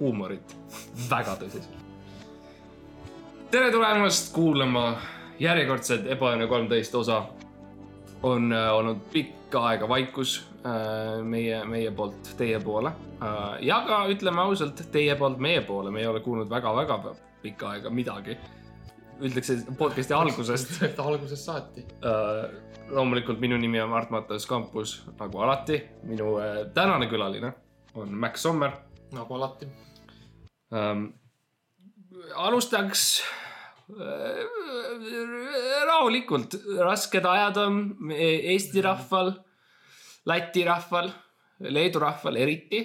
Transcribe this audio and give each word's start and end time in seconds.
huumorit 0.00 0.56
väga 1.10 1.36
tõsiselt. 1.40 1.82
tere 3.50 3.70
tulemast 3.72 4.32
kuulama 4.34 4.96
järjekordset 5.38 6.06
Ebaõnne 6.06 6.46
kolmteist 6.46 6.94
osa. 6.94 7.24
on 8.22 8.52
äh, 8.52 8.72
olnud 8.74 8.98
pikka 9.12 9.66
aega 9.68 9.88
vaikus 9.88 10.46
äh, 10.66 11.22
meie, 11.22 11.64
meie 11.64 11.90
poolt 11.90 12.34
teie 12.38 12.60
poole 12.60 12.88
äh, 13.22 13.58
ja 13.60 13.84
ka 13.86 14.06
ütleme 14.08 14.40
ausalt, 14.40 14.82
teie 14.92 15.16
poolt 15.16 15.38
meie 15.38 15.60
poole, 15.60 15.90
me 15.90 16.00
ei 16.00 16.06
ole 16.06 16.20
kuulnud 16.20 16.50
väga-väga 16.50 17.14
pikka 17.42 17.70
aega 17.70 17.90
midagi. 17.90 18.36
ütleks 19.20 19.50
podcast'i 19.78 20.14
algusest 20.16 20.80
algusest 21.08 21.44
saati. 21.44 21.84
Äh, 22.02 22.48
loomulikult 22.90 23.40
minu 23.40 23.56
nimi 23.60 23.80
on 23.80 23.92
Mart-Mattias 23.92 24.46
Kampus, 24.46 24.96
nagu 25.20 25.38
alati. 25.38 25.82
minu 26.02 26.38
äh, 26.38 26.66
tänane 26.74 27.06
külaline 27.06 27.52
on 27.94 28.14
Max 28.14 28.42
Sommer 28.42 28.72
nagu 29.12 29.34
alati. 29.34 29.68
ähm,. 30.72 31.06
alustaks 32.36 33.22
äh, 33.90 34.44
rahulikult, 35.86 36.54
rasked 36.80 37.24
ajad 37.24 37.56
on 37.56 37.80
Eesti 38.14 38.82
rahval, 38.82 39.32
Läti 40.26 40.64
rahval, 40.64 41.10
Leedu 41.60 42.00
rahval 42.00 42.36
eriti. 42.40 42.78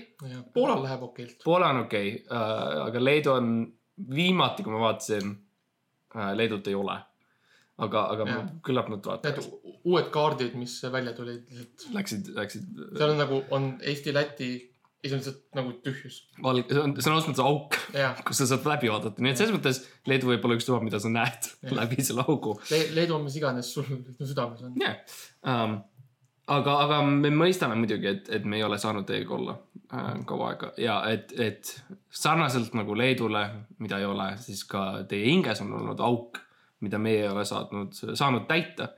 Poolal 0.53 0.81
läheb 0.83 1.03
okeilt. 1.08 1.38
Poola 1.44 1.69
on 1.73 1.86
okei 1.86 2.09
okay, 2.16 2.25
äh,, 2.38 2.81
aga 2.88 3.03
Leedu 3.03 3.31
on 3.31 3.53
viimati, 4.16 4.64
kui 4.64 4.73
ma 4.73 4.81
vaatasin 4.89 5.31
äh,, 6.16 6.33
Leedut 6.36 6.67
ei 6.67 6.75
ole. 6.75 6.97
aga, 7.80 8.02
aga 8.11 8.25
Jah. 8.27 8.47
küllap 8.67 8.89
nad 8.91 8.97
Need 8.99 9.05
vaatavad. 9.08 9.45
u- 9.64 9.77
uued 9.93 10.09
kaardid, 10.11 10.55
mis 10.59 10.73
välja 10.91 11.14
tulid, 11.16 11.45
Läksid, 11.95 12.27
läksid 12.36 12.66
seal 12.97 13.14
on 13.14 13.17
nagu, 13.21 13.38
on 13.55 13.69
Eesti, 13.81 14.11
Läti 14.14 14.49
ja 15.03 15.09
see 15.09 15.16
on 15.16 15.22
lihtsalt 15.22 15.55
nagu 15.55 15.73
tühjus. 15.83 16.17
valge, 16.44 16.66
see 16.73 16.81
on 16.81 16.94
sõna 16.97 17.19
otseses 17.19 17.30
mõttes 17.31 17.45
auk, 17.45 17.78
jah, 17.95 18.17
kus 18.28 18.42
sa 18.42 18.47
saad 18.50 18.66
läbi 18.67 18.89
vaadata, 18.92 19.23
nii 19.23 19.31
et 19.31 19.39
selles 19.39 19.55
mõttes 19.55 19.80
Leedu 20.09 20.31
võib 20.31 20.47
olla 20.47 20.58
ükspuha, 20.59 20.80
mida 20.83 21.00
sa 21.00 21.11
näed 21.14 21.47
Jah. 21.47 21.75
läbi 21.78 22.03
selle 22.03 22.25
augu. 22.28 22.58
Le 22.72 22.81
Leedu 22.97 23.16
on 23.16 23.23
mis 23.23 23.38
iganes 23.39 23.72
sul 23.75 23.88
südames 24.20 24.66
on. 24.67 24.75
jah, 24.81 25.00
aga, 26.52 26.75
aga 26.83 27.00
me 27.08 27.31
mõistame 27.31 27.80
muidugi, 27.80 28.11
et, 28.11 28.30
et 28.39 28.45
me 28.50 28.59
ei 28.59 28.66
ole 28.67 28.80
saanud 28.81 29.08
teiega 29.08 29.36
olla 29.38 29.55
äh, 29.55 30.11
kaua 30.27 30.52
aega 30.52 30.73
ja 30.81 31.00
et, 31.14 31.31
et 31.39 31.73
sarnaselt 32.11 32.75
nagu 32.75 32.97
Leedule, 33.00 33.45
mida 33.80 34.02
ei 34.03 34.08
ole, 34.09 34.33
siis 34.44 34.66
ka 34.67 35.05
teie 35.08 35.31
hinges 35.31 35.64
on 35.64 35.72
olnud 35.80 36.03
auk, 36.03 36.42
mida 36.83 37.00
meie 37.00 37.23
ei 37.23 37.31
ole 37.31 37.47
saanud, 37.47 37.95
saanud 37.95 38.50
täita 38.52 38.94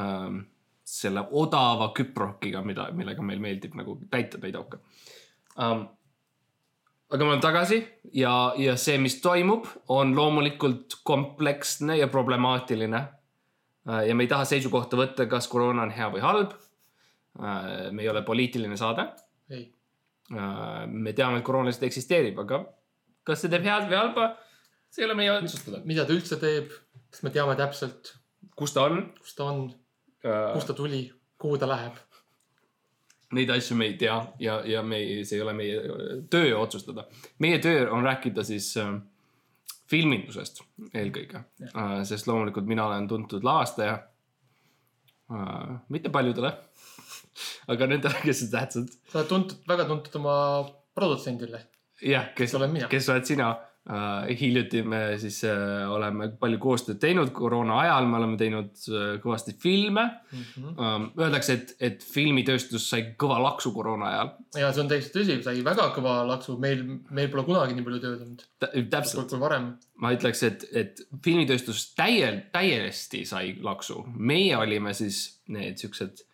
ähm,. 0.00 0.46
selle 0.86 1.18
odava 1.34 1.88
küprokiga, 1.90 2.60
mida, 2.62 2.84
millega 2.94 3.22
meil 3.26 3.40
meeldib 3.42 3.72
nagu 3.74 3.96
täita 4.06 4.38
neid 4.38 4.54
auke 4.54 4.78
um,. 5.58 5.86
aga 7.10 7.24
me 7.24 7.30
oleme 7.30 7.42
tagasi 7.42 7.80
ja, 8.12 8.52
ja 8.58 8.76
see, 8.76 8.98
mis 8.98 9.20
toimub, 9.22 9.66
on 9.88 10.16
loomulikult 10.16 11.00
kompleksne 11.04 11.96
ja 11.96 12.08
problemaatiline 12.08 13.04
Äh, 13.86 14.08
ja 14.08 14.14
me 14.14 14.26
ei 14.26 14.30
taha 14.30 14.46
seisukohta 14.48 14.98
võtta, 14.98 15.28
kas 15.30 15.46
koroona 15.50 15.84
on 15.86 15.94
hea 15.94 16.08
või 16.14 16.24
halb. 16.24 16.56
me 17.92 18.00
ei 18.00 18.08
ole 18.08 18.22
poliitiline 18.24 18.76
saade. 18.80 19.02
ei, 19.52 19.66
me 20.86 21.12
teame, 21.12 21.38
et 21.38 21.44
koroona 21.44 21.68
lihtsalt 21.68 21.90
eksisteerib, 21.90 22.38
aga 22.40 22.62
kas 23.28 23.42
see 23.42 23.50
teeb 23.52 23.66
head 23.68 23.90
või 23.90 23.98
halba, 23.98 24.28
see 24.88 25.02
ei 25.02 25.06
ole 25.10 25.16
meie 25.18 25.34
otsustada. 25.34 25.82
mida 25.84 26.06
ta 26.08 26.16
üldse 26.16 26.38
teeb, 26.40 26.72
kas 27.12 27.22
me 27.26 27.34
teame 27.34 27.58
täpselt, 27.58 28.14
kus 28.56 28.72
ta 28.72 28.86
on? 28.88 29.02
kus 29.20 29.36
ta 29.36 29.50
on, 29.52 29.60
kust 30.54 30.70
ta 30.72 30.78
tuli, 30.78 31.02
kuhu 31.36 31.60
ta 31.60 31.68
läheb. 31.68 32.00
Neid 33.34 33.50
asju 33.50 33.74
me 33.74 33.88
ei 33.90 33.96
tea 33.98 34.16
ja, 34.38 34.60
ja 34.64 34.82
me 34.86 35.00
ei, 35.02 35.24
see 35.26 35.40
ei 35.40 35.42
ole 35.42 35.52
meie 35.56 35.80
töö 36.30 36.52
otsustada. 36.58 37.06
meie 37.42 37.58
töö 37.58 37.88
on 37.90 38.04
rääkida 38.06 38.44
siis 38.46 38.68
äh, 38.78 38.92
filmindusest 39.90 40.62
eelkõige, 40.94 41.42
sest 42.08 42.26
loomulikult 42.26 42.66
mina 42.68 42.86
olen 42.88 43.06
tuntud 43.10 43.44
lavastaja 43.46 43.96
äh,. 45.30 45.76
mitte 45.88 46.10
paljudele, 46.14 46.52
aga 47.72 47.90
nendele, 47.92 48.22
kes 48.22 48.44
on 48.46 48.52
tähtsad. 48.54 48.90
sa 49.10 49.20
oled 49.20 49.30
tuntud, 49.30 49.62
väga 49.68 49.86
tuntud 49.90 50.18
oma 50.20 50.36
produtsendile. 50.94 51.62
jah, 52.02 52.32
kes 52.34 52.50
Kes 52.50 52.58
olen 52.58 52.74
mina. 52.74 52.88
kes 52.92 53.08
oled 53.14 53.28
sina. 53.28 53.54
Hiljuti 54.40 54.80
me 54.82 55.00
siis 55.22 55.36
uh, 55.46 55.84
oleme 55.94 56.26
palju 56.40 56.58
koostööd 56.58 56.98
teinud 56.98 57.30
koroona 57.34 57.76
ajal, 57.84 58.08
me 58.10 58.16
oleme 58.18 58.38
teinud 58.40 58.72
uh, 58.90 59.04
kõvasti 59.22 59.54
filme 59.62 60.06
Mhm. 60.32 60.72
um,. 60.74 61.04
Öeldakse, 61.18 61.52
et, 61.54 61.74
et 61.80 62.02
filmitööstus 62.02 62.88
sai 62.90 63.14
kõva 63.18 63.38
laksu 63.42 63.70
koroona 63.72 64.08
ajal. 64.10 64.30
ja 64.58 64.72
see 64.72 64.82
on 64.82 64.90
täiesti 64.90 65.14
tõsi, 65.18 65.36
sai 65.44 65.62
väga 65.64 65.88
kõva 65.94 66.16
laksu, 66.26 66.56
meil, 66.58 66.82
meil 67.10 67.30
pole 67.30 67.44
kunagi 67.46 67.76
nii 67.76 67.86
palju 67.86 68.00
tööd 68.02 68.24
olnud 68.26 68.42
kui, 68.66 68.82
täpselt, 68.90 69.30
kui 69.30 69.40
varem. 69.40 69.70
ma 70.02 70.12
ütleks, 70.16 70.42
et, 70.46 70.66
et 70.72 71.04
filmitööstus 71.24 71.92
täiel, 71.94 72.42
täiesti 72.52 73.24
sai 73.28 73.54
laksu. 73.62 74.02
meie 74.16 74.56
olime 74.56 74.94
siis 74.94 75.42
need 75.48 75.78
siuksed 75.78 76.26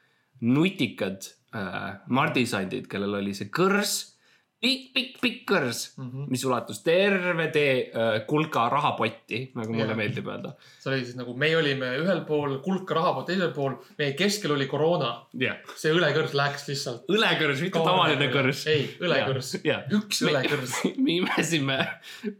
nutikad 0.43 1.29
uh, 1.55 2.01
mardisandid, 2.09 2.89
kellel 2.91 3.21
oli 3.21 3.35
see 3.37 3.51
kõrs, 3.53 4.12
pikk, 4.63 4.93
pikk, 4.95 5.17
pikk 5.23 5.41
kõrs 5.49 5.81
mm. 5.97 6.09
-hmm. 6.09 6.29
mis 6.33 6.45
ulatus 6.47 6.83
terve 6.87 7.49
tee 7.55 7.73
uh, 7.91 8.21
kulka 8.29 8.69
rahapotti, 8.73 9.43
nagu 9.59 9.75
mulle 9.75 9.89
Jah. 9.91 9.99
meeldib 9.99 10.29
öelda. 10.31 10.55
see 10.79 10.93
oli 10.93 11.05
siis 11.05 11.19
nagu, 11.19 11.35
meie 11.39 11.57
olime 11.59 11.91
ühel 12.03 12.23
pool, 12.29 12.59
kulka 12.65 12.97
rahapott 12.99 13.29
teisel 13.31 13.53
pool, 13.57 13.77
meie 13.99 14.15
keskel 14.19 14.55
oli 14.57 14.69
koroona. 14.71 15.13
jah, 15.47 15.59
see 15.77 15.95
õlekõrs 15.95 16.37
läks 16.39 16.69
lihtsalt. 16.71 17.11
õlekõrs, 17.11 17.65
mitte 17.67 17.83
tavaline 17.83 18.31
kõrs. 18.35 18.65
ei, 18.71 18.87
õlekõrs. 19.03 19.57
jah, 19.67 19.85
üks 19.99 20.23
õlekõrs. 20.29 20.79
me 21.03 21.19
imesime 21.19 21.83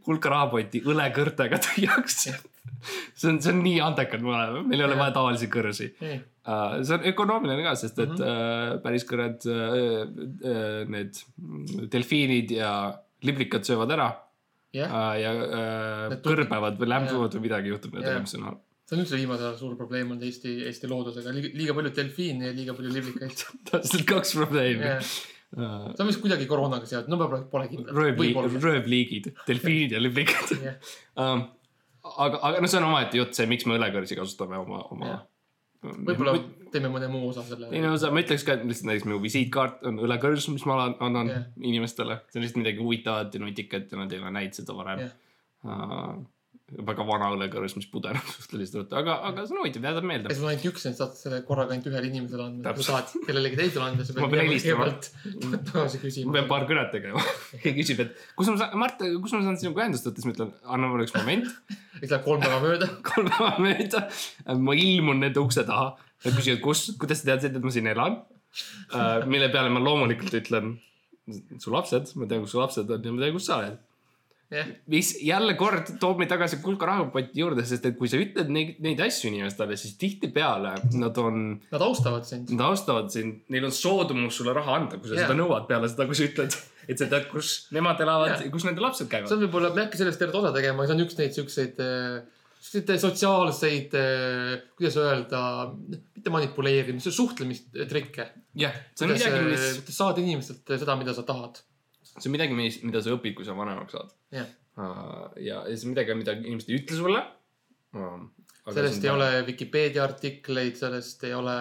kulka 0.05 0.31
rahapoti 0.33 0.83
õlekõrtega 0.87 1.59
tühjaks. 1.67 2.27
See 3.15 3.31
on, 3.31 3.39
see 3.43 3.53
on 3.53 3.63
nii 3.65 3.79
andekad 3.83 4.23
me 4.23 4.33
oleme, 4.33 4.63
meil 4.67 4.83
ei 4.83 4.87
ole 4.87 4.99
vaja 4.99 5.15
tavalisi 5.15 5.49
kõrsi 5.53 5.89
uh,. 5.93 6.81
see 6.83 6.97
on 6.97 7.07
ökonoomiline 7.13 7.63
ka, 7.65 7.75
sest 7.79 7.99
et 8.03 8.11
mm 8.11 8.25
-hmm. 8.25 8.83
päris 8.83 9.07
kõrged 9.09 9.47
uh, 9.51 10.03
uh, 10.51 10.83
need 10.91 11.23
delfiinid 11.93 12.51
ja 12.57 12.73
liblikad 13.23 13.65
söövad 13.67 13.95
ära 13.95 14.09
uh, 14.11 15.15
ja 15.19 15.33
kõrbevad 16.25 16.79
või 16.79 16.91
lämbuvad 16.95 17.37
või 17.37 17.47
midagi 17.47 17.73
juhtub 17.73 17.99
Jah. 17.99 18.19
mis 18.21 18.35
on 18.39 18.47
halb. 18.49 18.63
see 18.87 18.97
on 18.97 19.05
üldse 19.05 19.19
viimasel 19.19 19.49
ajal 19.49 19.59
suur 19.61 19.77
probleem 19.79 20.11
olnud 20.11 20.25
Eesti, 20.27 20.57
Eesti 20.67 20.89
loodusega, 20.91 21.35
liiga 21.35 21.77
palju 21.77 21.93
delfiine 21.95 22.49
ja 22.49 22.55
liiga 22.55 22.75
palju 22.77 22.91
liblikaid. 22.97 23.45
täpselt 23.71 24.05
kaks 24.09 24.35
probleemi 24.39 24.91
uh,. 24.97 25.89
see 25.93 26.03
on 26.03 26.11
vist 26.11 26.21
kuidagi 26.23 26.47
koroonaga 26.49 26.89
seotud, 26.89 27.11
no 27.13 27.19
pole, 27.23 27.43
pole 27.51 27.67
kindel. 27.71 28.61
röövliigid, 28.63 29.33
delfiinid 29.47 29.97
ja 29.97 30.01
liblikad 30.01 30.55
jah, 30.57 30.95
um,. 31.15 31.51
aga, 32.03 32.39
aga 32.41 32.63
no 32.63 32.69
see 32.71 32.79
on 32.81 32.89
omaette 32.89 33.19
jutt, 33.19 33.37
see, 33.37 33.47
miks 33.49 33.67
me 33.69 33.77
õlekõrsi 33.77 34.17
kasutame 34.19 34.59
oma, 34.59 34.81
oma 34.95 35.09
Jah.. 35.09 35.23
võib-olla 35.83 36.35
teeme 36.73 36.91
mõne 36.91 37.09
muu 37.11 37.29
osa 37.29 37.43
selle. 37.47 37.69
teine 37.71 37.91
osa, 37.93 38.11
ma 38.13 38.23
ütleks 38.23 38.45
ka, 38.47 38.57
et 38.57 38.67
lihtsalt 38.67 38.89
näiteks 38.89 39.07
minu 39.09 39.19
visiitkaart 39.23 39.83
on 39.89 39.99
õlekõrs, 40.07 40.47
mis 40.53 40.65
ma 40.69 40.79
annan- 40.91 41.31
Jah. 41.31 41.49
inimestele. 41.61 42.21
see 42.29 42.39
on 42.39 42.47
lihtsalt 42.47 42.63
midagi 42.63 42.83
huvitavat 42.83 43.35
ja 43.35 43.43
nutikat 43.43 43.91
ja 43.91 44.01
nad 44.03 44.11
ei 44.11 44.23
ole 44.23 44.31
näinud 44.39 44.59
seda 44.59 44.77
varem 44.77 45.05
Jah. 45.07 45.17
Väga 46.87 47.05
vana 47.07 47.29
õlekõrs, 47.35 47.75
mis 47.77 47.87
pudeneb 47.91 48.25
suhteliselt 48.35 48.79
ruttu, 48.81 48.97
aga, 48.99 49.15
aga 49.29 49.45
see 49.45 49.55
on 49.55 49.61
huvitav, 49.61 49.85
jätab 49.87 50.05
ja 50.05 50.09
meelde. 50.09 50.35
sul 50.35 50.47
on 50.47 50.51
ainult 50.53 50.67
üks, 50.71 50.85
et 50.89 50.97
saad 50.97 51.15
selle 51.17 51.39
korraga 51.47 51.75
ainult 51.75 51.89
ühele 51.91 52.09
inimesele 52.09 52.45
anda. 52.47 52.73
kui 52.77 52.87
tahad 52.87 53.11
kellelegi 53.27 53.59
teisele 53.59 53.85
anda, 53.87 54.07
Ma 54.17 54.29
pean 54.31 54.43
helistama. 54.47 54.87
kõigepealt 54.89 55.67
tagasi 55.69 55.99
ma 55.99 56.03
küsima 56.05 56.35
pean. 56.37 56.49
paar 56.51 56.67
kõnet 56.69 56.91
tegema. 56.95 57.25
keegi 57.63 57.75
küsib, 57.81 58.03
et 58.05 58.25
kus 58.39 58.51
ma 58.51 58.57
saan, 58.61 58.77
Mart, 58.83 59.03
kus 59.25 59.35
ma 59.35 59.43
saan 59.45 59.59
sinuga 59.61 59.85
ühendust 59.85 60.09
võtta, 60.09 60.23
siis 60.23 60.29
ma 60.29 60.35
ütlen, 60.37 60.53
anna 60.77 60.91
mulle 60.91 61.07
üks 61.07 61.15
moment. 61.17 61.51
siis 61.99 62.09
läheb 62.09 62.25
kolm 62.25 62.43
päeva 62.43 62.59
mööda. 62.63 62.89
kolm 63.11 63.29
päeva 63.29 63.53
mööda, 63.63 64.05
ma 64.69 64.77
ilmun 64.79 65.23
nende 65.23 65.43
ukse 65.43 65.65
taha. 65.67 65.93
Nad 66.23 66.37
küsivad, 66.39 66.61
kus, 66.63 66.85
kuidas 66.99 67.19
sa 67.21 67.33
teadsid, 67.33 67.57
et 67.59 67.63
ma 67.63 67.71
siin 67.75 67.89
elan 67.91 68.21
uh,? 68.23 69.25
mille 69.27 69.49
peale 69.51 69.71
ma 69.73 69.81
loomulikult 69.83 70.35
ütlen, 70.39 70.77
su 71.59 71.73
lapsed, 71.73 72.13
ma 72.19 72.27
tean, 72.29 72.43
kus 72.45 72.55
su 72.55 72.61
lapsed 72.61 72.91
on 72.91 73.03
ja 73.03 73.15
ma 73.15 73.25
tean, 73.25 73.35
kus 73.35 73.49
sa 73.49 73.59
oled. 73.61 73.81
jah, 74.53 74.69
mis 74.91 75.13
jälle 75.23 75.55
kord 75.59 75.93
toob 76.01 76.21
meid 76.21 76.31
tagasi 76.31 76.59
kulka 76.63 76.87
rahapoti 76.89 77.41
juurde, 77.41 77.65
sest 77.67 77.87
et 77.89 77.97
kui 77.99 78.09
sa 78.11 78.19
ütled 78.21 78.51
neid, 78.53 78.75
neid 78.83 79.01
asju 79.03 79.31
inimestele, 79.31 79.77
siis 79.79 79.95
tihtipeale 80.01 80.75
nad 80.99 81.17
on, 81.21 81.41
nad 81.73 81.85
austavad 81.85 82.27
sind. 82.27 82.53
nad 82.53 82.67
austavad 82.69 83.09
sind, 83.13 83.41
neil 83.53 83.67
on 83.69 83.75
soodumus 83.75 84.37
sulle 84.39 84.55
raha 84.55 84.77
anda, 84.81 84.99
kui 84.99 85.11
sa 85.11 85.17
Jaa. 85.17 85.25
seda 85.25 85.39
nõuad 85.39 85.67
peale 85.69 85.89
seda, 85.91 86.07
kui 86.09 86.19
sa 86.19 86.27
ütled, 86.27 86.55
et 86.87 87.01
sa 87.01 87.09
tead, 87.09 87.27
kus 87.31 87.55
nemad 87.75 88.01
elavad 88.05 88.35
Jaa. 88.35 88.45
ja 88.45 88.53
kus 88.53 88.67
nende 88.69 88.85
lapsed 88.85 89.09
käivad. 89.11 89.31
see 89.31 89.39
on 89.39 89.43
võib-olla, 89.47 89.73
me 89.73 89.83
ei 89.83 89.89
hakka 89.89 90.01
sellest 90.03 90.23
tervet 90.23 90.39
osa 90.41 90.53
tegema, 90.55 90.87
see 90.87 90.97
on 90.97 91.05
üks 91.05 91.19
neid 91.19 91.37
siukseid, 91.37 91.83
siukseid 92.63 93.03
sotsiaalseid, 93.03 93.99
kuidas 94.77 95.01
öelda, 95.01 95.43
mitte 95.89 96.33
manipuleerimis, 96.33 97.09
suhtlemistrikke. 97.11 98.29
jah, 98.59 98.81
see 98.93 99.07
on 99.07 99.15
midagi, 99.15 99.45
mis, 99.49 99.69
kuidas 99.81 100.01
saada 100.03 100.23
inimestelt 100.23 100.75
seda, 100.77 100.97
mida 100.99 101.15
sa 101.17 101.25
tahad. 101.27 101.63
See 102.17 102.29
on 102.29 102.35
midagi, 102.35 102.57
mis, 102.57 102.79
mida 102.85 103.01
sa 103.01 103.13
õpid, 103.15 103.35
kui 103.37 103.47
sa 103.47 103.55
vanemaks 103.57 103.95
saad. 103.95 104.13
jah, 104.33 104.49
ja, 105.41 105.63
ja 105.65 105.73
see 105.73 105.87
on 105.87 105.93
midagi, 105.95 106.17
mida 106.19 106.35
inimesed 106.37 106.71
ei 106.71 106.81
ütle 106.81 106.99
sulle. 106.99 107.23
sellest 108.69 109.05
ei 109.05 109.13
ole 109.13 109.29
Vikipeedia 109.47 110.03
artikleid, 110.05 110.77
sellest 110.79 111.25
ei 111.27 111.33
ole, 111.37 111.57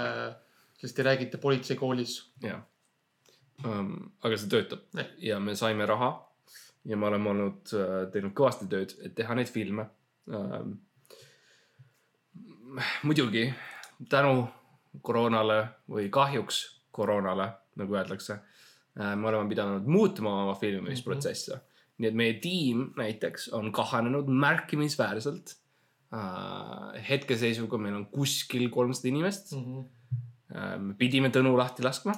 sellest 0.81 1.01
ei 1.01 1.09
räägita 1.09 1.41
politseikoolis. 1.43 2.19
jah, 2.45 2.63
um,. 3.65 3.97
aga 4.23 4.39
see 4.39 4.53
töötab 4.53 4.87
Jah. 4.99 5.11
ja 5.19 5.41
me 5.41 5.57
saime 5.59 5.87
raha 5.89 6.13
ja 6.89 6.97
me 6.97 7.09
oleme 7.11 7.31
olnud 7.35 7.75
uh,, 7.77 7.99
teinud 8.13 8.35
kõvasti 8.37 8.69
tööd, 8.71 8.97
et 9.05 9.17
teha 9.19 9.37
neid 9.39 9.51
filme 9.53 9.89
um,. 10.29 10.77
muidugi 13.09 13.49
tänu 14.11 14.49
koroonale 15.03 15.59
või 15.89 16.09
kahjuks 16.13 16.65
koroonale, 16.93 17.47
nagu 17.81 17.95
öeldakse 17.97 18.43
me 18.97 19.29
oleme 19.29 19.49
pidanud 19.49 19.87
muutma 19.89 20.33
oma 20.43 20.55
filmimisprotsesse 20.61 21.55
mm. 21.55 21.59
-hmm. 21.59 21.95
nii 21.99 22.09
et 22.09 22.19
meie 22.21 22.35
tiim 22.45 22.83
näiteks 22.97 23.49
on 23.57 23.73
kahanenud 23.73 24.29
märkimisväärselt 24.29 25.55
uh,. 26.13 26.93
hetkeseisuga 27.09 27.79
meil 27.79 27.97
on 27.97 28.07
kuskil 28.07 28.69
kolmsada 28.71 29.09
inimest 29.09 29.53
mm. 29.53 29.65
-hmm. 29.65 29.85
uh,. 30.53 30.77
me 30.89 30.95
pidime 30.99 31.33
Tõnu 31.33 31.57
lahti 31.59 31.85
laskma 31.87 32.15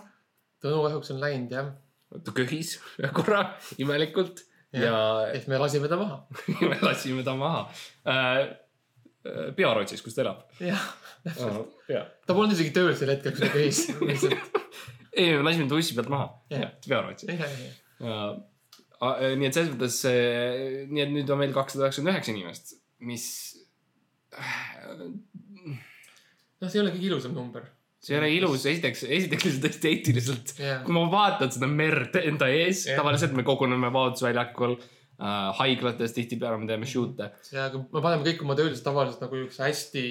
Tõnu 0.64 0.82
kahjuks 0.86 1.12
on 1.12 1.20
läinud 1.20 1.52
jah, 1.52 1.70
ta 2.24 2.32
köhis 2.32 2.78
ühe 2.98 3.12
korra 3.18 3.44
imelikult 3.78 4.42
ja, 4.72 4.84
ja 4.84 4.98
ehk 5.36 5.48
me 5.50 5.58
lasime 5.60 5.88
ta 5.88 5.98
maha. 6.00 6.22
me 6.72 6.78
lasime 6.82 7.24
ta 7.26 7.36
maha 7.38 7.66
äh,. 8.08 8.44
Pearootsis, 9.56 10.02
kus 10.04 10.12
ta 10.12 10.20
elab 10.20 10.42
jah, 10.60 10.82
uh,. 11.24 11.62
Yeah. 11.88 12.10
ta 12.26 12.36
polnud 12.36 12.52
isegi 12.52 12.74
tööl 12.76 12.92
sel 12.98 13.14
hetkel, 13.14 13.32
kui 13.32 13.46
ta 13.46 13.52
käis 13.54 13.86
lihtsalt. 14.10 14.63
ei, 15.16 15.30
me 15.36 15.42
lasime 15.46 15.68
ta 15.70 15.78
ussi 15.78 15.94
pealt 15.96 16.10
maha 16.12 16.28
yeah., 16.52 16.72
jah, 16.86 17.10
uh,. 18.00 18.34
Uh, 19.04 19.34
nii 19.36 19.48
et 19.50 19.56
selles 19.56 19.72
mõttes 19.74 19.96
uh,, 20.08 20.86
nii 20.88 21.02
et 21.04 21.10
nüüd 21.12 21.30
on 21.34 21.38
meil 21.42 21.52
kakssada 21.52 21.84
üheksakümmend 21.88 22.14
üheksa 22.14 22.32
inimest, 22.32 22.70
mis 23.04 23.24
noh, 26.60 26.68
see 26.70 26.78
ei 26.78 26.82
ole 26.84 26.92
kõige 26.94 27.08
ilusam 27.10 27.34
number. 27.36 27.66
see 28.04 28.14
ei 28.16 28.20
ole 28.20 28.30
ilus, 28.36 28.64
esiteks, 28.68 29.04
esiteks 29.08 29.46
lihtsalt 29.48 29.64
tõesti 29.66 29.90
eetiliselt 29.92 30.52
jah, 30.60 30.82
kui 30.84 30.92
ma 30.96 31.04
vaatan 31.12 31.52
seda 31.54 31.68
merd 31.70 32.16
enda 32.20 32.48
ees 32.52 32.84
Jah. 32.88 32.98
tavaliselt 33.00 33.32
me 33.36 33.44
koguneme 33.46 33.88
Vabadussväljakul 33.92 34.74
äh,, 34.76 35.48
haiglates 35.60 36.12
tihtipeale 36.16 36.58
me 36.60 36.68
teeme 36.70 36.88
shoot'e. 36.90 37.30
ja 37.54 37.68
aga 37.70 37.80
me 37.84 38.02
paneme 38.04 38.26
kõik 38.28 38.44
oma 38.44 38.56
töölised 38.58 38.84
tavaliselt 38.86 39.24
nagu 39.24 39.40
üks 39.46 39.60
hästi 39.64 40.04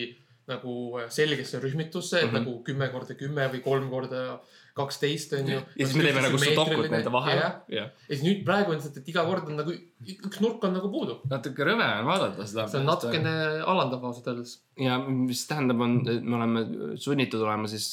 nagu 0.50 0.74
selgesse 1.14 1.62
rühmitusse, 1.64 2.20
et 2.20 2.28
Mhm. 2.32 2.36
nagu 2.42 2.58
kümme 2.68 2.90
korda 2.92 3.16
kümme 3.16 3.46
või 3.54 3.62
kolm 3.64 3.86
korda 3.94 4.42
kaksteist 4.74 5.34
on 5.38 5.50
ju. 5.52 5.60
ja 5.62 5.86
siis 5.88 5.98
me 5.98 6.06
teeme 6.08 6.22
nagu 6.25 6.40
sudokut 6.42 6.88
nende 6.90 7.12
vahel. 7.14 7.42
ja 7.70 7.90
siis 8.08 8.24
nüüd 8.25 8.42
praegu 8.48 8.74
on 8.74 8.80
lihtsalt, 8.80 9.02
et 9.02 9.12
iga 9.12 9.25
kord 9.28 9.52
on 9.52 9.60
nagu 9.62 9.75
üks 9.75 10.42
nurk 10.42 10.64
on 10.66 10.74
nagu 10.78 10.90
puudu. 10.94 11.20
natuke 11.30 11.68
rõve 11.68 11.90
on 12.00 12.10
vaadata 12.10 12.48
seda. 12.50 12.66
see 12.72 12.81
on 12.81 12.90
natukene 12.90 13.36
alandav 13.62 14.08
ausalt 14.10 14.31
öeldes. 14.34 14.58
ja 14.81 14.98
mis 15.06 15.46
tähendab, 15.50 15.84
on, 15.86 16.02
me 16.04 16.40
oleme 16.40 16.66
sunnitud 17.02 17.46
olema 17.46 17.70
siis 17.72 17.92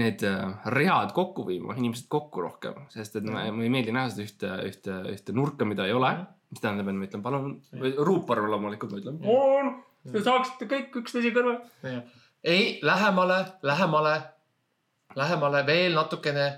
need 0.00 0.24
äh, 0.26 0.66
read 0.74 1.12
kokku 1.14 1.44
viima, 1.46 1.76
inimesed 1.78 2.08
kokku 2.10 2.42
rohkem, 2.42 2.80
sest 2.90 3.20
et 3.20 3.26
mulle 3.26 3.44
ei 3.46 3.70
meeldi 3.70 3.94
näha 3.94 4.10
seda 4.10 4.24
ühte, 4.26 4.50
ühte, 4.70 4.96
ühte 5.12 5.34
nurka, 5.36 5.68
mida 5.68 5.86
ei 5.86 5.94
ole. 5.94 6.16
mis 6.54 6.62
tähendab, 6.62 6.86
et 6.86 6.94
ma 6.94 7.06
ütlen 7.08 7.22
palun, 7.22 7.54
või 7.80 7.90
ruuporv 8.06 8.46
loomulikult 8.46 8.92
ma 8.94 9.00
ütlen, 9.00 9.16
palun, 9.22 9.70
te 10.06 10.20
saaksite 10.22 10.68
kõik 10.70 10.98
üksteise 11.00 11.32
kõrval. 11.34 11.60
ei, 12.42 12.78
lähemale, 12.82 13.38
lähemale, 13.62 14.14
lähemale 15.16 15.64
veel 15.66 15.94
natukene. 15.96 16.48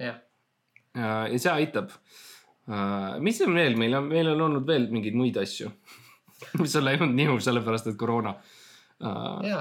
jah, 0.00 0.20
ja, 0.94 1.16
see 1.36 1.52
aitab. 1.52 1.90
mis 3.20 3.40
on 3.42 3.54
veel, 3.54 3.76
meil 3.76 3.96
on, 3.98 4.08
meil 4.08 4.32
on 4.34 4.46
olnud 4.48 4.66
veel 4.66 4.88
mingeid 4.92 5.18
muid 5.18 5.36
asju, 5.40 5.72
mis 6.62 6.76
on 6.78 6.86
läinud 6.86 7.12
nihu 7.14 7.40
sellepärast, 7.42 7.90
et 7.90 7.98
koroona. 8.00 8.36
ja 9.46 9.60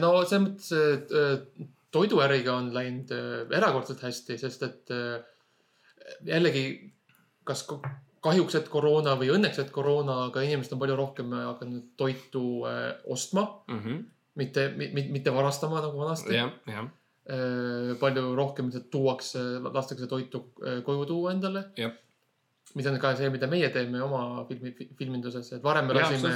no 0.00 0.16
selles 0.24 0.44
mõttes, 0.46 0.72
et 0.72 1.14
äh, 1.18 1.70
toiduäriga 1.92 2.56
on 2.56 2.72
läinud 2.74 3.12
äh, 3.12 3.58
erakordselt 3.58 4.02
hästi, 4.02 4.38
sest 4.40 4.64
et 4.66 4.92
äh, 4.94 5.20
jällegi, 6.26 6.64
kas 7.48 7.66
kahjuks, 8.22 8.56
et 8.58 8.70
koroona 8.72 9.14
või 9.20 9.32
õnneks, 9.34 9.60
et 9.62 9.72
koroona, 9.74 10.22
aga 10.28 10.44
inimesed 10.46 10.76
on 10.76 10.82
palju 10.82 10.96
rohkem 10.98 11.36
hakanud 11.36 11.92
toitu 12.00 12.44
äh, 12.68 12.88
ostma, 13.12 13.46
mitte, 14.38 14.68
mitte 14.76 15.34
varastama 15.34 15.82
nagu 15.84 16.00
vanasti. 16.00 16.36
jah, 16.38 16.54
jah, 16.70 16.88
palju 18.00 18.34
rohkem 18.38 18.66
lihtsalt 18.70 18.88
tuuakse, 18.90 19.42
lastakse 19.72 20.06
toitu 20.10 20.40
äh, 20.66 20.80
koju 20.86 21.04
tuua 21.06 21.32
endale. 21.36 21.66
Mis 22.74 22.86
on 22.88 22.96
ka 22.98 23.14
see, 23.18 23.28
mida 23.30 23.46
meie 23.50 23.68
teeme 23.74 24.00
oma 24.02 24.44
filmi, 24.48 24.70
filminduses, 24.96 25.50
et 25.58 25.62
varem 25.64 25.86
me 25.90 25.94
lasime, 25.98 26.30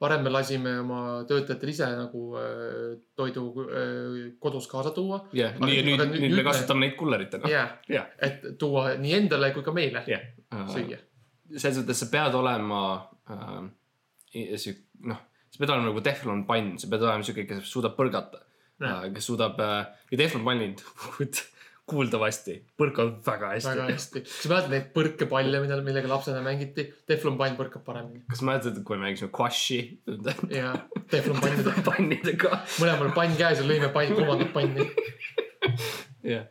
varem 0.00 0.22
me 0.24 0.30
lasime 0.32 0.72
oma 0.80 1.00
töötajatel 1.28 1.68
ise 1.72 1.88
nagu 1.98 2.22
äh, 2.40 2.94
toidu 3.18 3.42
äh, 3.66 4.16
kodus 4.40 4.66
kaasa 4.72 4.90
tuua. 4.96 5.18
jah, 5.36 5.52
nii, 5.60 5.82
nüüd- 5.84 6.00
nüüd, 6.00 6.14
nüüd- 6.16 6.30
me 6.36 6.42
me- 6.42 6.46
kasutame 6.48 6.86
neid 6.86 6.96
kulleritena. 6.96 7.50
jah, 7.92 8.06
et 8.22 8.46
tuua 8.58 8.94
nii 9.02 9.14
endale 9.18 9.52
kui 9.52 9.62
ka 9.66 9.72
meile 9.76 10.02
jah. 10.08 10.24
süüa. 10.72 10.98
selles 11.56 11.78
mõttes 11.82 12.00
sa 12.02 12.06
pead 12.14 12.34
olema 12.40 12.80
äh,, 13.30 13.68
noh, 15.12 15.20
sa 15.50 15.58
pead 15.60 15.70
olema 15.74 15.90
nagu 15.90 16.00
teflonpann, 16.08 16.78
sa 16.80 16.88
pead 16.88 17.02
olema 17.04 17.22
siuke, 17.26 17.44
kes 17.46 17.68
suudab 17.68 17.94
põrgata 18.00 18.40
äh,, 18.40 18.45
kes 18.78 19.28
suudab 19.30 19.60
äh, 19.62 19.84
ja 20.12 20.18
teflonpannid 20.20 20.82
kuuldavasti 21.86 22.56
põrkavad 22.80 23.20
väga 23.26 23.52
hästi 23.54 23.70
väga. 23.70 23.86
hästi. 23.92 24.22
kas 24.26 24.38
sa 24.42 24.50
mäletad 24.50 24.72
neid 24.74 24.88
põrkepalle, 24.94 25.60
mida, 25.62 25.78
millega 25.86 26.10
lapsena 26.10 26.42
mängiti? 26.44 26.88
teflonpann 27.06 27.56
põrkab 27.58 27.84
paremini 27.86 28.24
kas 28.30 28.42
mäletad, 28.46 28.80
kui 28.86 28.98
me 28.98 29.06
mängisime 29.06 29.30
Quashi 29.34 29.80
ja 30.50 30.74
teflonpannidega, 31.12 31.84
pannidega? 31.86 32.62
mõlemal 32.80 33.14
pann 33.16 33.38
käes 33.38 33.62
ja 33.62 33.68
lõime 33.68 33.92
pann, 33.94 34.16
kolmandat 34.18 34.50
panni. 34.56 34.88
jah, 36.34 36.48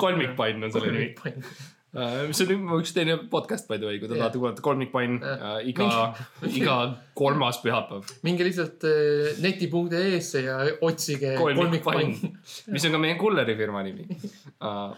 kolmikpann 0.00 0.66
on 0.66 0.74
selle 0.74 0.96
nimi. 0.96 1.12
pann. 1.20 1.46
Mis 2.30 2.38
on 2.44 2.50
juba 2.52 2.76
üks 2.78 2.92
teine 2.94 3.16
podcast 3.32 3.66
by 3.70 3.78
the 3.80 3.88
way, 3.88 3.98
kui 3.98 4.06
te 4.06 4.14
Jah. 4.14 4.20
tahate 4.28 4.38
kuulata 4.38 4.62
kolmikpann 4.62 5.16
Jah. 5.18 5.44
äh, 5.58 5.68
iga, 5.72 5.88
iga 6.60 6.76
kolmas 7.18 7.58
pühapäev. 7.64 8.06
minge 8.22 8.46
lihtsalt 8.46 8.84
äh, 8.86 9.32
neti.ee-sse 9.42 10.44
ja 10.46 10.58
otsige 10.86 11.34
kolmikpann 11.40 11.82
kolmikpann., 11.82 12.34
mis 12.74 12.86
on 12.86 12.94
ka 12.94 13.02
meie 13.02 13.16
kulleri 13.18 13.56
firma 13.58 13.82
nimi 13.86 14.06
uh,. 14.06 14.92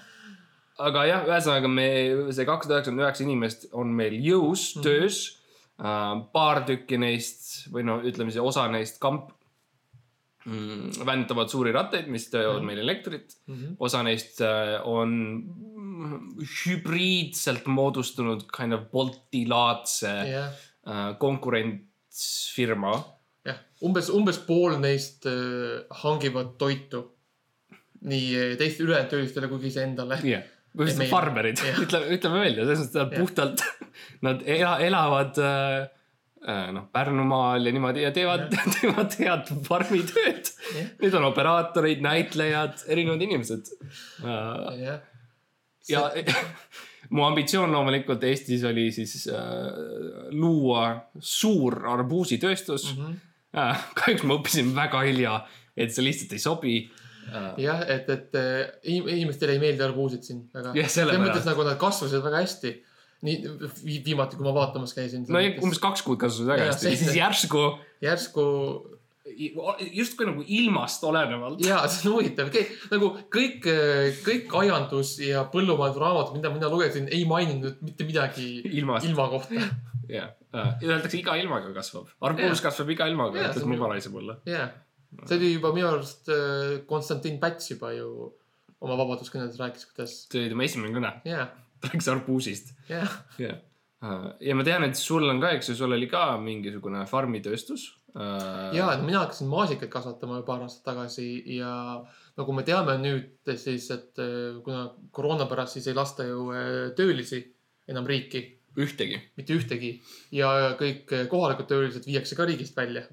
aga 0.83 1.05
jah, 1.09 1.25
ühesõnaga 1.31 1.69
me, 1.71 1.87
see 2.35 2.45
kakssada 2.49 2.79
üheksakümmend 2.81 3.07
üheksa 3.07 3.25
inimest 3.27 3.69
on 3.73 3.93
meil 3.97 4.19
jõus 4.21 4.73
mm, 4.77 4.83
Mhm. 4.83 4.83
-hmm. 4.83 4.85
töös 4.85 5.23
uh,. 5.81 6.27
paar 6.37 6.65
tükki 6.69 6.99
neist 7.01 7.71
või 7.73 7.87
no 7.89 8.01
ütleme 8.05 8.31
siis 8.35 8.45
osa 8.45 8.69
neist 8.73 9.01
kamp 9.01 9.31
mm, 9.31 9.42
vändavad 11.07 11.49
suuri 11.53 11.71
rattaid, 11.73 12.09
mis 12.11 12.29
teevad 12.31 12.59
Mhm. 12.63 12.67
meil 12.67 12.79
elektrit. 12.83 13.37
Mhm. 13.47 13.77
osa 13.81 14.03
neist 14.03 14.41
uh, 14.41 14.81
on 14.89 15.13
hübriidselt 16.65 17.67
moodustunud 17.71 18.47
kind 18.57 18.73
of 18.77 18.87
Bolti-laadse 18.93 20.13
jah, 20.31 20.49
uh, 20.87 21.13
konkurentsfirma 21.23 22.93
jah, 23.47 23.59
umbes, 23.87 24.09
umbes 24.15 24.39
pool 24.47 24.77
neist 24.83 25.27
äh, 25.31 25.83
hangivad 26.03 26.57
toitu 26.61 27.05
nii 28.03 28.27
äh, 28.35 28.57
teistele 28.59 28.89
ülejäänud 28.91 29.11
töölistele 29.15 29.49
kui 29.51 29.63
ka 29.63 29.71
iseendale. 29.71 30.19
jah, 30.27 30.43
põhimõtteliselt 30.73 31.03
meil- 31.05 31.11
farmerid, 31.13 31.63
ütleme, 31.85 32.07
ütleme 32.19 32.43
välja, 32.47 32.65
selles 32.67 32.87
mõttes, 32.87 33.01
nad 33.03 33.17
puhtalt, 33.19 33.65
nad 34.27 34.43
ela, 34.47 34.77
elavad 34.83 35.39
äh, 35.39 35.51
äh, 35.83 35.89
noh, 36.73 36.89
Pärnumaal 36.93 37.67
ja 37.67 37.73
niimoodi 37.75 38.03
ja 38.03 38.11
teevad, 38.15 38.49
teevad 38.81 39.15
head 39.21 39.53
farmitööd. 39.67 40.51
Need 41.03 41.15
on 41.15 41.29
operaatorid, 41.29 42.03
näitlejad, 42.03 42.83
erinevad 42.91 43.23
inimesed 43.23 43.71
äh,. 44.25 44.81
jah, 44.83 45.01
ja 45.89 46.09
mu 47.15 47.27
ambitsioon 47.27 47.73
loomulikult 47.73 48.25
Eestis 48.25 48.65
oli 48.69 48.89
siis 48.95 49.27
äh, 49.33 49.39
luua 50.31 50.87
suur 51.19 51.81
arbuusitööstus 51.95 52.93
mm. 52.97 53.05
-hmm. 53.05 53.17
äh, 53.59 53.87
kahjuks 53.99 54.27
ma 54.27 54.39
õppisin 54.39 54.75
väga 54.77 55.03
hilja, 55.09 55.39
et 55.77 55.95
see 55.95 56.05
lihtsalt 56.07 56.37
ei 56.37 56.43
sobi 56.43 56.77
äh,. 57.31 57.51
jah, 57.65 57.83
et, 57.89 58.09
et 58.11 58.39
äh, 58.39 58.63
inim- 58.85 59.11
inimestele 59.17 59.59
ei 59.59 59.63
meeldi 59.63 59.85
arbuusid 59.87 60.25
siin 60.27 60.47
väga. 60.55 60.75
Selles 60.89 61.21
mõttes 61.21 61.47
nagu 61.49 61.67
nad 61.67 61.79
kasvasid 61.81 62.25
väga 62.25 62.45
hästi. 62.45 62.75
Nii 63.23 63.37
vi, 63.85 64.01
viimati, 64.07 64.37
kui 64.39 64.47
ma 64.47 64.55
vaatamas 64.57 64.95
käisin. 64.97 65.27
no 65.29 65.39
ja 65.43 65.53
umbes 65.63 65.79
kaks 65.83 66.03
kuud 66.07 66.19
kasvasid 66.23 66.49
väga 66.51 66.71
hästi 66.73 66.91
ja 66.91 66.97
siis 66.99 67.15
järsku 67.17 67.63
järsku 68.03 68.47
justkui 69.93 70.27
nagu 70.27 70.43
ilmast 70.47 71.05
olenevalt. 71.05 71.61
ja 71.65 71.81
see 71.89 72.09
on 72.11 72.17
huvitav, 72.19 72.51
nagu 72.91 73.13
kõik, 73.33 73.65
kõik 74.27 74.53
aiandus 74.63 75.15
ja 75.23 75.45
põllumajandusraamatud, 75.53 76.37
mida 76.37 76.51
mina 76.53 76.71
lugesin, 76.73 77.09
ei 77.13 77.25
maininud 77.29 77.81
mitte 77.87 78.07
midagi 78.09 78.49
ilmast, 78.73 79.07
ilma 79.09 79.29
kohta. 79.33 79.69
jah. 80.11 80.33
Öeldakse 80.53 81.17
iga 81.23 81.37
ilmaga 81.41 81.71
kasvab. 81.73 82.11
arbuus 82.21 82.59
Jah. 82.59 82.67
kasvab 82.67 82.91
iga 82.93 83.07
ilmaga, 83.09 83.47
on 83.57 83.69
mu 83.71 83.79
ju- 83.79 83.85
vanaisa 83.87 84.11
mulle. 84.13 84.37
jah, 84.47 84.75
see 85.25 85.39
oli 85.39 85.53
juba 85.55 85.73
minu 85.73 85.89
arust 85.95 86.29
äh, 86.29 86.83
Konstantin 86.87 87.39
Päts 87.41 87.71
juba 87.71 87.93
ju 87.97 88.33
oma 88.83 88.97
vabaduskõnedes 88.99 89.57
rääkis, 89.63 89.87
kuidas 89.93 90.19
see 90.27 90.43
oli 90.43 90.53
tema 90.53 90.67
esimene 90.67 90.93
kõne, 90.99 91.13
jah, 91.31 91.49
ta 91.83 91.91
rääkis 91.91 92.11
arbuusist. 92.13 92.73
jah, 92.89 93.19
jah. 93.43 93.59
ja 94.41 94.55
ma 94.59 94.67
tean, 94.67 94.87
et 94.87 94.99
sul 94.99 95.29
on 95.29 95.43
ka, 95.43 95.53
eks 95.57 95.73
ju, 95.73 95.77
sul 95.79 95.97
oli 95.99 96.09
ka 96.11 96.25
mingisugune 96.43 97.05
farmitööstus. 97.11 97.89
uh,. 98.15 98.71
ja 98.77 98.91
no 98.97 99.07
mina 99.07 99.25
hakkasin 99.25 99.51
maasikaid 99.53 99.93
kasvatama 99.93 100.43
paar 100.47 100.65
aastat 100.67 100.85
tagasi 100.93 101.29
ja 101.57 101.73
nagu 102.39 102.57
me 102.57 102.65
teame 102.67 102.97
nüüd 103.03 103.55
siis, 103.57 103.91
et 103.95 104.21
äh, 104.23 104.59
kuna 104.65 104.89
koroona 105.11 105.49
pärast 105.51 105.79
siis 105.79 105.91
ei 105.91 105.97
lasta 105.99 106.27
ju 106.29 106.51
äh, 106.55 106.91
töölisi 106.97 107.43
enam 107.91 108.07
riiki, 108.09 108.45
ühtegi. 108.79 109.19
mitte 109.37 109.57
ühtegi 109.59 109.97
ja 110.33 110.73
kõik 110.81 111.13
äh, 111.13 111.27
kohalikud 111.31 111.69
töölised 111.69 112.09
viiakse 112.09 112.39
ka 112.39 112.49
riigist 112.49 112.77
välja. 112.77 113.05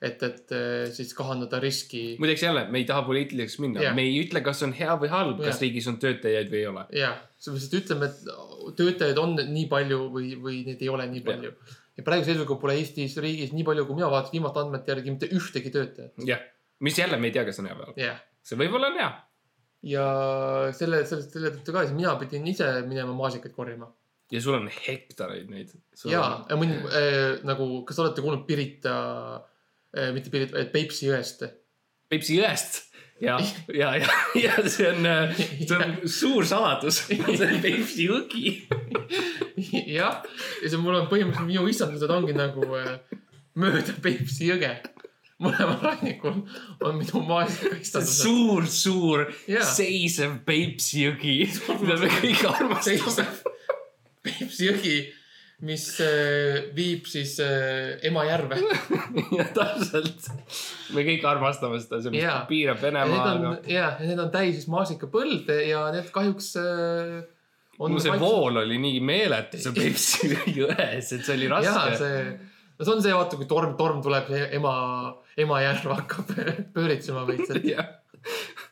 et, 0.00 0.22
et 0.24 0.52
äh, 0.56 0.86
siis 0.94 1.12
kahandada 1.16 1.60
riski. 1.60 2.16
muideks 2.20 2.42
jälle, 2.42 2.64
me 2.72 2.80
ei 2.80 2.86
taha 2.88 3.02
poliitiliseks 3.04 3.58
minna 3.60 3.82
Jah. 3.82 3.90
yeah., 3.90 3.96
me 3.96 4.06
ei 4.08 4.16
ütle, 4.22 4.40
kas 4.44 4.62
on 4.64 4.72
hea 4.76 4.94
või 5.00 5.10
halb, 5.12 5.42
kas 5.42 5.58
Jah. 5.58 5.60
riigis 5.66 5.88
on 5.92 5.98
töötajaid 6.00 6.48
või 6.52 6.62
ei 6.62 6.70
ole. 6.70 6.84
ja, 6.96 7.10
sellepärast, 7.36 7.68
et 7.68 7.78
ütleme, 7.82 8.08
et 8.08 8.76
töötajaid 8.78 9.20
on 9.20 9.36
nii 9.40 9.66
palju 9.72 10.00
või, 10.14 10.32
või 10.40 10.62
neid 10.68 10.80
ei 10.80 10.92
ole 10.92 11.06
nii 11.10 11.24
palju. 11.26 11.52
ja 12.00 12.06
praeguse 12.06 12.32
seisuga 12.32 12.56
pole 12.62 12.78
Eestis 12.80 13.18
riigis 13.20 13.52
nii 13.56 13.66
palju, 13.68 13.84
kui 13.88 14.00
mina 14.00 14.08
vaatasin 14.12 14.38
viimaste 14.38 14.64
andmete 14.64 14.94
järgi 14.94 15.16
mitte 15.16 15.30
ühtegi 15.36 15.74
töötajat. 15.74 16.24
jah, 16.32 16.48
mis 16.80 17.02
jälle 17.02 17.20
me 17.20 17.28
ei 17.28 17.36
tea, 17.36 17.44
kas 17.48 17.60
on 17.60 17.68
hea 17.68 17.76
või 17.76 17.90
halb. 17.90 18.00
jah, 18.06 18.24
see 18.40 18.60
võib-olla 18.62 18.92
on 18.94 18.98
hea. 19.02 19.10
ja 19.96 20.06
selle, 20.80 21.04
sellest, 21.12 21.36
selle 21.36 21.52
tõttu 21.58 21.76
ka, 21.76 21.84
siis 21.84 21.98
mina 21.98 22.16
pidin 22.22 22.48
ise 22.48 22.72
minema 22.88 23.12
maasikaid 23.20 23.52
korjama. 23.52 23.92
ja 24.32 24.40
sul 24.40 24.56
on 24.62 24.72
hektareid 24.72 25.52
neid. 25.52 25.76
ja, 26.08 26.24
ja 26.48 26.56
mõni 26.56 26.80
äh, 26.88 27.44
nagu, 27.44 27.84
kas 27.84 28.00
olete 28.00 28.24
kuulnud 28.24 28.48
Pirita 28.48 28.96
äh,, 29.36 29.49
mitte 30.14 30.30
Pirita, 30.30 30.58
vaid 30.58 30.70
Peipsi 30.74 31.08
jõest? 31.08 31.46
Peipsi 32.10 32.38
jõest 32.38 32.84
ja, 33.20 33.40
ja, 33.74 33.96
ja, 33.96 34.06
ja 34.34 34.68
see 34.68 34.88
on, 34.88 35.06
see 35.68 35.76
on 35.76 36.08
suur 36.08 36.46
saladus. 36.46 37.02
see 37.08 37.48
on 37.48 37.58
Peipsi 37.60 38.06
jõgi. 38.08 38.54
jah, 39.98 40.22
ja 40.62 40.70
see 40.70 40.80
mul 40.80 41.02
on 41.02 41.10
põhimõtteliselt 41.10 41.50
minu 41.50 41.66
istandused 41.68 42.14
ongi 42.14 42.36
nagu 42.36 42.64
äh, 42.80 42.96
mööda 43.60 43.96
Peipsi 44.00 44.48
jõge. 44.48 44.72
mõlemal 45.40 45.78
rannikul 45.84 46.42
on 46.84 46.98
minu 46.98 47.22
maasikaistandused. 47.28 48.24
suur, 48.24 48.66
suur 48.68 49.26
Jaa. 49.48 49.68
seisev 49.68 50.40
Peipsi 50.48 51.04
jõgi, 51.04 51.38
mida 51.80 52.00
me 52.00 52.10
kõik 52.16 52.44
armastame. 52.48 53.28
Peipsi 54.24 54.68
jõgi, 54.68 54.96
mis 55.66 55.84
äh, 56.00 56.70
viib 56.76 57.08
siis 57.10 57.36
äh, 57.44 57.98
Emajärve. 58.08 58.60
ja 59.38 59.46
täpselt, 59.54 60.30
me 60.94 61.04
kõik 61.06 61.26
armastame 61.28 61.80
seda, 61.82 62.00
see 62.04 62.22
Jaa. 62.22 62.44
piirab 62.48 62.80
ja 62.84 62.92
need 62.94 63.02
on 63.10 63.18
Venemaaga. 63.18 63.52
ja, 63.68 63.90
ja 64.00 64.08
need 64.08 64.22
on 64.22 64.32
täis 64.32 64.56
siis 64.56 64.70
maasikapõlde 64.72 65.58
ja 65.68 65.84
need 65.94 66.08
kahjuks 66.14 66.54
äh, 66.60 67.18
on. 67.78 67.92
no 67.94 68.00
see 68.02 68.16
vool 68.20 68.62
oli 68.62 68.80
nii 68.80 69.02
meeletu 69.04 69.60
seal 69.60 69.76
Peipsi 69.80 70.32
jões, 70.60 71.12
et 71.12 71.26
see 71.26 71.36
oli 71.36 71.50
raske. 71.52 71.98
see, 72.00 72.24
no 72.78 72.88
see 72.88 72.96
on 72.96 73.04
see, 73.04 73.16
vaata, 73.20 73.40
kui 73.40 73.50
torm, 73.50 73.76
torm 73.80 74.00
tuleb, 74.04 74.32
ema, 74.48 74.74
Emajärv 75.40 75.92
hakkab 75.94 76.34
pööritsema 76.74 77.26
veits, 77.28 77.52
et 77.54 77.70
jah. 77.74 77.96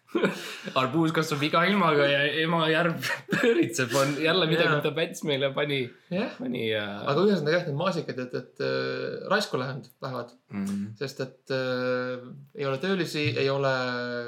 arbuus 0.80 1.12
kasvab 1.16 1.42
iga 1.44 1.62
ilmaga 1.68 2.06
ja 2.08 2.20
ema 2.42 2.62
järv 2.70 3.10
pööritseb, 3.34 3.92
on 4.00 4.14
jälle 4.22 4.48
midagi, 4.50 4.70
mida 4.78 4.92
Päts 4.96 5.24
meile 5.28 5.50
pani, 5.56 5.82
jah. 6.12 6.32
pani 6.38 6.64
äh.... 6.72 6.88
aga 7.12 7.26
ühesõnaga 7.26 7.58
jah, 7.58 7.66
need 7.68 7.78
maasikad, 7.82 8.22
et, 8.24 8.36
et 8.40 8.64
äh, 8.64 9.28
raisku 9.32 9.60
lähevad, 9.60 9.88
lähevad, 10.04 10.36
Mm. 10.48 10.94
sest 10.96 11.18
et 11.20 11.50
äh, 11.52 12.22
ei 12.56 12.64
ole 12.64 12.78
töölisi, 12.80 13.26
ei 13.36 13.50
ole, 13.52 13.68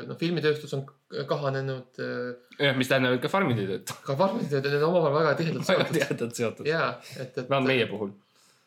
noh, 0.05 0.19
filmitööstus 0.21 0.75
on 0.77 0.83
kahanenud 1.31 1.97
äh, 1.97 2.35
jah, 2.61 2.77
mis 2.77 2.91
tähendab, 2.91 3.17
et 3.17 3.23
ka 3.25 3.31
farmid 3.33 3.57
ei 3.63 3.71
tööta. 3.71 3.97
ka 4.05 4.19
farmid, 4.21 4.53
need 4.53 4.69
on 4.77 4.85
omavahel 4.91 5.17
väga 5.17 5.33
tihedalt 5.39 5.65
väga 5.65 5.87
seotud. 5.87 5.97
tihedalt 5.97 6.43
seotud. 6.43 6.69
jaa, 6.69 6.91
et, 7.17 7.33
et 7.33 7.49
vähemalt 7.49 7.73
meie 7.73 7.89
puhul. 7.89 8.13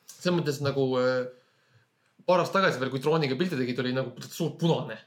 selles 0.10 0.40
mõttes 0.40 0.58
nagu 0.66 0.88
äh, 0.98 1.30
paar 2.28 2.44
aastat 2.44 2.62
tagasi 2.62 2.82
veel, 2.82 2.92
kui 2.94 3.04
drooniga 3.04 3.38
pilte 3.40 3.60
tegid, 3.60 3.80
oli 3.84 3.94
nagu 3.96 4.14
suur 4.26 4.56
punane. 4.60 4.98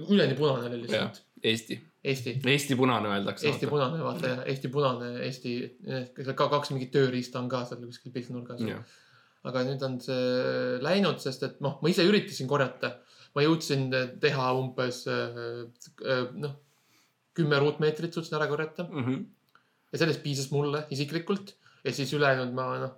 üleni 0.00 0.36
punane 0.38 0.68
oli 0.70 0.84
lihtsalt. 0.84 1.22
Eesti, 1.42 1.76
Eesti, 2.04 2.34
Eesti 2.46 2.76
punane 2.76 3.08
öeldakse. 3.08 3.46
Eesti 3.48 3.66
punane, 3.70 4.00
vaata 4.04 4.28
jah, 4.34 4.40
Eesti 4.46 4.68
punane, 4.72 5.12
Eesti, 5.26 5.52
ka 6.36 6.48
kaks 6.52 6.72
mingit 6.74 6.90
tööriista 6.94 7.40
on 7.40 7.48
ka 7.52 7.62
seal 7.68 7.80
kuskil 7.86 8.12
piltinurgas. 8.12 8.60
jah, 8.66 8.82
aga 9.48 9.62
nüüd 9.64 9.82
on 9.86 9.98
see 10.04 10.78
läinud, 10.84 11.20
sest 11.22 11.42
et 11.46 11.60
noh, 11.64 11.78
ma 11.82 11.88
ise 11.92 12.04
üritasin 12.08 12.48
korjata. 12.50 12.98
ma 13.34 13.44
jõudsin 13.44 13.84
teha 14.20 14.46
umbes 14.58 15.04
äh, 15.06 16.32
noh, 16.34 16.56
kümme 17.38 17.60
ruutmeetrit 17.62 18.12
suutsin 18.12 18.34
ära 18.40 18.48
korjata 18.50 18.88
Mhm. 18.90 19.20
ja 19.92 19.98
sellest 19.98 20.22
piisas 20.22 20.50
mulle 20.50 20.84
isiklikult 20.90 21.54
ja 21.84 21.92
siis 21.92 22.12
ülejäänud 22.12 22.52
ma 22.54 22.64
noh, 22.82 22.96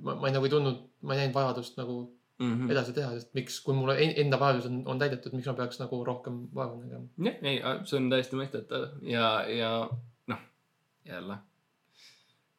ma, 0.00 0.14
ma 0.14 0.28
ei 0.28 0.32
nagu 0.34 0.44
ei 0.48 0.50
tundnud, 0.54 0.80
ma 1.02 1.14
ei 1.14 1.20
näinud 1.20 1.34
vajadust 1.36 1.76
nagu 1.76 1.98
Mhm. 2.40 2.70
edasi 2.70 2.92
teha, 2.96 3.12
sest 3.14 3.34
miks, 3.34 3.60
kui 3.62 3.74
mul 3.78 3.90
en- 3.94 4.14
enda 4.24 4.38
vajadus 4.40 4.64
on, 4.66 4.80
on 4.90 4.98
täidetud, 4.98 5.32
miks 5.36 5.46
ma 5.46 5.54
peaks 5.54 5.78
nagu 5.78 6.00
rohkem 6.04 6.40
vaeva 6.54 6.76
nägema. 6.80 7.06
jah, 7.28 7.36
ei, 7.42 7.60
see 7.86 7.96
on 8.00 8.08
täiesti 8.10 8.38
mõistetav 8.40 8.88
ja, 9.06 9.28
ja 9.48 9.72
noh, 10.32 10.40
jälle. 11.06 11.38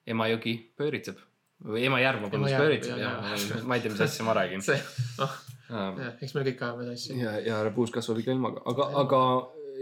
Emajõgi 0.08 0.54
pööritseb 0.78 1.18
või 1.66 1.86
Emajärv, 1.90 2.22
vabandust, 2.28 2.56
pööritseb 2.60 2.98
ja 3.02 3.12
jah. 3.18 3.64
ma 3.66 3.76
ei 3.78 3.82
tea, 3.84 3.92
mis 3.92 4.02
asja 4.06 4.26
ma 4.28 4.34
räägin. 4.38 4.62
see, 4.68 4.78
noh, 5.20 5.36
eks 6.22 6.36
me 6.38 6.44
kõik 6.46 6.62
ajame 6.62 6.90
asju. 6.94 7.16
ja, 7.20 7.38
ja 7.42 7.62
rebuus 7.66 7.92
kasvab 7.96 8.20
iga 8.22 8.36
ilmaga, 8.36 8.62
aga, 8.70 8.88
aga 9.02 9.22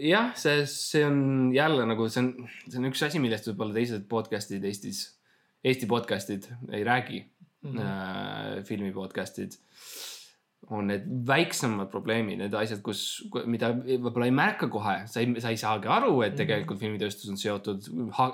jah, 0.02 0.32
see, 0.40 0.64
see 0.70 1.04
on 1.06 1.52
jälle 1.56 1.86
nagu 1.90 2.08
see 2.10 2.24
on, 2.24 2.32
see 2.70 2.80
on 2.80 2.88
üks 2.90 3.04
asi, 3.06 3.20
millest 3.20 3.50
võib-olla 3.52 3.76
teised 3.78 4.08
podcast'id 4.10 4.64
Eestis, 4.70 5.04
Eesti 5.64 5.86
podcast'id 5.88 6.48
ei 6.76 6.84
räägi. 6.88 7.22
mm, 7.64 7.78
-hmm. 7.78 8.64
filmi 8.68 8.92
podcast'id. 8.94 9.60
on 10.72 10.88
need 10.88 11.04
väiksemad 11.28 11.90
probleemid, 11.92 12.38
need 12.40 12.54
asjad, 12.56 12.80
kus, 12.82 13.00
mida 13.52 13.74
võib-olla 13.76 14.30
ei 14.30 14.32
märka 14.32 14.70
kohe, 14.72 14.94
sa 15.12 15.20
ei, 15.20 15.34
sa 15.44 15.50
ei 15.52 15.58
saagi 15.60 15.90
aru, 15.92 16.22
et 16.24 16.38
tegelikult 16.40 16.80
filmitööstus 16.80 17.30
on 17.30 17.38
seotud 17.38 17.90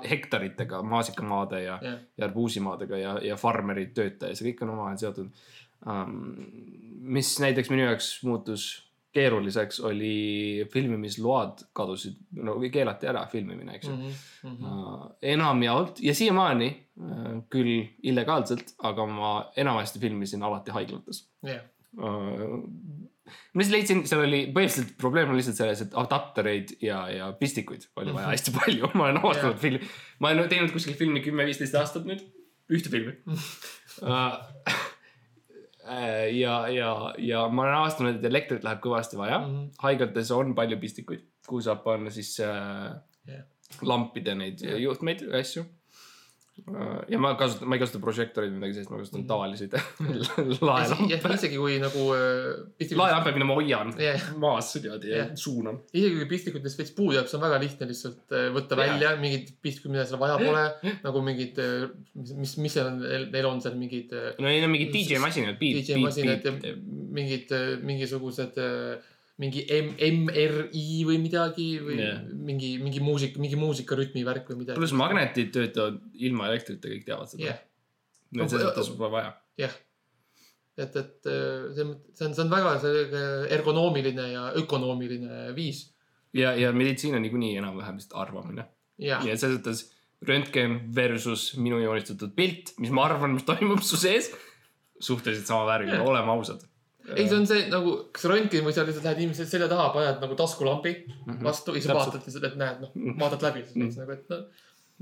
hektaritega, 0.06 0.78
maasikamaade 0.82 1.62
ja, 1.64 1.80
jah, 1.82 1.96
ja 2.16 2.28
arbuusimaadega 2.28 3.00
ja, 3.00 3.16
ja 3.32 3.36
farmerid, 3.36 3.90
töötaja, 3.98 4.38
see 4.38 4.52
kõik 4.52 4.62
on 4.62 4.76
omavahel 4.76 5.02
seotud 5.02 5.42
um,. 5.86 6.22
mis 7.18 7.34
näiteks 7.42 7.70
minu 7.74 7.88
jaoks 7.88 8.12
muutus 8.22 8.70
keeruliseks, 9.14 9.80
oli 9.86 10.66
filmimisload 10.70 11.64
kadusid, 11.74 12.16
no 12.38 12.54
keelati 12.72 13.08
ära 13.10 13.24
filmimine, 13.30 13.74
eks 13.78 13.88
ju 13.88 13.94
Mhm. 13.96 14.12
mm. 14.42 14.56
-hmm. 14.56 15.10
enamjaolt 15.32 16.00
ja 16.00 16.14
siiamaani 16.14 16.68
äh, 17.00 17.42
küll 17.50 17.86
illegaalselt, 18.02 18.74
aga 18.78 19.06
ma 19.06 19.32
enamasti 19.56 19.98
filmisin 19.98 20.42
alati 20.42 20.70
haiglates 20.70 21.24
jah, 21.42 21.62
uh,. 21.98 22.60
ma 23.54 23.62
lihtsalt 23.62 23.76
leidsin, 23.76 24.04
seal 24.06 24.22
oli 24.26 24.44
põhimõtteliselt 24.54 24.94
probleem 24.98 25.30
on 25.30 25.36
lihtsalt 25.36 25.56
selles, 25.56 25.80
et 25.80 25.94
adaptereid 25.94 26.76
ja, 26.82 27.08
ja 27.10 27.32
pistikuid 27.32 27.88
oli 27.96 28.14
vaja 28.14 28.30
hästi 28.34 28.54
palju, 28.58 28.92
ma 28.94 29.04
olen 29.08 29.22
avastanud 29.24 29.54
Jah. 29.54 29.60
filmi, 29.60 29.90
ma 30.18 30.30
olen 30.30 30.48
teinud 30.48 30.72
kuskil 30.74 30.94
filmi 30.94 31.22
kümme-viisteist 31.26 31.74
aastat 31.82 32.06
nüüd, 32.06 32.22
ühte 32.70 32.90
filmi 32.94 33.18
uh. 33.26 34.38
ja, 36.36 36.54
ja, 36.68 36.90
ja 37.18 37.44
ma 37.48 37.64
olen 37.64 37.78
avastanud, 37.80 38.18
et 38.18 38.26
elektrit 38.28 38.64
läheb 38.66 38.82
kõvasti 38.84 39.18
vaja 39.18 39.40
mm. 39.40 39.50
-hmm. 39.50 39.68
haiglates 39.82 40.30
on 40.36 40.54
palju 40.54 40.78
pistikuid, 40.80 41.24
kuhu 41.48 41.62
saab 41.66 41.82
panna 41.84 42.10
siis 42.14 42.36
äh, 42.44 42.90
Jah. 43.26 43.44
lampide 43.82 44.34
neid 44.34 44.62
Jah. 44.62 44.80
juhtmeid 44.80 45.26
ja 45.26 45.40
asju. 45.40 45.64
Ja 47.10 47.18
ma 47.22 47.32
kasutan, 47.38 47.68
ma 47.70 47.76
ei 47.76 47.82
kasuta 47.82 48.00
prožektoreid 48.02 48.52
või 48.52 48.60
midagi 48.60 48.76
sellist, 48.76 48.92
ma 48.92 49.00
kasutan 49.00 49.26
tavaliseid 49.28 49.76
laelampe. 50.68 51.32
isegi 51.36 51.60
kui 51.60 51.78
nagu 51.82 52.06
äh, 52.16 52.94
laelampe, 52.98 53.34
mida 53.36 53.48
ma 53.48 53.56
hoian 53.58 53.92
jah, 54.00 54.26
maas 54.40 54.72
niimoodi 54.76 55.12
ja 55.12 55.22
Jah. 55.22 55.30
suunan. 55.40 55.80
isegi 55.92 56.18
kui 56.18 56.28
pistikutest 56.30 56.82
veits 56.82 56.94
puudu 56.96 57.18
jääb, 57.18 57.30
see 57.30 57.38
on 57.40 57.44
väga 57.46 57.60
lihtne 57.64 57.90
lihtsalt 57.90 58.36
äh, 58.36 58.48
võtta 58.56 58.78
Jaa. 58.78 58.82
välja 58.84 59.14
mingid 59.22 59.54
pistikud, 59.62 59.94
mida 59.94 60.06
seal 60.08 60.22
vaja 60.22 60.40
pole, 60.42 60.96
nagu 61.04 61.24
mingid, 61.26 61.62
mis, 62.18 62.34
mis, 62.42 62.56
mis 62.66 62.76
seal 62.78 62.92
neil 63.00 63.50
on 63.50 63.62
seal 63.64 63.78
mingid 63.80 64.12
äh, 64.16 64.32
no 64.38 64.50
neil 64.50 64.66
on 64.68 64.74
mingid 64.74 64.92
DJ 64.94 65.22
masinad, 65.22 65.60
DJ 65.60 66.00
masinad 66.02 66.44
ja 66.46 66.54
mingid, 67.20 67.54
mingisugused 67.86 68.60
äh, 68.60 69.16
mingi 69.40 69.62
MRI 69.64 70.86
või 71.08 71.18
midagi 71.22 71.68
või 71.80 71.98
Jah. 72.00 72.24
mingi, 72.28 72.74
mingi 72.82 73.00
muusika, 73.04 73.40
mingi 73.40 73.58
muusikarütmi 73.60 74.24
värk 74.26 74.50
või 74.52 74.64
midagi. 74.64 74.80
pluss 74.80 74.96
magnetid 74.96 75.52
töötavad 75.54 76.00
ilma 76.20 76.50
elektrita, 76.50 76.90
kõik 76.90 77.06
teavad 77.06 77.30
seda 77.30 77.46
jah, 77.46 77.62
no 78.36 78.48
selles 78.50 78.68
mõttes 78.68 78.90
pole 78.98 79.12
vaja. 79.14 79.30
jah. 79.62 79.78
et, 80.76 80.98
et 81.02 81.30
äh, 81.30 81.70
see 81.76 81.86
on, 81.86 81.94
see 82.12 82.28
on, 82.28 82.36
see 82.36 82.44
on 82.44 82.52
väga 82.52 82.74
selline 82.82 83.24
ergonoomiline 83.56 84.28
ja 84.34 84.44
ökonoomiline 84.60 85.46
viis. 85.56 85.86
ja, 86.36 86.52
ja 86.58 86.74
meditsiin 86.76 87.16
on 87.16 87.24
niikuinii 87.24 87.56
enam-vähem 87.62 87.96
lihtsalt 88.00 88.20
arvamine. 88.26 88.68
jah, 89.00 89.24
ja 89.24 89.38
selles 89.40 89.62
mõttes 89.62 89.86
röntgen 90.28 90.80
versus 90.94 91.54
minu 91.56 91.80
joonistatud 91.80 92.34
pilt, 92.36 92.74
mis 92.78 92.92
ma 92.92 93.06
arvan, 93.08 93.32
mis 93.38 93.46
toimub 93.48 93.80
su 93.84 93.96
sees, 93.96 94.28
suhteliselt 95.00 95.48
sama 95.48 95.64
värviline, 95.68 96.02
Jah. 96.02 96.12
oleme 96.12 96.34
ausad. 96.34 96.66
ei, 97.16 97.26
see 97.28 97.36
on 97.38 97.46
see 97.48 97.68
nagu, 97.72 97.92
kas 98.14 98.24
röntgen 98.30 98.64
või 98.66 98.74
sa 98.76 98.84
lihtsalt 98.86 99.06
lähed 99.08 99.22
inimese 99.24 99.46
selja 99.48 99.68
taha, 99.70 99.90
paned 99.94 100.20
nagu 100.24 100.34
taskulambi 100.38 100.92
Mhm. 101.26 101.44
vastu 101.46 101.74
ja 101.74 101.80
siis 101.80 101.92
vaatad, 101.94 102.44
et 102.50 102.56
näed, 102.60 102.80
noh, 102.84 102.92
vaatad 103.20 103.42
läbi 103.48 103.64
siis 103.66 103.76
Mhm. 103.76 104.00
nagu, 104.02 104.12
et 104.12 104.28
noh, 104.30 104.44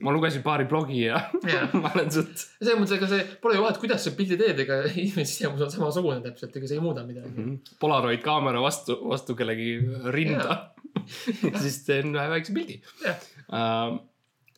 ma 0.01 0.13
lugesin 0.15 0.43
paari 0.45 0.65
blogi 0.71 1.01
ja 1.07 1.19
Jah. 1.43 1.73
ma 1.83 1.91
olen 1.95 2.11
suht, 2.15 2.37
selles 2.37 2.77
mõttes, 2.79 2.93
ega 2.97 3.09
see 3.11 3.25
pole 3.43 3.57
ju 3.59 3.63
vahet, 3.65 3.81
kuidas 3.83 4.05
sa 4.05 4.11
pildi 4.15 4.37
teed, 4.39 4.61
ega 4.63 4.83
inimese 4.95 5.27
sisemus 5.33 5.61
on 5.67 5.71
samasugune 5.75 6.23
täpselt, 6.23 6.55
ega 6.57 6.67
see 6.71 6.79
ei 6.79 6.85
muuda 6.85 7.03
midagi. 7.07 7.33
Mhm. 7.35 7.57
Polaroid 7.81 8.23
kaamera 8.23 8.61
vastu, 8.63 8.97
vastu 9.11 9.35
kellegi 9.35 9.79
rinda. 10.15 10.71
siis 11.63 11.83
teen 11.87 12.15
ühe 12.15 12.29
väikse 12.31 12.53
pildi 12.55 12.81
Jah. 13.05 13.19
uh,. 13.49 13.99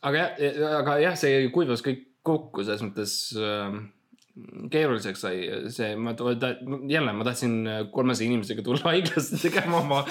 aga 0.02 0.16
jah, 0.16 0.60
aga 0.80 0.98
jah, 1.02 1.16
see 1.18 1.48
kuivas 1.52 1.82
kõik 1.84 2.06
kokku 2.24 2.62
selles 2.64 2.82
mõttes 2.84 3.12
uh, 3.36 3.76
keeruliseks 4.70 5.24
sai 5.26 5.40
see, 5.72 5.94
ma 5.96 6.14
ta, 6.14 6.54
jälle 6.88 7.12
ma 7.12 7.26
tahtsin 7.26 7.58
kolmesaja 7.92 8.30
inimesega 8.30 8.62
tulla 8.66 8.88
haiglasse 8.92 9.40
tegema 9.42 9.80
oma 9.80 10.04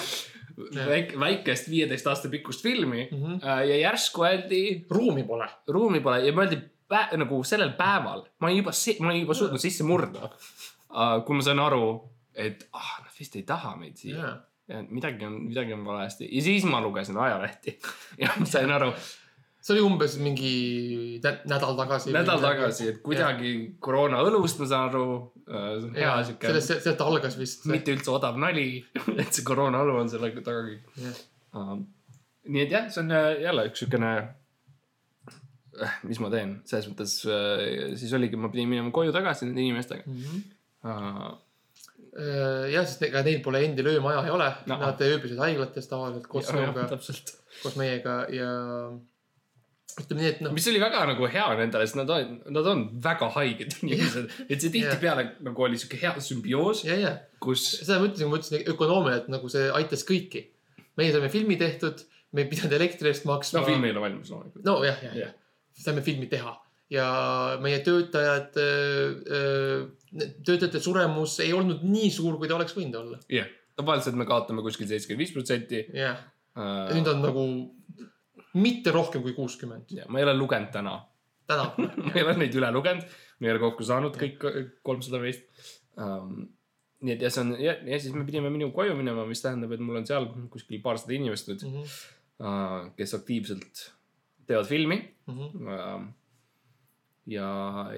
väik, 0.74 1.14
väikest 1.20 1.70
viieteist 1.70 2.06
aasta 2.06 2.28
pikkust 2.28 2.62
filmi 2.62 3.08
Mm 3.10 3.18
-hmm. 3.22 3.44
ja 3.44 3.76
järsku 3.76 4.24
öeldi, 4.24 4.84
ruumi 4.90 5.22
pole. 5.24 5.48
ruumi 5.68 6.00
pole 6.00 6.26
ja 6.26 6.32
mõeldi 6.32 6.60
nagu 7.16 7.44
sellel 7.44 7.72
päeval, 7.78 8.24
ma 8.38 8.46
olin 8.46 8.56
juba, 8.56 8.70
ma 9.00 9.08
olin 9.08 9.20
juba 9.20 9.34
suutnud 9.34 9.60
sisse 9.60 9.84
murda 9.84 10.24
uh,. 10.24 11.24
kui 11.26 11.36
ma 11.36 11.42
sain 11.42 11.58
aru, 11.58 12.10
et 12.34 12.68
ah, 12.72 13.00
nad 13.04 13.18
vist 13.18 13.36
ei 13.36 13.42
taha 13.42 13.76
meid 13.76 13.96
siia 13.96 14.16
jaa. 14.16 14.36
ja 14.68 14.82
midagi 14.88 15.26
on, 15.26 15.42
midagi 15.44 15.72
on 15.72 15.84
valesti 15.84 16.28
ja 16.32 16.42
siis 16.42 16.64
ma 16.64 16.80
lugesin 16.80 17.18
ajalehti 17.18 17.78
ja 18.22 18.30
ma 18.38 18.46
sain 18.46 18.70
aru 18.70 18.92
see 19.60 19.74
oli 19.76 19.82
umbes 19.84 20.14
mingi 20.22 21.20
nä 21.24 21.32
nädal 21.52 21.76
tagasi. 21.76 22.12
nädal 22.16 22.40
tagasi, 22.40 22.88
et 22.94 22.98
kuidagi 23.04 23.50
koroona 23.84 24.22
õlust 24.24 24.58
ma 24.62 24.66
saan 24.70 24.88
aru 24.88 25.04
hea 25.96 26.12
siuke, 26.24 26.46
sellest, 26.48 26.84
sealt 26.86 27.00
algas 27.04 27.36
vist. 27.38 27.66
mitte 27.68 27.92
üldse 27.92 28.10
odav 28.14 28.38
nali, 28.40 28.68
et 29.20 29.32
see 29.36 29.44
koroona 29.44 29.82
õlu 29.84 29.98
on 30.00 30.08
selle 30.12 30.30
taga 30.40 30.62
kõik 30.68 31.24
uh,. 31.52 31.74
nii 32.50 32.62
et 32.64 32.72
jah, 32.76 32.86
see 32.92 33.02
on 33.04 33.12
äh, 33.12 33.28
jälle 33.44 33.66
üks 33.68 33.82
siukene, 33.84 34.12
mis 36.08 36.18
ma 36.24 36.30
teen, 36.32 36.56
selles 36.68 36.88
mõttes 36.90 37.12
uh, 37.28 37.94
siis 38.00 38.12
oligi, 38.16 38.36
ma 38.40 38.48
pidin 38.52 38.68
minema 38.72 38.90
koju 38.94 39.12
tagasi 39.14 39.46
nende 39.48 39.62
inimestega 39.66 40.04
Mhm. 40.08 40.40
uh,. 40.88 41.30
jah, 42.72 42.84
sest 42.88 43.02
ega 43.06 43.20
neil 43.26 43.38
pole 43.44 43.60
endil 43.68 43.86
öömaja 43.92 44.24
ei 44.26 44.32
ole 44.34 44.48
No. 44.66 44.80
nad 44.80 44.98
ööbisid 45.04 45.38
haiglates 45.38 45.86
tavaliselt 45.88 46.26
koos 46.32 46.48
sinuga, 46.48 46.88
koos 47.62 47.76
meiega 47.78 48.16
ja 48.34 48.48
ütleme 49.98 50.22
nii, 50.22 50.30
et 50.34 50.40
noh, 50.44 50.52
mis 50.56 50.68
oli 50.70 50.80
väga 50.82 51.02
nagu 51.10 51.28
hea 51.32 51.48
nendele, 51.58 51.86
sest 51.88 51.98
nad 51.98 52.12
on, 52.14 52.38
nad 52.56 52.70
on 52.72 52.84
väga 53.02 53.28
haiged 53.36 53.76
inimesed, 53.82 54.30
et 54.46 54.56
see 54.62 54.72
tihtipeale 54.76 55.26
nagu 55.46 55.66
oli 55.66 55.80
siuke 55.80 55.98
hea 56.00 56.14
sümbioos, 56.24 56.84
ja, 56.88 56.96
ja 57.00 57.12
kus 57.42 57.66
seda 57.80 57.98
ma 58.00 58.08
ütlesin, 58.10 58.26
kui 58.28 58.32
ma 58.32 58.40
ütlesin 58.42 58.72
ökonoomia, 58.74 59.18
et 59.22 59.28
nagu 59.32 59.50
see 59.52 59.68
aitas 59.80 60.06
kõiki. 60.08 60.46
meie 61.00 61.12
saime 61.14 61.30
filmi 61.32 61.56
tehtud, 61.60 62.02
me 62.36 62.44
ei 62.44 62.50
pidanud 62.50 62.74
elektri 62.76 63.10
eest 63.10 63.24
maksma 63.28 63.62
no 63.62 63.68
film 63.68 63.84
ei 63.86 63.94
ole 63.94 64.02
valmis 64.06 64.30
loomulikult. 64.30 64.64
nojah, 64.66 64.98
jah, 65.06 65.16
Jah. 65.24 65.32
saime 65.80 66.02
filmi 66.06 66.28
teha 66.30 66.52
ja 66.90 67.06
meie 67.62 67.78
töötajad, 67.86 68.56
töötajate 70.44 70.80
suremus 70.82 71.38
ei 71.44 71.52
olnud 71.54 71.84
nii 71.86 72.10
suur, 72.14 72.38
kui 72.38 72.50
ta 72.50 72.56
oleks 72.58 72.74
võinud 72.76 72.98
olla. 73.00 73.20
jah, 73.30 73.48
tavaliselt 73.78 74.18
me 74.18 74.26
kaotame 74.28 74.64
kuskil 74.66 74.88
seitsekümmend 74.90 75.24
viis 75.24 75.34
protsenti. 75.34 75.84
jah, 75.96 76.18
nüüd 76.90 77.10
on 77.12 77.22
nagu 77.24 77.44
mitte 78.54 78.94
rohkem 78.94 79.22
kui 79.22 79.34
kuuskümmend. 79.36 79.90
ja 79.94 80.06
ma 80.08 80.20
ei 80.20 80.26
ole 80.28 80.36
lugenud 80.38 80.72
täna, 80.74 80.96
täna 81.50 81.70
ma 82.06 82.14
ei 82.14 82.24
ole 82.24 82.36
neid 82.42 82.56
üle 82.58 82.70
lugenud, 82.74 83.18
me 83.38 83.48
ei 83.48 83.54
ole 83.54 83.62
kokku 83.66 83.86
saanud 83.86 84.16
kõik 84.20 84.46
kolmsada 84.86 85.22
meist 85.22 85.46
um,. 85.96 86.48
nii 87.00 87.14
et 87.14 87.22
jah, 87.24 87.32
see 87.32 87.44
on 87.46 87.54
ja, 87.56 87.76
ja 87.88 87.98
siis 88.00 88.12
me 88.12 88.26
pidime 88.28 88.50
minu 88.52 88.72
koju 88.76 88.92
minema, 88.98 89.24
mis 89.28 89.40
tähendab, 89.40 89.72
et 89.72 89.80
mul 89.80 90.02
on 90.02 90.08
seal 90.08 90.28
kuskil 90.52 90.82
paarsada 90.84 91.16
inimest 91.16 91.48
nüüd 91.48 91.64
mm. 91.64 91.76
-hmm. 91.76 91.94
uh,, 92.44 92.90
kes 92.96 93.16
aktiivselt 93.20 93.86
teevad 94.46 94.68
filmi 94.68 95.00
Mm 95.30 95.36
-hmm. 95.38 95.68
uh,. 95.70 96.08
ja, 97.30 97.48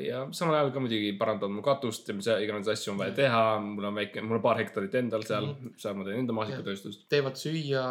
ja 0.01 0.23
samal 0.37 0.57
ajal 0.59 0.71
ka 0.75 0.83
muidugi 0.83 1.12
parandavad 1.18 1.55
mu 1.55 1.64
katust 1.64 2.09
ja 2.09 2.16
mis 2.16 2.29
iganes 2.33 2.68
asju 2.73 2.92
on 2.92 3.01
vaja 3.01 3.14
teha, 3.16 3.42
mul 3.64 3.88
on 3.88 3.99
väike, 4.01 4.25
mul 4.25 4.38
on 4.38 4.45
paar 4.45 4.61
hektarit 4.61 4.95
endal 5.01 5.25
seal 5.29 5.49
mm, 5.49 5.59
-hmm. 5.59 5.75
seal 5.85 5.97
ma 5.99 6.07
teen 6.07 6.23
enda 6.23 6.37
maasikatööstust 6.37 7.07
teevad 7.12 7.38
süüa, 7.40 7.85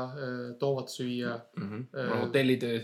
toovad 0.59 0.91
süüa. 0.93 1.39
mm. 1.57 1.69
-hmm. 1.69 1.83
Äh, 1.97 2.05
mul 2.05 2.15
on 2.17 2.23
hotellitöö, 2.27 2.79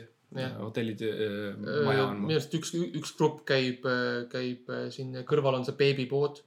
hotellitöö 0.59 1.13
äh, 1.51 1.85
maja 1.85 2.07
on 2.07 2.15
minu 2.15 2.25
mul. 2.25 2.35
arust 2.39 2.57
üks, 2.59 2.73
üks 3.01 3.15
grupp 3.17 3.45
käib, 3.45 3.85
käib 4.33 4.69
äh, 4.69 4.89
siin 4.89 5.15
kõrval 5.31 5.61
on 5.61 5.65
see 5.65 5.77
beebipood. 5.77 6.43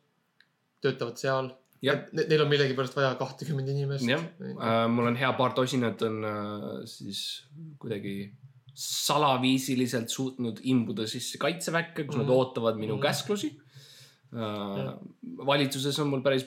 töötavad 0.81 1.16
seal. 1.20 1.51
jah, 1.83 2.05
Neil 2.12 2.42
on 2.42 2.49
millegipärast 2.49 2.96
vaja 2.96 3.14
kahtekümmend 3.14 3.68
inimest. 3.68 4.09
jah 4.09 4.88
mul 4.88 5.07
on 5.07 5.16
hea 5.16 5.33
paar 5.33 5.53
tosinat 5.53 6.03
on 6.03 6.25
siis 6.85 7.46
kuidagi 7.79 8.33
salaviisiliselt 8.74 10.09
suutnud 10.09 10.61
imbuda 10.62 11.06
sisse 11.06 11.38
kaitseväkke, 11.38 12.04
kus 12.04 12.16
mm 12.16 12.20
nad 12.22 12.28
Mhm. 12.28 12.37
ootavad 12.37 12.76
minu 12.78 12.94
Mhm. 12.96 13.02
käsklusi 13.02 13.61
uh,. 14.33 15.46
valitsuses 15.46 15.98
on 15.98 16.09
mul 16.09 16.20
päris 16.22 16.46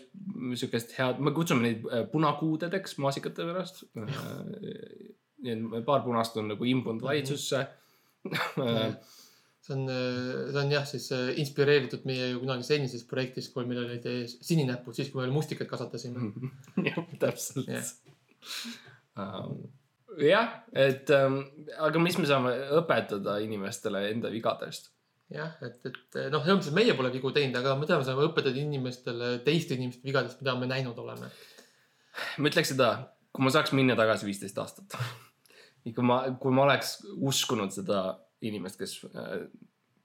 siukest 0.55 0.91
head, 0.97 1.19
me 1.19 1.31
kutsume 1.31 1.61
neid 1.61 1.83
äh, 1.91 2.07
punakuudedeks 2.11 2.97
maasikate 2.97 3.43
pärast 3.43 3.83
uh,. 3.83 5.85
paar 5.85 6.01
punast 6.03 6.37
on 6.37 6.47
nagu 6.47 6.63
imbunud 6.65 7.01
Mhm. 7.01 7.07
valitsusse 7.07 7.67
see 9.63 9.73
on, 9.75 9.87
see 9.87 10.59
on 10.59 10.71
jah, 10.71 10.85
siis 10.87 11.09
inspireeritud 11.39 12.03
meie 12.05 12.33
kunagi 12.39 12.63
senisest 12.67 13.07
projektist, 13.07 13.53
kui 13.53 13.65
meil 13.65 13.79
olid 13.85 14.03
sininäpud, 14.27 14.93
siis 14.95 15.09
kui 15.11 15.21
me 15.21 15.27
veel 15.27 15.33
mustikaid 15.35 15.69
kasvatasime. 15.69 16.31
jah, 16.89 16.97
täpselt 17.19 17.67
um,. 19.17 19.69
jah, 20.21 20.57
et 20.77 21.09
um, 21.15 21.39
aga 21.87 22.01
mis 22.01 22.17
me 22.19 22.27
saame 22.29 22.53
õpetada 22.79 23.39
inimestele 23.43 24.07
enda 24.11 24.31
vigadest? 24.33 24.91
jah, 25.33 25.55
et, 25.65 25.79
et 25.87 26.17
noh, 26.29 26.43
selles 26.43 26.59
mõttes, 26.59 26.69
et 26.69 26.77
meie 26.77 26.95
pole 26.97 27.09
vigu 27.13 27.31
teinud, 27.33 27.57
aga 27.57 27.75
mida 27.79 27.97
me 27.97 28.05
saame 28.05 28.25
õpetada 28.27 28.59
inimestele 28.59 29.35
teiste 29.45 29.77
inimeste 29.77 30.05
vigadest, 30.05 30.41
mida 30.43 30.55
me 30.59 30.69
näinud 30.69 30.99
oleme. 31.01 31.29
ma 32.37 32.51
ütleks 32.51 32.73
seda, 32.75 32.89
kui 33.33 33.45
ma 33.45 33.53
saaks 33.53 33.73
minna 33.73 33.97
tagasi 33.97 34.27
viisteist 34.29 34.59
aastat. 34.61 34.97
kui 35.95 36.05
ma, 36.05 36.23
kui 36.39 36.53
ma 36.55 36.67
oleks 36.67 36.99
uskunud 37.17 37.73
seda 37.73 38.05
inimest, 38.45 38.79
kes, 38.79 38.97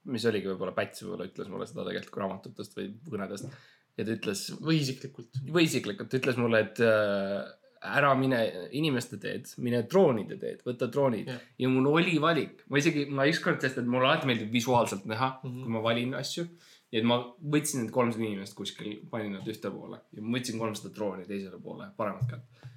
mis 0.09 0.25
oligi 0.29 0.49
võib-olla 0.49 0.73
Päts 0.75 1.03
võib-olla 1.03 1.27
ütles 1.29 1.51
mulle 1.51 1.67
seda 1.69 1.85
tegelikult 1.85 2.15
kui 2.15 2.23
raamatutest 2.23 2.77
või 2.79 2.89
kõnedest. 3.11 3.53
ja 3.99 4.07
ta 4.07 4.15
ütles 4.15 4.45
või 4.63 4.79
isiklikult. 4.81 5.41
või 5.51 5.67
isiklikult 5.67 6.17
ütles 6.19 6.39
mulle, 6.39 6.63
et 6.65 6.81
äh, 6.83 7.43
ära 7.81 8.11
mine 8.19 8.39
inimeste 8.75 9.17
teed, 9.21 9.47
mine 9.63 9.83
droonide 9.87 10.35
teed, 10.39 10.63
võta 10.67 10.89
droonid 10.91 11.29
yeah. 11.29 11.43
ja 11.63 11.69
mul 11.71 11.87
oli 11.93 12.17
valik, 12.19 12.65
ma 12.67 12.81
isegi, 12.81 13.05
ma 13.15 13.27
ükskord, 13.29 13.61
sest 13.63 13.79
et 13.79 13.87
mulle 13.87 14.09
alati 14.09 14.27
meeldib 14.27 14.51
visuaalselt 14.51 15.05
näha 15.07 15.29
mm. 15.43 15.49
-hmm. 15.49 15.63
kui 15.63 15.71
ma 15.71 15.83
valin 15.83 16.13
asju. 16.19 16.43
nii 16.91 16.99
et 16.99 17.05
ma 17.05 17.19
võtsin 17.53 17.83
need 17.83 17.91
kolmsada 17.93 18.25
inimest 18.25 18.55
kuskil, 18.57 18.99
panin 19.11 19.31
nad 19.37 19.47
ühte 19.47 19.71
poole 19.71 20.01
ja 20.11 20.21
ma 20.21 20.37
võtsin 20.37 20.59
kolmsada 20.59 20.93
drooni 20.95 21.25
teisele 21.25 21.59
poole, 21.63 21.87
paremat 21.97 22.29
kätt. 22.29 22.69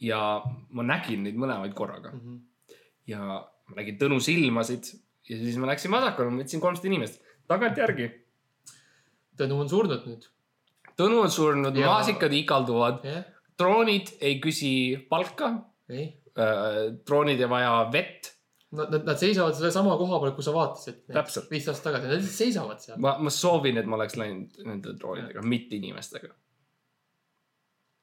ja 0.00 0.42
ma 0.70 0.82
nägin 0.82 1.22
neid 1.22 1.36
mõlemaid 1.36 1.74
korraga 1.74 2.12
Mhm. 2.12 2.36
ja 3.06 3.18
ma 3.18 3.76
nägin 3.76 3.98
Tõnu 3.98 4.20
silmasid 4.20 4.84
ja 5.28 5.36
siis 5.38 5.56
ma 5.56 5.66
läksin 5.66 5.90
vasakule, 5.90 6.30
ma 6.30 6.42
võtsin 6.42 6.60
kolmsada 6.60 6.88
inimest 6.88 7.22
tagantjärgi. 7.48 8.10
Tõnu 9.38 9.60
on 9.64 9.68
surnud 9.68 10.06
nüüd. 10.06 10.26
Tõnu 10.98 11.22
on 11.22 11.30
surnud 11.30 11.74
Ja- 11.76 11.80
ja..., 11.80 11.92
maasikad 11.94 12.32
ikalduvad, 12.32 13.04
jah, 13.04 13.24
droonid 13.62 14.12
ei 14.20 14.38
küsi 14.42 14.74
palka 15.10 15.52
ei. 15.92 16.06
äh, 16.36 16.84
droonid 17.06 17.40
ei 17.40 17.50
vaja 17.50 17.74
vett. 17.92 18.30
Nad, 18.72 18.88
nad, 18.88 19.02
nad 19.04 19.18
seisavad 19.20 19.52
sellesama 19.56 19.98
koha 20.00 20.20
peal, 20.22 20.30
kus 20.36 20.46
sa 20.48 20.54
vaatasid. 20.56 21.02
Viis 21.50 21.66
aastat 21.68 21.90
tagasi, 21.90 22.08
nad 22.08 22.16
lihtsalt 22.16 22.38
seisavad 22.38 22.80
seal. 22.80 23.00
ma, 23.04 23.18
ma 23.20 23.32
soovin, 23.32 23.76
et 23.80 23.88
ma 23.88 23.98
oleks 23.98 24.16
läinud 24.16 24.62
nende 24.64 24.94
droonidega, 24.96 25.44
mitte 25.44 25.76
inimestega. 25.76 26.32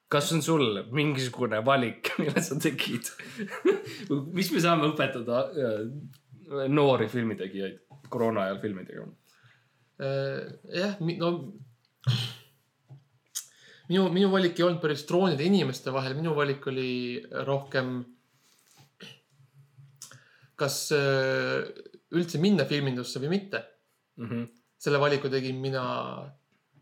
kas 0.09 0.31
on 0.33 0.41
sul 0.45 0.83
mingisugune 0.93 1.63
valik, 1.65 2.11
mille 2.21 2.43
sa 2.45 2.57
tegid? 2.61 3.09
mis 4.37 4.51
me 4.53 4.61
saame 4.61 4.91
õpetada 4.91 5.41
äh, 5.49 6.67
noori 6.69 7.09
filmitegijaid 7.09 7.81
koroona 8.09 8.45
ajal 8.47 8.61
filmi 8.61 8.85
tegema? 8.85 9.13
jah, 9.99 10.93
no 11.19 11.29
minu, 13.89 14.07
minu 14.13 14.29
valik 14.31 14.57
ei 14.59 14.65
olnud 14.67 14.81
päris 14.83 15.05
droonide 15.09 15.43
ja 15.43 15.49
inimeste 15.49 15.93
vahel, 15.93 16.15
minu 16.17 16.35
valik 16.37 16.65
oli 16.71 16.91
rohkem. 17.47 17.99
kas 20.59 20.89
äh, 20.91 21.69
üldse 22.11 22.39
minna 22.43 22.65
filmindusse 22.67 23.21
või 23.23 23.29
mitte, 23.31 23.61
selle 24.79 24.99
valiku 24.99 25.29
tegin 25.31 25.61
mina 25.61 25.83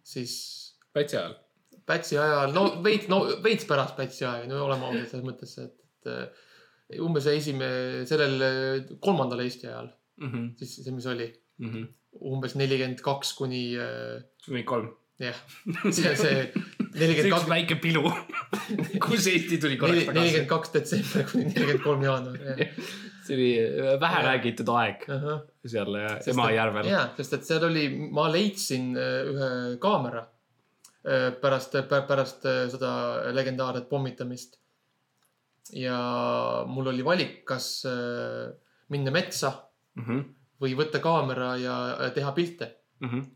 siis 0.01 0.33
Pätsi 0.97 1.17
ajal. 1.19 1.35
Pätsi 1.85 2.17
ajal, 2.17 2.55
no 2.55 2.63
veits, 2.81 3.05
no 3.11 3.19
veits 3.43 3.67
pärast 3.69 3.93
Pätsi 3.99 4.25
aega, 4.25 4.47
no 4.49 4.63
oleme 4.65 4.87
ausad 4.87 5.11
selles 5.11 5.27
mõttes, 5.27 5.53
et, 5.61 5.75
et 5.77 6.09
äh, 6.09 6.47
umbes 7.05 7.27
esimene, 7.29 8.01
sellel 8.09 8.47
äh, 8.47 8.95
kolmandal 9.03 9.43
Eesti 9.45 9.69
ajal, 9.69 9.91
siis 10.57 10.79
see, 10.79 10.95
mis 10.95 11.05
oli 11.11 11.29
umbes 12.31 12.57
nelikümmend 12.57 13.03
kaks 13.05 13.35
kuni 13.37 13.61
äh, 13.77 14.17
kuni 14.45 14.65
kolm. 14.65 14.89
jah, 15.21 15.37
see, 15.93 16.15
see 16.17 16.76
nelikümmend 16.99 17.33
kaks, 17.35 17.49
väike 17.51 17.77
pilu, 17.81 18.03
kus 19.05 19.27
Eesti 19.31 19.59
tuli 19.61 19.77
korraks 19.79 20.07
nelikümmend 20.07 20.21
tagasi. 20.23 20.47
kaks 20.53 20.73
detsember 20.75 21.27
kuni 21.31 21.49
nelikümmend 21.51 21.83
kolm 21.83 22.05
jaanuar. 22.07 22.63
see 23.27 23.35
oli 23.35 23.49
äh, 23.59 23.97
vähe 23.99 24.23
räägitud 24.23 24.71
aeg 24.71 25.03
seal 25.67 25.99
äh, 25.99 26.15
Emajärvel. 26.31 26.87
ja, 26.91 27.03
sest 27.17 27.37
et 27.39 27.47
seal 27.49 27.65
oli, 27.67 27.87
ma 28.15 28.29
leidsin 28.31 28.93
äh, 28.95 29.31
ühe 29.33 29.51
kaamera 29.83 30.25
pärast, 31.41 31.77
pärast 31.87 32.43
seda 32.73 32.89
legendaarset 33.31 33.85
pommitamist. 33.87 34.57
ja 35.71 35.95
mul 36.67 36.89
oli 36.91 37.05
valik, 37.05 37.45
kas 37.47 37.85
minna 38.91 39.13
metsa 39.15 39.53
Mhm, 39.97 40.19
või 40.61 40.75
võtta 40.77 40.99
kaamera 41.01 41.55
ja 41.57 41.75
teha 42.13 42.31
pilte. 42.37 42.73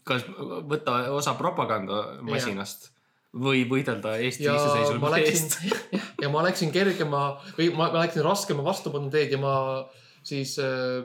kas 0.04 0.24
võtta 0.69 0.93
osa 1.13 1.36
propagandamasinast 1.38 2.88
või 3.32 3.63
võidelda 3.70 4.17
Eesti 4.20 4.48
iseseisvumise 4.48 5.22
eest? 5.24 5.58
ja 6.24 6.30
ma 6.34 6.44
läksin 6.44 6.72
kergema 6.74 7.24
või 7.58 7.72
ma, 7.76 7.89
ma 7.94 8.04
läksin 8.04 8.26
raskema 8.26 8.63
vastupanu 8.65 9.12
teed 9.13 9.32
ja 9.32 9.39
ma 9.41 9.56
siis 10.24 10.58
äh, 10.60 11.02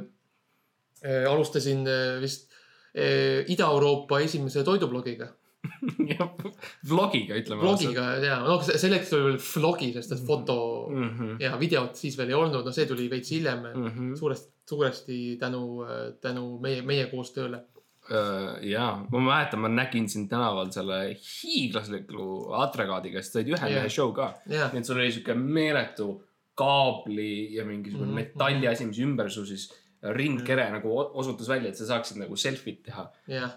äh, 1.05 1.25
alustasin 1.31 1.87
äh, 1.87 2.21
vist 2.21 2.51
äh, 2.97 3.45
Ida-Euroopa 3.47 4.21
esimese 4.21 4.65
toidublogiga. 4.65 5.33
vlogiga 6.89 7.35
ütleme. 7.35 7.59
blogiga 7.59 8.05
ja 8.23 8.37
noh, 8.45 8.63
selleks 8.63 9.11
oli 9.17 9.33
veel 9.33 9.39
vlogi, 9.43 9.89
sest 9.97 10.13
et 10.15 10.21
foto 10.27 10.59
mm. 10.93 11.09
-hmm. 11.09 11.33
ja 11.43 11.57
videot 11.59 11.99
siis 11.99 12.15
veel 12.19 12.31
ei 12.31 12.37
olnud, 12.39 12.63
no 12.63 12.75
see 12.75 12.87
tuli 12.87 13.09
veits 13.11 13.33
hiljem 13.35 13.65
Mm 13.75 13.89
-hmm. 13.89 14.13
suuresti, 14.19 14.53
suuresti 14.69 15.37
tänu, 15.41 15.87
tänu 16.21 16.59
meie, 16.63 16.83
meie 16.83 17.07
koostööle. 17.11 17.65
Jaa, 18.09 19.07
ma 19.11 19.19
mäletan, 19.21 19.61
ma 19.61 19.69
nägin 19.69 20.09
sind 20.09 20.29
tänaval 20.31 20.71
selle 20.75 21.17
hiiglasliku 21.17 22.53
atregaadiga, 22.63 23.23
sest 23.23 23.33
sa 23.35 23.41
olid 23.43 23.55
ühe 23.57 23.71
mehe 23.75 23.89
show 23.93 24.13
ka. 24.17 24.29
jah, 24.51 24.71
nii 24.73 24.79
et 24.83 24.87
sul 24.91 25.01
oli 25.01 25.13
siuke 25.15 25.35
meeletu 25.35 26.09
kaabli 26.57 27.55
ja 27.57 27.65
mingisugune 27.69 28.09
Mhm. 28.13 28.15
metalliasi, 28.21 28.87
mis 28.87 28.99
ümber 29.05 29.29
su 29.31 29.45
siis 29.47 29.67
rindkere 30.03 30.71
nagu 30.71 30.89
o- 30.99 31.11
osutus 31.21 31.49
välja, 31.49 31.69
et 31.69 31.77
sa 31.77 31.85
saaksid 31.85 32.17
nagu 32.23 32.35
selfie't 32.37 32.83
teha. 32.85 33.11
jah. 33.29 33.51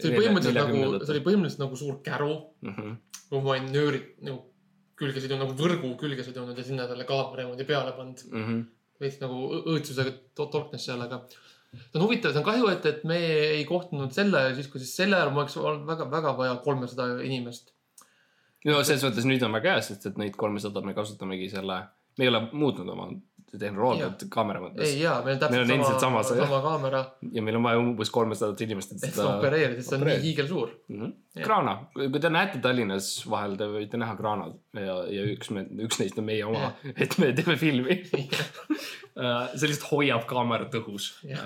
see 0.00 0.10
oli 0.10 0.18
põhimõtteliselt 0.20 0.54
nagu, 0.54 1.04
see 1.04 1.14
oli. 1.16 1.24
põhimõtteliselt 1.26 1.58
nagu 1.64 1.76
suur 1.76 2.00
käru, 2.02 2.34
Mhm. 2.62 2.92
kuhu 3.30 3.40
ma 3.42 3.50
olin 3.50 3.72
nöörid 3.72 4.06
nagu 4.22 4.42
külge 4.96 5.20
sidunud, 5.20 5.48
nagu 5.48 5.54
võrgu 5.58 5.96
külge 5.98 6.22
sidunud 6.24 6.56
ja 6.56 6.62
sinna 6.64 6.86
talle 6.86 7.04
kaamera 7.04 7.42
niimoodi 7.44 7.64
peale 7.66 7.92
pannud. 7.92 8.22
Mhm. 8.30 8.60
veits 9.00 9.20
nagu 9.20 9.34
õõtsusega 9.66 10.12
to- 10.36 10.46
torknes 10.46 10.84
seal, 10.86 11.02
aga 11.02 11.26
see 11.76 11.98
on 11.98 12.06
huvitav, 12.06 12.32
see 12.34 12.42
on 12.42 12.46
kahju, 12.46 12.70
et, 12.72 12.88
et 12.90 13.04
me 13.08 13.18
ei 13.58 13.64
kohtunud 13.68 14.14
selle, 14.14 14.46
siis 14.56 14.70
kui 14.72 14.82
siis 14.82 14.94
selle 15.02 15.18
ajal 15.18 15.32
mul 15.32 15.44
oleks 15.44 15.58
olnud 15.60 15.86
väga, 15.88 16.08
väga 16.12 16.34
vaja 16.38 16.56
kolmesada 16.64 17.08
inimest. 17.26 17.74
no 18.64 18.80
selles 18.82 19.04
mõttes 19.06 19.28
nüüd 19.28 19.44
on 19.46 19.56
väga 19.58 19.74
hea, 19.74 19.84
sest 19.90 20.08
et 20.10 20.20
neid 20.20 20.38
kolmesadat 20.40 20.86
me 20.86 20.96
kasutamegi 20.96 21.50
selle, 21.52 21.80
me 22.18 22.26
ei 22.26 22.32
ole 22.32 22.44
muutnud 22.52 22.90
oma 22.94 23.10
tehnoloogiat 23.60 24.24
kaamera 24.32 24.60
mõttes. 24.64 24.88
Ei 24.88 25.00
jaa, 25.02 25.18
meil 25.24 25.36
on 25.36 25.50
Meil 25.54 25.62
on 25.64 25.70
täpselt 25.72 26.00
sama, 26.04 26.22
sama 26.22 26.22
see- 26.28 26.46
sama 26.46 26.60
kaamera, 26.64 27.02
ja 27.32 27.42
meil 27.42 27.58
on 27.58 27.66
vaja 27.68 27.78
umbes 27.82 28.10
kolmesadat 28.14 28.60
inimest, 28.66 28.92
et 28.96 29.06
seda 29.10 29.28
opereerida, 29.38 29.80
sest 29.82 29.92
see 29.94 29.98
on 30.00 30.06
nii 30.08 30.22
hiigelsuur. 30.28 30.72
Mhm. 30.88 31.12
Jah. 31.34 31.46
kraana, 31.48 31.72
kui 31.96 32.20
te 32.22 32.30
näete 32.30 32.60
Tallinnas 32.62 33.08
vahel, 33.26 33.56
te 33.58 33.66
võite 33.66 33.98
näha 33.98 34.14
kraanad 34.14 34.52
ja, 34.78 35.00
ja 35.10 35.24
üks, 35.32 35.48
üks 35.82 35.98
neist 35.98 36.18
on 36.22 36.28
meie 36.28 36.44
oma, 36.46 36.72
et 37.02 37.16
me 37.18 37.32
teeme 37.34 37.56
filmi. 37.58 37.96
see 39.58 39.68
lihtsalt 39.70 39.88
hoiab 39.90 40.26
kaamerat 40.30 40.74
õhus. 40.80 41.12
ja, 41.26 41.42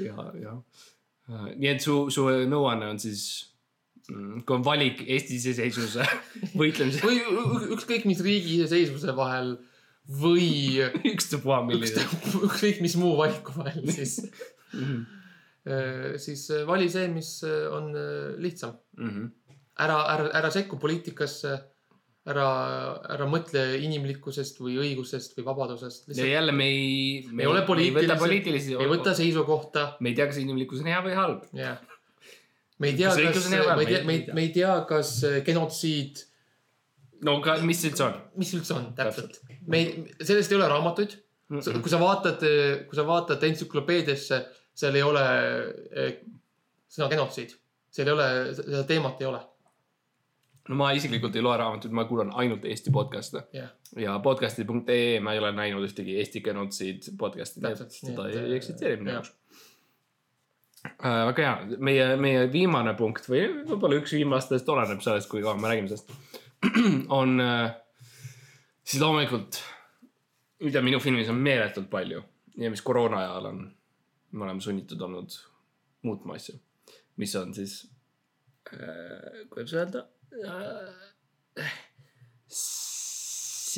ja, 0.00 0.54
nii 1.28 1.70
et 1.74 1.84
su, 1.84 2.06
su 2.12 2.24
nõuanne 2.48 2.88
on 2.94 3.00
siis, 3.02 3.24
kui 4.08 4.56
on 4.56 4.64
valik 4.64 5.02
Eesti 5.04 5.36
iseseisvuse 5.36 6.04
võitlemise, 6.60 7.02
või 7.04 7.20
ükskõik 7.76 8.06
mis 8.08 8.22
riigi 8.24 8.58
iseseisvuse 8.60 9.12
vahel 9.16 9.56
või 10.08 10.80
ükstapuha 11.14 11.62
milline. 11.68 12.04
ükskõik 12.48 12.80
mis 12.84 12.96
muu 13.00 13.16
valiku 13.18 13.52
vahel, 13.58 13.84
siis, 13.96 14.20
siis 16.24 16.44
äh, 16.54 16.62
vali 16.68 16.88
see, 16.92 17.08
mis 17.12 17.32
äh, 17.46 17.66
on 17.74 17.90
lihtsam. 18.40 18.76
Mhm. 18.96 19.26
ära, 19.78 19.98
ära, 20.14 20.30
ära 20.40 20.48
sekku 20.50 20.78
poliitikasse, 20.82 21.52
ära, 22.28 22.46
ära 23.14 23.26
mõtle 23.30 23.62
inimlikkusest 23.84 24.58
või 24.60 24.74
õigusest 24.82 25.36
või 25.38 25.44
vabadusest. 25.46 26.08
ja 26.18 26.26
jälle 26.26 26.52
me 26.52 26.66
ei, 26.66 27.28
Me 27.30 27.44
ei 27.44 27.48
ole 27.52 27.62
poliitilised- 27.68 28.18
poliitilisi, 28.18 28.74
ei 28.80 28.88
võta 28.90 29.14
seisukohta, 29.14 29.84
me 30.00 30.10
ei 30.10 30.16
tea, 30.18 30.26
kas 30.32 30.40
inimlikkus 30.42 30.82
on 30.82 30.90
hea 30.90 31.04
või 31.04 31.14
halb. 31.16 31.44
jah. 31.56 31.78
me 32.78 32.90
ei 32.90 32.96
tea, 32.98 33.12
Kas 33.14 33.48
me 33.50 33.60
ei 33.60 33.86
tea, 33.92 34.02
me 34.04 34.16
ei, 34.16 34.26
me 34.34 34.42
ei 34.48 34.50
tea, 34.56 34.74
kas 34.88 35.12
genotsiid, 35.46 36.24
no 37.22 37.38
aga 37.38 37.60
mis 37.66 37.80
see 37.84 37.92
üldse 37.92 38.04
on? 38.08 38.18
mis 38.36 38.52
üldse 38.58 38.74
on 38.76 38.90
täpselt. 38.98 39.40
Me 39.68 39.80
ei, 39.80 40.16
sellest 40.22 40.52
ei 40.52 40.58
ole 40.58 40.68
raamatuid. 40.68 41.16
kui 41.48 41.90
sa 41.90 42.00
vaatad, 42.00 42.42
kui 42.88 42.96
sa 42.96 43.06
vaatad 43.08 43.44
entsüklopeediasse, 43.48 44.40
seal 44.76 44.98
ei 44.98 45.04
ole 45.04 45.22
eh, 45.92 46.18
sõna 46.92 47.08
genotsiid. 47.12 47.54
seal 47.92 48.10
ei 48.10 48.14
ole, 48.14 48.26
seda 48.58 48.82
teemat 48.88 49.22
ei 49.22 49.30
ole. 49.30 49.40
no 50.68 50.76
ma 50.76 50.90
isiklikult 50.92 51.36
ei 51.36 51.44
loe 51.44 51.56
raamatuid, 51.56 51.94
ma 51.96 52.04
kuulan 52.08 52.34
ainult 52.42 52.66
Eesti 52.68 52.92
podcast'e 52.92 53.46
jah, 53.56 53.72
ja 53.96 54.18
podcast'i.ee 54.24 55.20
ma 55.24 55.32
ei 55.32 55.40
ole 55.40 55.54
näinud 55.56 55.86
ühtegi 55.88 56.18
Eesti 56.20 56.44
genotsiid 56.44 57.10
podcast'i, 57.20 57.64
seda 57.88 58.28
ei 58.28 58.56
eksisteeri 58.58 59.00
minu 59.00 59.16
jaoks. 59.16 59.32
väga 61.00 61.42
hea, 61.42 61.54
meie, 61.78 62.08
meie 62.20 62.46
viimane 62.52 62.92
punkt 62.98 63.28
või 63.32 63.46
võib-olla 63.64 64.02
üks 64.02 64.12
viimastest, 64.16 64.68
oleneb 64.68 65.00
sellest, 65.04 65.30
kui 65.32 65.40
kaua 65.44 65.56
me 65.56 65.72
räägime 65.72 65.88
sellest, 65.88 66.12
on 67.20 67.40
äh, 67.40 67.72
siis 68.88 69.02
loomulikult, 69.02 69.58
mida 70.64 70.80
minu 70.84 70.98
filmis 71.02 71.28
on 71.32 71.38
meeletult 71.44 71.88
palju 71.92 72.20
ja 72.58 72.70
mis 72.72 72.82
koroona 72.84 73.16
ajal 73.24 73.44
on, 73.52 73.58
me 74.32 74.40
oleme 74.46 74.62
sunnitud 74.64 75.00
olnud 75.04 75.30
muutma 76.06 76.30
asju, 76.38 76.54
mis 77.20 77.32
on 77.36 77.48
siis 77.56 77.72
äh,, 78.72 79.44
kuidas 79.52 79.72
öelda 79.76 80.00
äh,, 80.32 81.68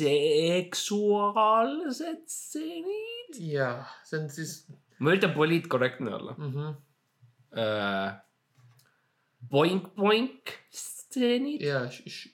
seksuaalsed 0.01 2.23
stseenid. 2.31 3.33
ja 3.51 3.69
see 4.07 4.17
on 4.21 4.27
siis 4.31 4.51
ma 4.99 5.07
üritan 5.11 5.33
poliitkorrektne 5.35 6.09
olla 6.15 6.33
mm. 6.37 6.51
-hmm. 6.55 6.71
äh,. 7.59 8.11
Boink 9.51 9.83
boink 9.97 10.51
stseenid, 10.69 11.61
ja 11.65 11.79
š- 11.89 12.05
š- 12.05 12.29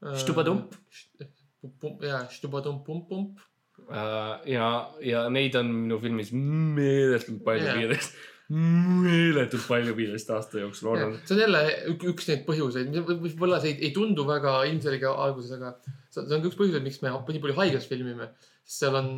štupimine. 0.00 0.68
štupp 0.92 1.32
Štupadump.. 1.66 2.04
ja 2.04 2.22
štupadump-pump-pump. 2.30 3.42
äh, 3.90 4.48
ja, 4.52 4.70
ja 5.02 5.26
neid 5.32 5.56
on 5.58 5.72
minu 5.72 5.98
filmis 6.02 6.32
meeletult 6.32 7.42
palju 7.46 7.66
Jaa. 7.66 7.76
viieteist, 7.80 8.16
meeletult 8.54 9.66
palju 9.66 9.96
viieteist 9.98 10.30
aasta 10.30 10.62
jooksul 10.62 10.92
olnud. 10.94 11.18
see 11.26 11.36
on 11.36 11.42
jälle 11.42 11.62
ük- 11.92 12.08
üks 12.12 12.28
neid 12.30 12.44
põhjuseid, 12.48 12.94
võib-olla 13.08 13.60
see 13.62 13.74
ei, 13.74 13.88
ei 13.88 13.92
tundu 13.96 14.26
väga 14.28 14.58
ilmselge 14.70 15.10
alguses, 15.10 15.56
aga 15.58 15.74
see 16.10 16.22
see 16.22 16.38
on 16.38 16.44
ka 16.44 16.52
üks 16.52 16.58
põhjuseid, 16.60 16.86
miks 16.86 17.02
me 17.02 17.12
nii 17.12 17.42
palju 17.44 17.58
haiglas 17.58 17.88
filmime. 17.90 18.30
sest 18.64 18.84
seal 18.84 19.00
on, 19.00 19.10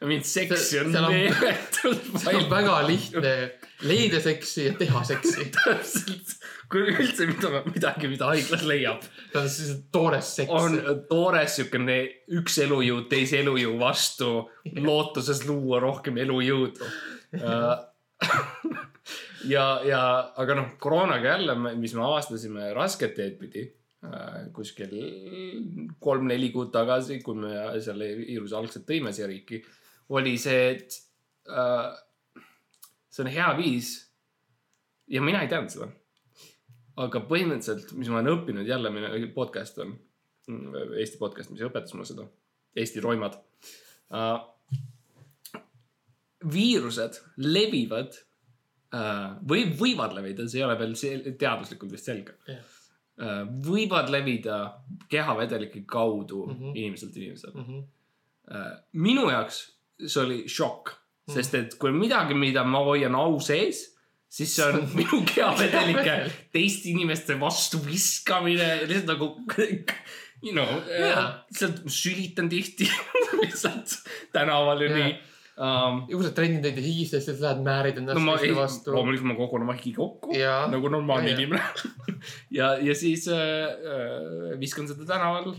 mind 0.00 0.26
seksi 0.26 0.80
on 0.80 0.92
meeletult 0.92 2.04
seal 2.22 2.38
on 2.38 2.44
palju. 2.44 2.50
väga 2.50 2.76
lihtne 2.86 3.32
leida 3.88 4.20
seksi 4.20 4.66
ja 4.66 4.74
teha 4.78 5.02
seksi. 5.06 5.48
täpselt, 5.56 6.34
kui 6.72 6.86
üldse 6.92 7.28
mida, 7.30 7.62
midagi, 7.66 8.10
mida 8.10 8.30
haiglas 8.32 8.64
leiab, 8.68 9.04
see 9.04 9.40
on 9.42 9.50
siis 9.52 9.76
toores 9.94 10.32
seks. 10.40 10.52
on 10.52 11.04
toores 11.10 11.58
siukene 11.60 11.98
üks 12.40 12.58
elujõud 12.64 13.08
teise 13.12 13.42
elujõu 13.44 13.78
vastu, 13.80 14.32
lootuses 14.88 15.44
luua 15.48 15.82
rohkem 15.84 16.20
elujõudu. 16.24 16.92
ja, 19.48 19.66
ja 19.86 20.02
aga 20.36 20.58
noh, 20.58 20.70
koroonaga 20.82 21.36
jälle, 21.36 21.58
mis 21.78 21.94
me 21.94 22.06
avastasime 22.06 22.72
rasket 22.76 23.14
teed 23.18 23.38
pidi 23.40 23.68
kuskil 24.54 24.92
kolm-neli 25.98 26.52
kuud 26.54 26.70
tagasi, 26.74 27.18
kui 27.24 27.38
me 27.42 27.50
selle 27.82 28.12
viiruse 28.20 28.56
algselt 28.56 28.86
tõime 28.86 29.10
siia 29.14 29.26
riiki, 29.30 29.58
oli 30.14 30.36
see, 30.38 30.68
et 30.76 30.98
äh, 31.50 31.88
see 33.10 33.24
on 33.24 33.32
hea 33.32 33.48
viis. 33.58 33.96
ja 35.08 35.22
mina 35.24 35.42
ei 35.42 35.48
teadnud 35.48 35.72
seda. 35.72 35.88
aga 36.98 37.22
põhimõtteliselt, 37.30 37.92
mis 37.98 38.10
ma 38.10 38.20
olen 38.20 38.32
õppinud 38.36 38.68
jälle, 38.68 38.90
minu 38.90 39.32
podcast 39.34 39.78
on, 39.82 39.96
Eesti 40.48 41.18
podcast, 41.20 41.50
mis 41.50 41.62
õpetas 41.66 41.92
mulle 41.94 42.06
seda, 42.08 42.24
Eesti 42.78 43.02
roimad 43.04 43.34
uh,. 44.14 44.38
viirused 46.48 47.18
levivad 47.42 48.14
uh, 48.94 49.36
või 49.42 49.66
võivad 49.74 50.14
levida, 50.14 50.46
see 50.46 50.62
ei 50.62 50.68
ole 50.68 50.78
veel 50.78 50.94
teaduslikult 51.38 51.92
vist 51.92 52.10
selge 52.10 52.38
Jah. 52.46 52.76
uh,. 53.18 53.42
võivad 53.66 54.10
levida 54.12 54.60
kehavedelike 55.08 55.84
kaudu 55.86 56.46
mm. 56.46 56.54
-hmm. 56.54 56.76
inimeselt 56.76 57.16
inimesele 57.16 57.54
mm. 57.54 57.64
-hmm. 57.64 57.84
uh,. 58.54 58.72
minu 58.92 59.28
jaoks 59.30 59.64
see 60.06 60.22
oli 60.22 60.42
šokk, 60.50 60.92
sest 61.32 61.54
et 61.58 61.78
kui 61.80 61.92
midagi, 61.92 62.36
mida 62.38 62.64
ma 62.64 62.82
hoian 62.86 63.16
au 63.18 63.40
sees, 63.42 63.80
siis 64.30 64.54
see 64.56 64.66
on 64.66 64.84
minu 64.98 65.22
kehavedelike 65.26 66.18
teiste 66.54 66.92
inimeste 66.92 67.38
vastu 67.40 67.80
viskamine, 67.84 68.68
lihtsalt 68.86 69.10
nagu 69.14 69.32
you 70.46 70.52
know 70.52 70.68
Jaa., 70.86 71.44
lihtsalt 71.50 71.82
sülitan 71.90 72.48
tihti 72.48 72.90
lihtsalt 73.42 73.98
tänaval 74.32 74.86
ja 74.86 74.90
Jaa. 74.90 74.98
nii 74.98 75.18
um,. 75.58 76.00
ja 76.08 76.22
sa 76.24 76.32
trennid 76.36 76.64
neid 76.64 76.80
higistes, 76.82 77.26
siis 77.26 77.42
lähed 77.42 77.62
määrid 77.66 78.00
ennast 78.00 78.18
no 78.18 78.24
ma 78.26 78.38
ei 78.38 78.46
teiste, 78.46 78.58
vastu. 78.60 78.94
loomulikult 78.96 79.30
ma 79.32 79.38
kogun 79.38 79.66
oma 79.66 79.76
higi 79.78 79.94
kokku 79.96 80.32
Jaa. 80.36 80.66
nagu 80.72 80.92
normaalne 80.92 81.34
inimene 81.34 81.62
ja, 82.58 82.74
ja 82.82 82.96
siis 82.98 83.28
äh, 83.32 83.38
äh, 83.38 84.56
viskan 84.60 84.88
seda 84.90 85.06
tänaval 85.08 85.54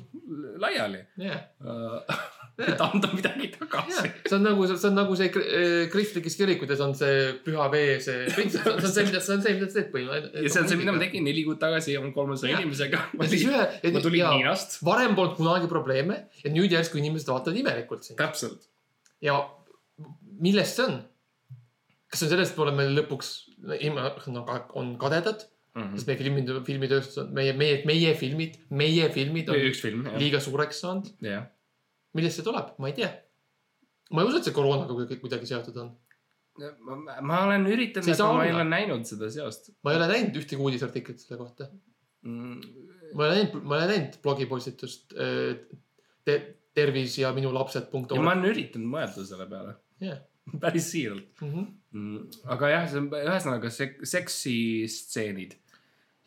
laiali 0.60 1.04
jah, 1.20 1.44
uh,, 1.64 2.20
et 2.60 2.82
anda 2.84 3.10
midagi 3.14 3.50
tagasi. 3.54 4.10
see 4.26 4.36
on 4.36 4.44
nagu, 4.44 4.66
see 4.68 4.88
on 4.90 4.98
nagu 4.98 5.18
see 5.20 5.30
eh, 5.30 5.86
kristlikes 5.92 6.36
kirikutes 6.40 6.82
on 6.84 6.96
see 6.98 7.30
püha 7.46 7.68
vee, 7.72 8.00
see, 8.04 8.26
see 8.34 8.66
on 8.72 8.84
see, 8.84 9.06
mida, 9.08 9.22
see 9.24 9.36
on 9.36 9.46
see, 9.46 9.56
mida 9.56 9.70
sa 9.70 9.80
teed 9.80 9.92
põhimõtteliselt. 9.94 10.42
ja 10.44 10.54
see 10.56 10.64
on 10.64 10.72
see, 10.72 10.80
mida 10.82 10.96
ma 10.96 11.04
tegin 11.04 11.28
neli 11.28 11.46
kuud 11.48 11.62
tagasi 11.62 11.96
ja 11.96 12.04
mul 12.04 12.16
kolmesaja 12.16 12.56
Jaa. 12.56 12.64
inimesega. 12.64 13.04
ja 13.22 13.30
siis 13.32 13.46
ühe, 13.48 13.68
ma 13.96 14.04
tulin 14.04 14.34
Hiinast. 14.34 14.80
varem 14.88 15.16
polnud 15.20 15.38
kunagi 15.40 15.72
probleeme 15.72 16.20
ja 16.44 16.52
nüüd 16.54 16.76
järsku 16.76 17.00
inimesed 17.02 17.32
vaatavad 17.32 17.64
imelikult 17.64 18.08
sind. 18.08 18.20
täpselt. 18.20 18.68
ja 19.24 19.40
millest 20.40 20.80
see 20.80 20.86
on? 20.88 21.00
kas 22.10 22.20
see 22.22 22.28
on 22.28 22.34
sellest, 22.34 22.54
et 22.56 22.58
me 22.60 22.66
oleme 22.66 22.90
lõpuks, 22.96 23.30
on 24.80 24.94
kadedad, 25.02 25.46
Mhm. 25.80 25.96
sest 25.96 26.08
meie 26.10 26.18
filmid, 26.18 26.50
filmitööstus 26.66 27.18
on, 27.22 27.32
meie, 27.38 27.54
meie, 27.54 27.80
meie 27.86 28.14
filmid, 28.18 28.58
meie 28.74 29.06
filmid 29.14 29.50
on 29.54 29.60
üks 29.70 29.82
film, 29.84 30.06
jah. 30.10 30.18
liiga 30.22 30.40
suureks 30.42 30.80
saanud. 30.82 31.12
jah. 31.22 31.46
millest 32.18 32.40
see 32.40 32.46
tuleb, 32.48 32.72
ma 32.82 32.90
ei 32.90 32.96
tea. 32.98 33.10
ma 34.12 34.24
ei 34.24 34.28
usu, 34.32 34.40
et 34.42 34.50
see 34.50 34.56
koroonaga 34.56 34.96
kuidagi- 35.22 35.46
seotud 35.52 35.78
on. 35.78 35.92
ma, 36.82 37.22
ma 37.22 37.44
olen 37.46 37.68
üritanud, 37.70 38.10
aga 38.16 38.34
ma 38.34 38.46
ei 38.48 38.54
ole 38.56 38.66
näinud 38.68 39.06
seda 39.08 39.30
seost 39.32 39.70
ma 39.84 39.94
ei 39.94 40.00
ole 40.02 40.08
näinud 40.12 40.40
ühtegi 40.42 40.60
uudisartiklit 40.60 41.22
selle 41.22 41.38
kohta. 41.44 41.70
mm,. 42.26 42.62
ma 43.14 43.26
ei 43.26 43.30
ole 43.30 43.36
näinud, 43.38 43.62
ma 43.64 43.78
ei 43.78 43.84
ole 43.86 43.92
näinud 43.94 44.18
blogipostitust 44.26 45.14
te,. 46.26 46.40
tervis 46.80 47.18
ja 47.20 47.32
minu 47.36 47.50
lapsed 47.54 47.88
punkt 47.92 48.12
ma 48.18 48.34
olen 48.34 48.50
üritanud 48.50 48.90
mõelda 48.90 49.24
selle 49.26 49.46
peale. 49.54 49.78
Jah. 50.04 50.20
päris 50.64 50.88
siiralt 50.94 51.42
Mhm. 51.44 51.66
mm,. 51.92 52.24
aga 52.56 52.70
jah, 52.74 52.88
see 52.90 53.02
on 53.02 53.10
ühesõnaga 53.20 53.70
sek-, 53.74 54.00
seksistseenid. 54.14 55.54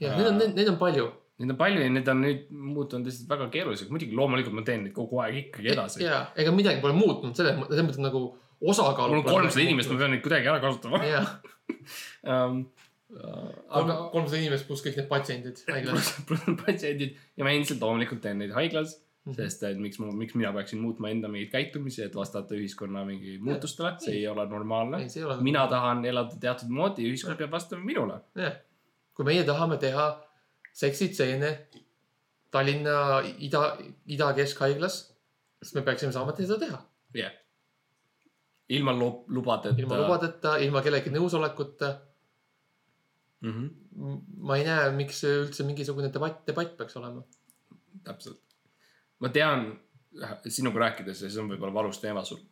ja 0.03 0.15
neid 0.17 0.31
on, 0.31 0.41
neid 0.57 0.69
on 0.75 0.79
palju. 0.81 1.09
Neid 1.43 1.55
on 1.55 1.59
palju 1.59 1.81
ja 1.83 1.91
need 1.91 2.09
on 2.13 2.21
nüüd 2.23 2.43
muutunud 2.55 3.09
lihtsalt 3.09 3.31
väga 3.33 3.49
keeruliseks. 3.55 3.91
muidugi 3.91 4.15
loomulikult 4.19 4.55
ma 4.55 4.63
teen 4.67 4.85
neid 4.87 4.95
kogu 4.95 5.19
aeg 5.25 5.39
ikkagi 5.47 5.73
edasi. 5.75 6.05
ja, 6.05 6.27
ega 6.39 6.53
midagi 6.55 6.83
pole 6.85 6.95
muutunud 6.95 7.35
selles 7.39 7.57
mõttes, 7.59 7.75
selles 7.75 7.89
mõttes 7.89 8.05
nagu 8.05 8.23
osakaal. 8.63 9.11
mul 9.11 9.23
on 9.25 9.27
kolmsada 9.31 9.65
inimest, 9.65 9.91
ma 9.91 9.99
pean 10.05 10.15
neid 10.15 10.23
kuidagi 10.23 10.51
ära 10.53 10.61
kasutama 10.63 11.03
jah, 11.09 11.33
um,. 12.23 12.63
aga 13.81 13.97
kolmsada 14.13 14.39
inimest 14.41 14.69
pluss 14.69 14.85
kõik 14.85 15.01
need 15.01 15.09
patsiendid 15.11 15.65
haiglas. 15.69 16.13
patsiendid 16.63 17.17
ja 17.37 17.45
ma 17.49 17.57
endiselt 17.57 17.83
loomulikult 17.83 18.23
teen 18.25 18.39
neid 18.45 18.55
haiglas 18.57 18.95
Mhm. 19.23 19.37
sest 19.39 19.63
et 19.69 19.79
miks 19.79 20.01
ma, 20.03 20.09
miks 20.19 20.35
mina 20.35 20.51
peaksin 20.55 20.81
muutma 20.83 21.11
enda 21.13 21.29
mingeid 21.31 21.53
käitumisi, 21.53 22.03
et 22.03 22.15
vastata 22.19 22.57
ühiskonna 22.59 23.05
mingi 23.07 23.37
muutustele, 23.39 23.93
see 24.03 24.17
ei 24.19 24.27
ole 24.27 24.49
normaalne. 24.51 25.05
mina 25.41 25.67
tahan 25.71 26.05
elada 26.05 26.39
teatud 26.43 26.73
moodi 26.75 27.07
ja 27.07 27.13
ühiskond 27.13 27.39
peab 27.39 27.55
vastama 27.55 27.85
minule. 27.87 28.19
jah, 28.35 28.57
kui 29.15 29.25
meie 29.29 29.45
tahame 29.47 29.79
teha 29.79 30.09
seksitseene 30.73 31.53
Tallinna 32.53 33.23
ida, 33.41 33.61
ida-keskhaiglas, 34.13 34.97
siis 35.63 35.75
me 35.75 35.83
peaksime 35.87 36.13
saama 36.13 36.35
seda 36.37 36.59
teha. 36.61 36.83
jah 37.15 37.31
yeah.. 37.31 37.33
ilma 38.69 38.93
lub-, 38.93 39.25
lubadeta. 39.29 39.79
ilma 39.81 40.01
lubadeta, 40.03 40.57
ilma 40.67 40.83
kellegi 40.83 41.15
nõusolekuta. 41.15 41.93
mm. 43.41 43.53
-hmm. 43.53 44.21
ma 44.49 44.59
ei 44.59 44.67
näe, 44.67 44.91
miks 44.99 45.23
üldse 45.31 45.65
mingisugune 45.69 46.11
debatt, 46.13 46.43
debatt 46.47 46.77
peaks 46.77 46.97
olema. 46.97 47.23
täpselt. 48.03 48.52
Ma 49.23 49.31
tean 49.31 49.71
sinuga 50.53 50.83
rääkides 50.87 51.25
ja 51.25 51.31
see 51.31 51.41
on 51.41 51.49
võib-olla 51.53 51.75
valus 51.75 52.01
teema 52.03 52.25
sul. 52.27 52.43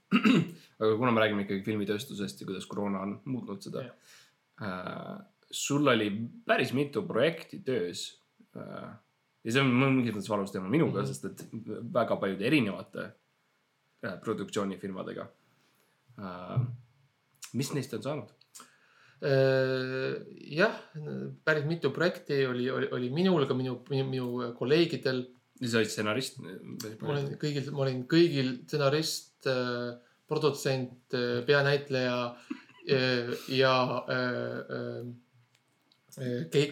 aga 0.80 0.94
kuna 0.96 1.12
me 1.12 1.22
räägime 1.22 1.44
ikkagi 1.44 1.64
filmitööstusest 1.66 2.40
ja 2.40 2.48
kuidas 2.48 2.66
koroona 2.70 3.02
on 3.04 3.18
muutnud 3.28 3.62
seda 3.64 3.84
äh,. 4.64 5.18
sul 5.50 5.88
oli 5.90 6.08
päris 6.46 6.72
mitu 6.76 7.02
projekti 7.06 7.60
töös 7.66 8.06
äh,. 8.56 8.90
ja 9.44 9.52
see 9.52 9.62
on 9.62 9.72
mingis 9.76 10.16
mõttes 10.16 10.32
valus 10.32 10.54
teema 10.54 10.72
minuga 10.72 11.02
mm. 11.02 11.04
-hmm. 11.04 11.12
sest 11.12 11.24
et 11.24 11.92
väga 12.00 12.16
paljude 12.16 12.46
erinevate 12.46 13.06
äh, 14.06 14.20
produktsioonifirmadega 14.24 15.28
äh,. 16.18 16.60
mis 17.52 17.74
neist 17.74 17.94
on 17.98 18.02
saanud? 18.02 18.36
Äh, 19.20 20.16
jah, 20.56 20.78
päris 21.44 21.66
mitu 21.68 21.90
projekti 21.92 22.46
oli, 22.46 22.70
oli, 22.70 22.88
oli 22.88 23.10
minul, 23.12 23.44
ka 23.44 23.54
minu, 23.54 23.82
minu, 23.90 24.06
minu 24.08 24.54
kolleegidel. 24.56 25.26
Sa 25.68 25.80
olid 25.80 25.90
stsenarist? 25.92 26.40
ma 26.40 27.12
olin 27.12 27.34
kõigil, 27.40 27.68
ma 27.74 27.84
olin 27.84 28.04
kõigil 28.08 28.54
stsenarist, 28.64 29.48
produtsent, 30.30 31.16
peanäitleja 31.46 32.16
äh, 32.30 33.32
ja 33.48 33.74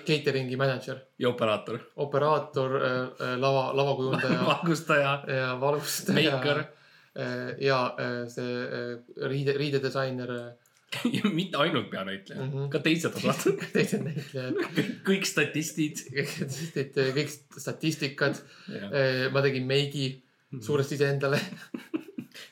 catering'i 0.08 0.56
mänedžer, 0.58 1.02
ja 1.18 1.28
operaator, 1.30 1.80
operaator, 2.04 2.78
lava, 3.38 3.68
lavakujundaja 3.76 4.40
valgustaja, 4.50 5.12
ja 5.28 5.52
valustaja 5.60 6.36
Maker.. 6.36 6.64
ja 7.62 7.78
see 8.30 8.96
riide, 9.30 9.54
riidedisainer, 9.58 10.34
ja 11.16 11.30
mitte 11.32 11.58
ainult 11.60 11.90
peanäitleja 11.90 12.42
mm. 12.42 12.52
-hmm. 12.52 12.68
ka 12.72 12.80
teised 12.84 13.18
osad, 13.18 13.60
teised 13.76 14.04
näitlejad, 14.04 14.62
kõik 15.06 15.26
statistid. 15.28 16.00
kõik 16.76 16.96
kõik 17.18 17.34
statistikad. 17.58 18.40
ja 18.72 19.28
ma 19.34 19.44
tegin 19.44 19.66
meigi 19.68 20.08
suuresti 20.64 20.96
iseendale. 20.96 21.40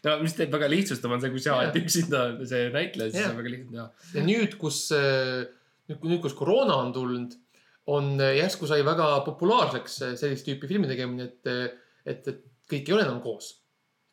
no 0.05 0.19
mis 0.21 0.37
teeb 0.37 0.53
väga 0.53 0.69
lihtsustav 0.71 1.17
on 1.17 1.23
see, 1.23 1.33
kui 1.33 1.43
sa 1.43 1.57
oled 1.61 1.81
üksinda 1.81 2.27
see 2.45 2.69
näitleja, 2.75 3.11
siis 3.11 3.23
Jaa. 3.25 3.33
on 3.33 3.41
väga 3.41 3.55
lihtne 3.55 3.73
teha. 3.73 3.89
ja 4.15 4.27
nüüd, 4.27 4.57
kus, 4.61 4.83
nüüd, 4.93 6.01
nüüd, 6.03 6.21
kus 6.25 6.37
koroona 6.37 6.77
on 6.83 6.93
tulnud, 6.97 7.39
on 7.87 8.17
äh, 8.21 8.35
järsku 8.41 8.67
sai 8.69 8.83
väga 8.85 9.21
populaarseks 9.27 10.01
sellist 10.19 10.49
tüüpi 10.49 10.69
filmi 10.69 10.91
tegemine, 10.91 11.31
et, 11.31 11.81
et, 12.05 12.29
et 12.29 12.45
kõik 12.69 12.91
ei 12.91 12.99
ole 12.99 13.07
enam 13.07 13.23
koos. 13.25 13.55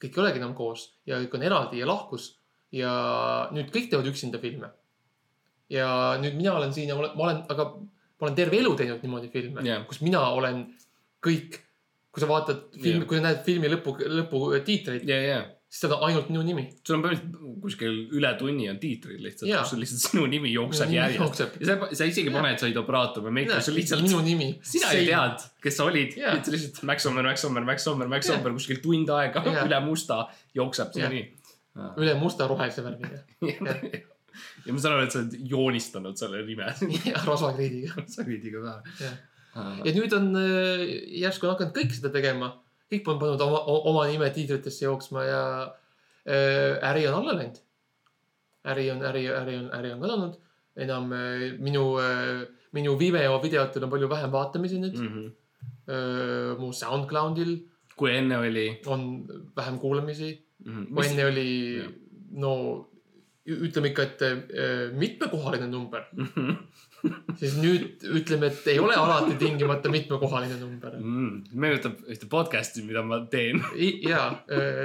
kõik 0.03 0.15
ei 0.17 0.23
olegi 0.23 0.41
enam 0.41 0.55
koos 0.55 0.88
ja 1.07 1.19
kõik 1.23 1.38
on 1.38 1.45
eraldi 1.49 1.79
ja 1.79 1.88
lahkus 1.88 2.31
ja 2.73 2.93
nüüd 3.53 3.69
kõik 3.73 3.91
teevad 3.91 4.09
üksinda 4.09 4.41
filme. 4.41 4.71
ja 5.69 5.88
nüüd 6.21 6.38
mina 6.38 6.55
olen 6.59 6.73
siin 6.75 6.89
ja 6.89 6.95
ma 6.97 7.05
olen, 7.05 7.17
ma 7.17 7.27
olen, 7.27 7.43
aga 7.53 7.67
ma 7.73 8.27
olen 8.27 8.38
terve 8.38 8.59
elu 8.59 8.75
teinud 8.79 9.03
niimoodi 9.05 9.29
filme 9.33 9.65
Jah. 9.65 9.86
kus 9.89 10.01
mina 10.05 10.21
olen 10.36 10.65
kõik, 11.23 11.59
kui 12.12 12.23
sa 12.23 12.29
vaatad 12.29 12.69
filmi 12.75 13.03
Jah. 13.03 13.09
kui 13.09 13.19
sa 13.19 13.27
näed 13.27 13.43
filmi 13.45 13.71
lõpu, 13.71 13.97
lõputiitreid, 14.19 15.05
ja, 15.09 15.19
ja 15.21 15.43
siis 15.73 15.81
seal 15.81 15.95
on 15.95 16.03
ainult 16.05 16.27
minu 16.29 16.43
nimi. 16.45 16.63
sul 16.86 16.99
on 16.99 17.03
põhimõtteliselt 17.05 17.62
kuskil 17.63 17.95
üle 18.13 18.29
tunni 18.38 18.67
on 18.69 18.79
tiitrid 18.81 19.21
lihtsalt, 19.23 19.49
kus 19.49 19.71
sul 19.73 19.81
lihtsalt 19.81 20.03
sinu 20.03 20.25
nimi 20.29 20.51
jookseb 20.53 20.91
järjest. 20.93 21.45
ja 21.63 21.69
sa, 21.69 21.77
sa 21.89 22.09
isegi 22.09 22.29
Jaa. 22.29 22.36
paned, 22.38 22.59
sa 22.62 22.67
olid 22.67 22.81
operaator 22.83 23.25
või 23.25 23.38
meiker, 23.39 23.63
sul 23.65 23.77
lihtsalt, 23.79 24.05
minu 24.05 24.19
nimi. 24.25 24.49
sina 24.73 24.91
ei 24.93 25.07
tead, 25.07 25.47
kes 25.63 25.79
sa 25.79 25.88
olid. 25.89 26.17
Lihtsalt 26.17 26.83
Max 26.89 27.07
Sommer, 27.07 27.25
Max 27.25 27.45
Sommer, 27.45 27.65
Max 27.65 27.88
Sommer, 27.89 28.12
Max. 28.12 28.29
Sommer 28.29 28.53
kuskil 28.53 28.83
tund 28.83 29.09
aega 29.15 29.41
üle 29.63 29.79
musta 29.88 30.27
jookseb 30.57 30.93
sinu 30.93 31.09
nimi. 31.09 31.42
Üle 31.75 32.13
musta 32.19 32.47
rohelise 32.49 32.83
värviga 32.86 33.21
ja 34.65 34.73
ma 34.73 34.81
saan 34.81 34.97
aru, 34.97 35.05
et 35.05 35.13
sa 35.13 35.21
oled 35.21 35.38
joonistanud 35.49 36.17
selle 36.19 36.43
nime. 36.47 36.69
ja 37.09 37.21
rasvakriidiga. 37.25 38.05
viidi 38.27 38.53
ka 38.53 38.79
ja 39.86 39.93
nüüd 39.93 40.13
on 40.17 40.31
äh, 40.39 40.83
järsku 41.23 41.47
on 41.47 41.55
hakanud 41.55 41.75
kõik 41.77 41.93
seda 41.97 42.13
tegema. 42.13 42.53
kõik 42.93 43.09
on 43.09 43.19
pannud 43.21 43.41
oma, 43.41 43.62
oma 43.89 44.07
nime 44.09 44.29
tiitritesse 44.33 44.86
jooksma 44.86 45.25
ja 45.27 45.43
äh, 46.25 46.79
äri 46.91 47.07
on 47.09 47.19
alla 47.21 47.38
läinud. 47.41 47.59
äri 48.73 48.89
on, 48.93 49.03
äri, 49.09 49.27
äri 49.29 49.59
on, 49.62 49.69
äri 49.77 49.93
on 49.93 50.01
kadunud. 50.05 50.39
enam 50.75 51.13
äh, 51.13 51.51
minu 51.59 51.86
minu 52.73 52.97
Vimeo 52.97 53.38
videotel 53.41 53.86
on 53.86 53.89
palju 53.93 54.09
vähem 54.09 54.31
vaatamisi 54.33 54.79
nüüd 54.81 54.97
mm.. 54.97 55.25
mu 56.57 56.71
SoundCloudil 56.73 57.59
kui 57.95 58.13
enne 58.17 58.38
oli. 58.38 58.81
on 58.86 59.25
vähem 59.55 59.79
kuulamisi. 59.79 60.31
Mhm. 60.65 60.86
kui 60.95 61.08
enne 61.10 61.26
oli 61.30 61.47
jah. 61.82 61.91
no 62.43 62.54
ütleme 63.43 63.89
ikka, 63.91 64.04
et 64.08 64.21
äh, 64.23 64.93
mitmekohaline 64.95 65.67
number, 65.67 66.06
siis 67.39 67.58
nüüd 67.60 68.06
ütleme, 68.15 68.47
et 68.47 68.69
ei 68.71 68.80
ole 68.80 68.95
alati 68.95 69.36
tingimata 69.41 69.91
mitmekohaline 69.91 70.56
number. 70.62 70.95
Mm, 71.02 71.41
meenutab 71.52 71.99
ühte 72.08 72.30
podcast'i, 72.32 72.86
mida 72.88 73.04
ma 73.04 73.19
teen. 73.28 73.60
ja 74.08 74.30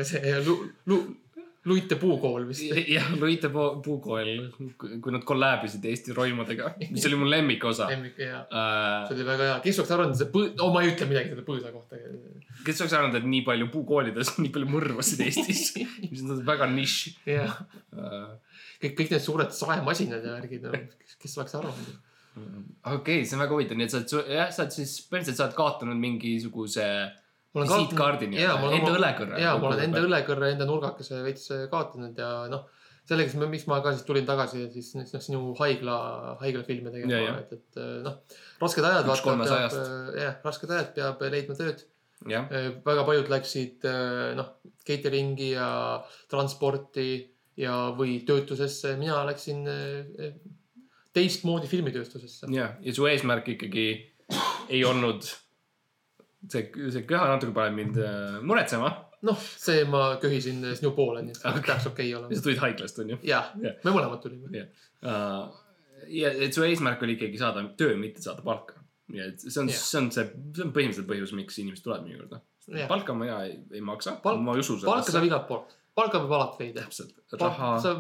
see 0.03 0.35
lu, 0.43 0.59
lu, 0.91 0.99
Luite 1.69 1.99
puukool 2.01 2.47
vist. 2.49 2.63
jah, 2.89 3.09
Luite 3.21 3.51
Pu- 3.53 3.83
Puukoel, 3.85 4.29
kui 4.79 5.13
nad 5.13 5.25
kollääbisid 5.27 5.85
Eesti 5.91 6.15
roimudega, 6.17 6.71
mis 6.91 7.05
oli 7.07 7.19
mu 7.21 7.27
lemmikosa 7.29 7.89
lemmik 7.91 8.19
ja 8.23 8.39
uh,. 8.47 9.09
see 9.09 9.19
oli 9.19 9.27
väga 9.27 9.49
hea, 9.51 9.57
kes 9.67 9.81
oleks 9.83 9.93
arvanud, 9.97 10.17
see 10.17 10.31
põõ-, 10.33 10.55
no 10.57 10.71
ma 10.73 10.83
ei 10.83 10.95
ütle 10.95 11.09
midagi 11.11 11.35
selle 11.35 11.45
põõsa 11.47 11.73
kohta. 11.75 11.99
Kes 12.67 12.83
oleks 12.83 12.97
arvanud, 12.97 13.17
et 13.19 13.29
nii 13.29 13.45
palju 13.47 13.69
puukoolides 13.73 14.33
on 14.35 14.43
nii 14.45 14.53
palju 14.55 14.71
mõrvasid 14.73 15.23
Eestis, 15.27 15.65
mis 16.03 16.25
on 16.25 16.43
väga 16.47 16.69
nišš 16.73 16.99
jah, 17.29 17.55
uh,. 17.95 18.35
kõik, 18.83 18.97
kõik 19.03 19.15
need 19.15 19.25
suured 19.25 19.55
saemasinad 19.55 20.27
ja 20.27 20.37
värgid, 20.39 20.69
kes, 21.21 21.37
oleks 21.39 21.57
arvanud. 21.59 21.95
okei 22.39 22.97
okay,, 22.97 23.23
see 23.23 23.39
on 23.39 23.45
väga 23.45 23.57
huvitav, 23.57 23.81
nii 23.81 23.89
et 23.89 23.95
sa 23.95 24.03
oled, 24.03 24.35
jah, 24.35 24.51
sa 24.55 24.65
oled 24.65 24.77
siis, 24.77 24.97
põhimõtteliselt 25.11 25.41
sa 25.41 25.49
oled 25.49 25.59
kaotanud 25.59 26.03
mingisuguse 26.03 26.89
visiitkaardi 27.59 28.33
nii-öelda, 28.33 28.73
enda 28.77 28.97
õlekõrre. 28.97 29.39
jaa, 29.43 29.55
ma 29.59 29.71
olen 29.71 29.87
enda. 29.89 30.03
õlekõrre, 30.09 30.51
enda 30.55 30.67
nurgakese 30.69 31.23
veits 31.25 31.49
kaotanud 31.73 32.19
ja 32.21 32.33
noh, 32.53 32.67
selleks, 33.09 33.37
miks 33.41 33.67
ma 33.71 33.81
ka 33.85 33.95
siis 33.97 34.05
tulin 34.07 34.27
tagasi 34.29 34.67
siis 34.75 34.93
noh, 34.99 35.23
sinu 35.25 35.43
haigla, 35.59 35.99
haiglafilme 36.43 36.93
tegema 36.95 37.39
et, 37.41 37.55
et 37.57 37.81
noh, 38.05 38.19
rasked 38.61 38.85
ajad. 38.85 39.09
Üks 39.09 39.25
kolmesajast. 39.25 39.95
jah, 40.19 40.37
rasked 40.45 40.75
ajad, 40.75 40.93
peab 40.97 41.25
leidma 41.33 41.57
tööd. 41.59 41.87
jah, 42.27 42.49
väga 42.85 43.05
paljud 43.07 43.29
läksid 43.31 43.85
noh, 44.39 44.55
catering'i 44.87 45.53
ja 45.53 45.69
transporti 46.31 47.11
ja, 47.59 47.75
või 47.99 48.21
töötusesse, 48.27 48.95
mina 49.01 49.21
läksin 49.29 49.67
eh, 49.71 50.33
teistmoodi 51.15 51.71
filmitööstusesse. 51.71 52.51
ja, 52.55 52.73
ja 52.83 52.95
su 52.95 53.07
eesmärk 53.11 53.53
ikkagi 53.57 53.89
ei 54.69 54.83
olnud, 54.85 55.27
see, 56.47 56.67
see 56.69 57.05
köha 57.09 57.29
natuke 57.33 57.55
paneb 57.57 57.79
mind 57.79 58.03
muretsema. 58.47 58.93
noh, 59.27 59.39
see 59.39 59.87
ma 59.91 60.11
köhisin 60.23 60.63
sinu 60.79 60.93
poole, 60.97 61.25
nii 61.27 61.35
et 61.35 61.41
Okei. 61.43 61.55
okay. 61.55 61.67
peaks 61.71 61.89
okei 61.91 62.11
okay 62.11 62.19
olema 62.21 62.35
sa. 62.37 62.45
tulid 62.49 62.61
haiglast, 62.67 63.01
onju. 63.05 63.23
jah 63.27 63.55
Jah., 63.63 63.81
me 63.85 63.97
mõlemad 63.97 64.23
tulime. 64.23 64.69
Uh, 65.03 65.49
ja 66.15 66.31
et 66.35 66.55
su 66.55 66.65
eesmärk 66.67 67.03
oli 67.03 67.17
ikkagi 67.19 67.41
saada 67.41 67.65
töö, 67.79 67.97
mitte 68.01 68.23
saada 68.25 68.45
palka. 68.47 68.79
Nii 69.09 69.23
et 69.25 69.41
see 69.41 69.61
on, 69.63 69.69
Jah. 69.73 69.79
see 69.81 69.99
on 70.03 70.11
see, 70.15 70.25
see 70.57 70.65
on 70.67 70.73
põhimõtteliselt 70.77 71.09
põhjus, 71.11 71.33
miks 71.39 71.59
inimesed 71.63 71.85
tulevad 71.87 72.05
minu 72.07 72.19
juurde. 72.21 72.41
Jah. 72.69 72.89
palka 72.91 73.15
ma 73.17 73.25
ja 73.27 73.37
ei, 73.49 73.55
ei 73.73 73.81
maksa 73.81 74.19
Palk- 74.23 74.43
ma 74.45 74.53
ei 74.53 74.61
usu 74.61 74.75
palka 74.85 75.13
saab 75.15 75.25
igalt 75.25 75.47
poolt, 75.49 75.71
palka 75.97 76.21
võib 76.21 76.35
alati 76.37 76.67
leida. 76.67 76.83
täpselt, 76.85 77.15
raha, 77.41 77.71
sa, 77.81 77.95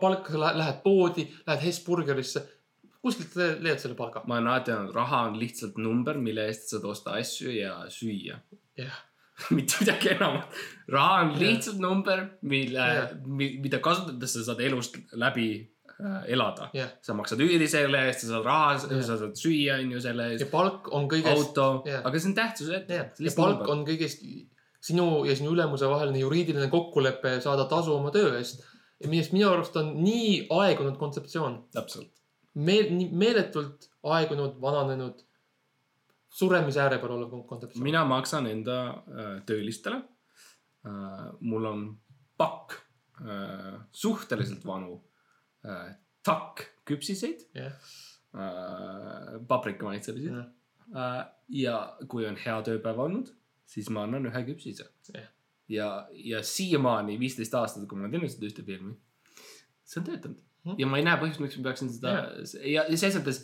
palka 0.00 0.30
sa 0.36 0.38
lä- 0.44 0.52
lähed 0.60 0.78
poodi, 0.84 1.24
lähed 1.46 1.64
Hesburgerisse, 1.66 2.44
kuskilt 3.02 3.34
le- 3.40 3.56
leiad 3.66 3.82
selle 3.82 3.96
palga. 3.98 4.22
ma 4.30 4.36
olen 4.38 4.46
alati 4.52 4.70
öelnud, 4.76 4.94
raha 4.94 5.24
on 5.30 5.38
lihtsalt 5.40 5.76
number, 5.82 6.18
mille 6.22 6.44
eest 6.46 6.70
saad 6.70 6.84
osta 6.86 7.16
asju 7.18 7.50
ja 7.56 7.74
süüa. 7.90 8.38
jah, 8.78 9.00
mitte 9.56 9.80
midagi 9.82 10.12
enamat. 10.14 10.54
raha 10.94 11.18
on 11.24 11.34
lihtsalt 11.42 11.82
number, 11.82 12.22
mille 12.42 12.78
Jah., 12.78 13.10
mida 13.26 13.78
kasutades 13.82 14.38
sa 14.38 14.44
saad 14.52 14.60
elust 14.62 15.00
läbi 15.18 15.48
elada. 16.26 16.68
jah. 16.74 16.90
sa 17.02 17.14
maksad 17.16 17.40
üüri 17.44 17.68
selle 17.70 18.06
eest, 18.08 18.24
sa 18.24 18.36
saad 18.36 18.46
raha, 18.46 18.72
Jah. 18.78 19.02
sa 19.06 19.18
saad 19.20 19.36
süüa, 19.38 19.78
onju, 19.82 20.00
selle 20.02 20.28
ja 20.30 20.36
eest, 20.36 20.50
palk 20.52 20.90
on 20.94 21.08
kõigest, 21.10 21.34
auto, 21.36 21.68
Jah. 21.88 22.02
aga 22.08 22.18
see 22.20 22.30
on 22.30 22.36
tähtsuse 22.38 22.78
ette 22.80 22.98
jah, 22.98 23.10
ja 23.26 23.34
palk 23.36 23.68
on 23.72 23.84
kõigest 23.88 24.24
sinu 24.82 25.24
ja 25.28 25.36
sinu 25.38 25.52
ülemuse 25.54 25.88
vaheline 25.90 26.22
juriidiline 26.22 26.68
kokkulepe 26.72 27.36
saada 27.44 27.68
tasu 27.70 27.94
oma 27.94 28.10
töö 28.14 28.34
eest. 28.38 28.64
millest 29.06 29.34
minu 29.34 29.48
arust 29.50 29.76
on 29.76 29.92
nii 30.02 30.46
aegunud 30.62 30.98
kontseptsioon, 30.98 31.56
täpselt, 31.74 32.12
meel-, 32.54 32.92
meeletult 33.10 33.88
aegunud, 34.14 34.58
vananenud, 34.62 35.22
suremise 36.32 36.82
ääre 36.82 36.98
peal 37.02 37.16
olev 37.16 37.34
kontseptsioon. 37.46 37.84
mina 37.84 38.04
maksan 38.08 38.46
enda 38.50 38.78
äh, 38.88 39.34
töölistele 39.46 40.02
äh,. 40.86 41.30
mul 41.40 41.66
on 41.70 41.88
pakk 42.38 42.78
äh, 43.22 43.80
suhteliselt 43.92 44.66
vanu 44.66 45.00
äh, 45.66 45.92
takk 46.26 46.64
küpsiseid 46.88 47.44
jah, 47.56 47.76
äh,, 48.34 49.38
paprikamaitselisi 49.48 50.32
jah, 50.32 50.48
äh,. 50.94 51.20
ja 51.62 51.76
kui 52.08 52.26
on 52.28 52.38
hea 52.40 52.58
tööpäev 52.68 53.04
olnud, 53.06 53.32
siis 53.66 53.90
ma 53.90 54.06
annan 54.06 54.30
ühe 54.30 54.44
küpsise 54.52 54.88
Jah. 55.12 55.28
ja, 55.68 55.90
ja 56.14 56.42
siiamaani 56.46 57.18
viisteist 57.20 57.54
aastat, 57.54 57.88
kui 57.88 57.98
ma 57.98 58.06
olen 58.06 58.16
teinud 58.18 58.32
seda 58.32 58.48
ühte 58.50 58.64
filmi, 58.66 58.96
see 59.84 60.00
on 60.02 60.08
töötanud 60.08 60.40
Mhm. 60.62 60.78
ja 60.78 60.86
ma 60.86 60.98
ei 61.00 61.06
näe 61.06 61.18
põhjust, 61.18 61.42
miks 61.42 61.58
ma 61.58 61.66
peaksin 61.66 61.90
seda 61.90 62.12
ja, 62.62 62.84
ja 62.86 62.98
selles 62.98 63.16
mõttes 63.18 63.40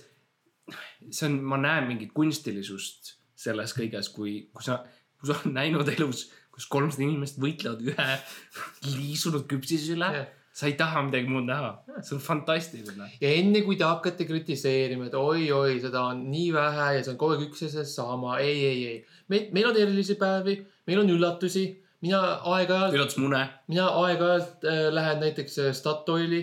see 1.11 1.26
on, 1.26 1.38
ma 1.50 1.59
näen 1.59 1.88
mingit 1.88 2.12
kunstilisust 2.14 3.16
selles 3.38 3.74
kõiges, 3.74 4.11
kui, 4.14 4.35
kui 4.54 4.66
sa, 4.66 4.78
kui 5.18 5.31
sa 5.31 5.35
oled 5.38 5.54
näinud 5.57 5.90
elus, 5.96 6.28
kus 6.54 6.68
kolmsada 6.70 7.02
inimest 7.07 7.40
võitlevad 7.42 7.83
ühe 7.90 8.09
liisunud 8.94 9.48
küpsise 9.50 9.96
üle 9.96 10.12
jah. 10.14 10.31
Sa 10.59 10.66
ei 10.66 10.75
taha 10.79 11.05
midagi 11.07 11.31
muud 11.31 11.47
näha, 11.47 11.71
see 12.03 12.16
on 12.16 12.23
fantastiline. 12.23 13.07
ja 13.23 13.31
enne 13.31 13.61
kui 13.62 13.77
te 13.79 13.87
hakkate 13.87 14.27
kritiseerima, 14.27 15.07
et 15.07 15.14
oi-oi, 15.14 15.77
seda 15.83 16.03
on 16.11 16.25
nii 16.33 16.49
vähe 16.57 16.88
ja 16.97 17.05
see 17.05 17.12
on 17.12 17.18
kogu 17.21 17.37
aeg 17.37 17.44
üks 17.47 17.62
ja 17.62 17.68
seesama, 17.77 18.40
ei, 18.42 18.57
ei, 18.66 18.81
ei. 18.92 18.97
meil, 19.31 19.44
meil 19.55 19.68
on 19.71 19.79
erilisi 19.85 20.16
päevi, 20.18 20.57
meil 20.90 21.05
on 21.05 21.12
üllatusi. 21.14 21.66
mina 22.03 22.23
aeg-ajalt, 22.55 22.94
üllatusmune, 22.94 23.42
mina 23.71 23.87
aeg-ajalt 24.03 24.66
äh, 24.66 24.81
lähen 24.94 25.23
näiteks 25.23 25.59
äh, 25.62 25.71
Statoili 25.75 26.42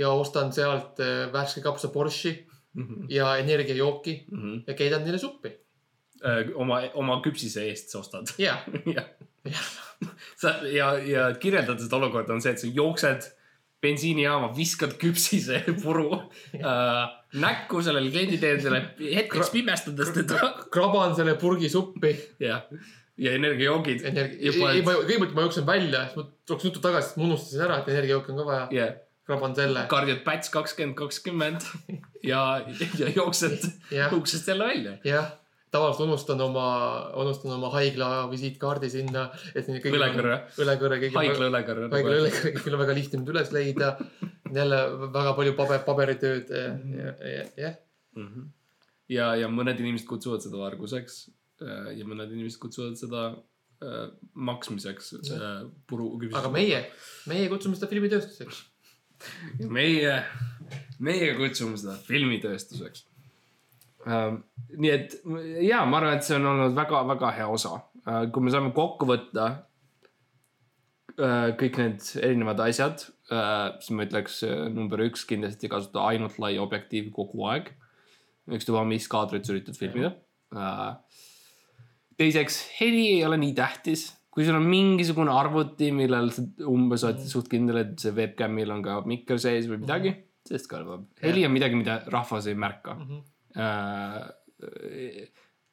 ja 0.00 0.14
ostan 0.16 0.52
sealt 0.52 1.00
äh, 1.00 1.28
värske 1.32 1.60
kapsa 1.64 1.88
Borishi 1.92 2.32
ja 3.08 3.36
energiajooki 3.36 4.14
ja 4.66 4.74
keidan 4.74 5.04
neile 5.04 5.18
suppi. 5.20 5.52
Äh, 6.24 6.48
oma, 6.54 6.80
oma 6.94 7.20
küpsise 7.24 7.66
eest 7.68 7.92
sa 7.92 8.00
ostad. 8.00 8.32
jah, 8.46 8.64
jah, 8.96 9.70
sa 10.40 10.56
ja, 10.72 10.94
ja 10.96 11.28
kirjeldada 11.36 11.80
seda 11.84 12.00
olukorda 12.00 12.32
on 12.32 12.40
see, 12.44 12.56
et 12.56 12.64
sa 12.64 12.72
jooksed 12.80 13.28
bensiinijaama, 13.82 14.52
viskad 14.56 14.96
küpsise 15.00 15.62
puru 15.82 16.08
äh, 16.14 17.04
näkku 17.42 17.82
sellele 17.82 18.10
klienditeenindajale, 18.12 18.82
hetkeks 19.18 19.52
pimestades 19.54 20.12
teda. 20.14 20.52
kraban 20.72 21.16
selle 21.18 21.34
purgi 21.40 21.70
suppi. 21.72 22.14
jah, 22.42 22.66
ja 23.18 23.36
energiajoogid. 23.38 24.04
energia, 24.04 24.52
Ja 24.52 24.72
ei, 24.72 24.82
ma 24.86 24.96
kõigepealt 25.00 25.34
ma 25.36 25.46
jooksen 25.46 25.66
välja, 25.68 26.06
siis 26.08 26.20
ma 26.20 26.26
tuleks 26.48 26.68
nuttu 26.68 26.84
tagasi, 26.84 27.10
sest 27.10 27.20
ma 27.20 27.28
unustasin 27.30 27.66
ära, 27.68 27.80
et 27.82 27.90
energiajooki 27.94 28.32
on 28.34 28.42
ka 28.42 28.48
vaja. 28.48 28.64
jah, 28.78 28.94
kraban 29.28 29.54
selle. 29.58 29.84
kardjad 29.90 30.24
päts 30.26 30.52
kakskümmend, 30.54 30.96
kakskümmend 30.98 31.68
ja, 32.32 32.42
ja 33.00 33.12
jooksed 33.16 33.68
uksest 34.18 34.48
jälle 34.48 34.68
välja. 34.72 34.96
jah, 35.08 35.32
tavaliselt 35.72 36.04
unustan 36.04 36.40
oma, 36.44 36.66
unustan 37.22 37.54
oma 37.56 37.70
haigla 37.72 38.08
visiitkaardi 38.30 38.90
sinna, 38.92 39.26
õlekõrre, 39.56 40.38
õlekõrre, 40.60 40.98
haigla 41.14 41.46
õlekõrre. 41.48 41.86
haigla 41.94 42.16
õlekõrre, 42.20 42.52
kõigil 42.58 42.76
on 42.76 42.82
väga 42.82 42.96
lihtne 42.98 43.20
mind 43.20 43.30
üles 43.32 43.52
leida. 43.56 43.92
jälle 44.52 44.80
väga 45.14 45.32
palju 45.38 45.54
paber, 45.56 45.84
paberitööd 45.86 46.50
ja, 46.52 46.64
ja, 46.96 47.14
ja, 47.28 47.46
jah. 47.56 47.78
Mhm. 48.18 48.50
ja, 49.08 49.30
ja 49.40 49.48
mõned 49.48 49.80
inimesed 49.80 50.04
kutsuvad 50.10 50.44
seda 50.44 50.60
varguseks 50.60 51.22
äh, 51.64 51.94
ja 51.96 52.04
mõned 52.04 52.34
inimesed 52.34 52.60
kutsuvad 52.60 52.98
seda 53.00 53.22
äh, 53.32 54.10
maksmiseks 54.34 55.14
äh, 55.32 55.46
puru 55.88 56.10
aga 56.36 56.52
meie, 56.52 56.82
meie 57.32 57.48
kutsume 57.48 57.80
seda 57.80 57.88
filmitööstuseks. 57.88 58.60
meie, 59.78 60.18
meie 61.00 61.32
kutsume 61.40 61.80
seda 61.80 61.96
filmitööstuseks. 62.04 63.06
Nii 64.06 64.90
et 64.90 65.18
ja 65.62 65.84
ma 65.86 66.00
arvan, 66.00 66.16
et 66.16 66.26
see 66.26 66.38
on 66.38 66.48
olnud 66.52 66.78
väga-väga 66.78 67.34
hea 67.38 67.48
osa 67.48 67.76
äh,. 68.06 68.24
kui 68.34 68.42
me 68.42 68.54
saame 68.54 68.72
kokku 68.74 69.06
võtta 69.06 69.48
äh, 71.18 71.52
kõik 71.60 71.78
need 71.78 72.08
erinevad 72.22 72.64
asjad 72.66 73.06
siis 73.32 73.92
ma 73.96 74.04
ütleks 74.04 74.42
number 74.74 75.00
üks 75.06 75.22
kindlasti 75.28 75.70
kasuta 75.72 76.02
ainult 76.10 76.34
lai 76.42 76.58
objektiivi 76.60 77.08
kogu 77.14 77.46
aeg. 77.48 77.70
ükstapuha, 78.50 78.82
mis 78.84 79.06
kaadrit 79.08 79.46
sa 79.46 79.54
üritad 79.54 79.78
filmida 79.78 80.10
teiseks, 82.18 82.58
heli 82.80 83.06
ei 83.14 83.22
ole 83.24 83.38
nii 83.40 83.54
tähtis 83.56 84.10
kui 84.32 84.46
sul 84.46 84.56
on 84.56 84.64
mingisugune 84.64 85.32
arvuti, 85.32 85.90
millel 85.94 86.30
sa 86.32 86.44
umbes 86.70 87.04
oled 87.04 87.20
suht 87.28 87.50
kindel, 87.52 87.82
et 87.82 88.00
see 88.00 88.14
webcam'il 88.16 88.72
on 88.72 88.80
ka 88.84 89.02
mikker 89.08 89.40
sees 89.40 89.68
või 89.68 89.82
midagi, 89.82 90.14
sellest 90.48 90.70
kõlbab. 90.70 91.04
heli 91.20 91.44
on 91.44 91.52
midagi, 91.52 91.76
mida 91.76 91.98
rahvas 92.12 92.48
ei 92.48 92.56
märka. 92.56 92.96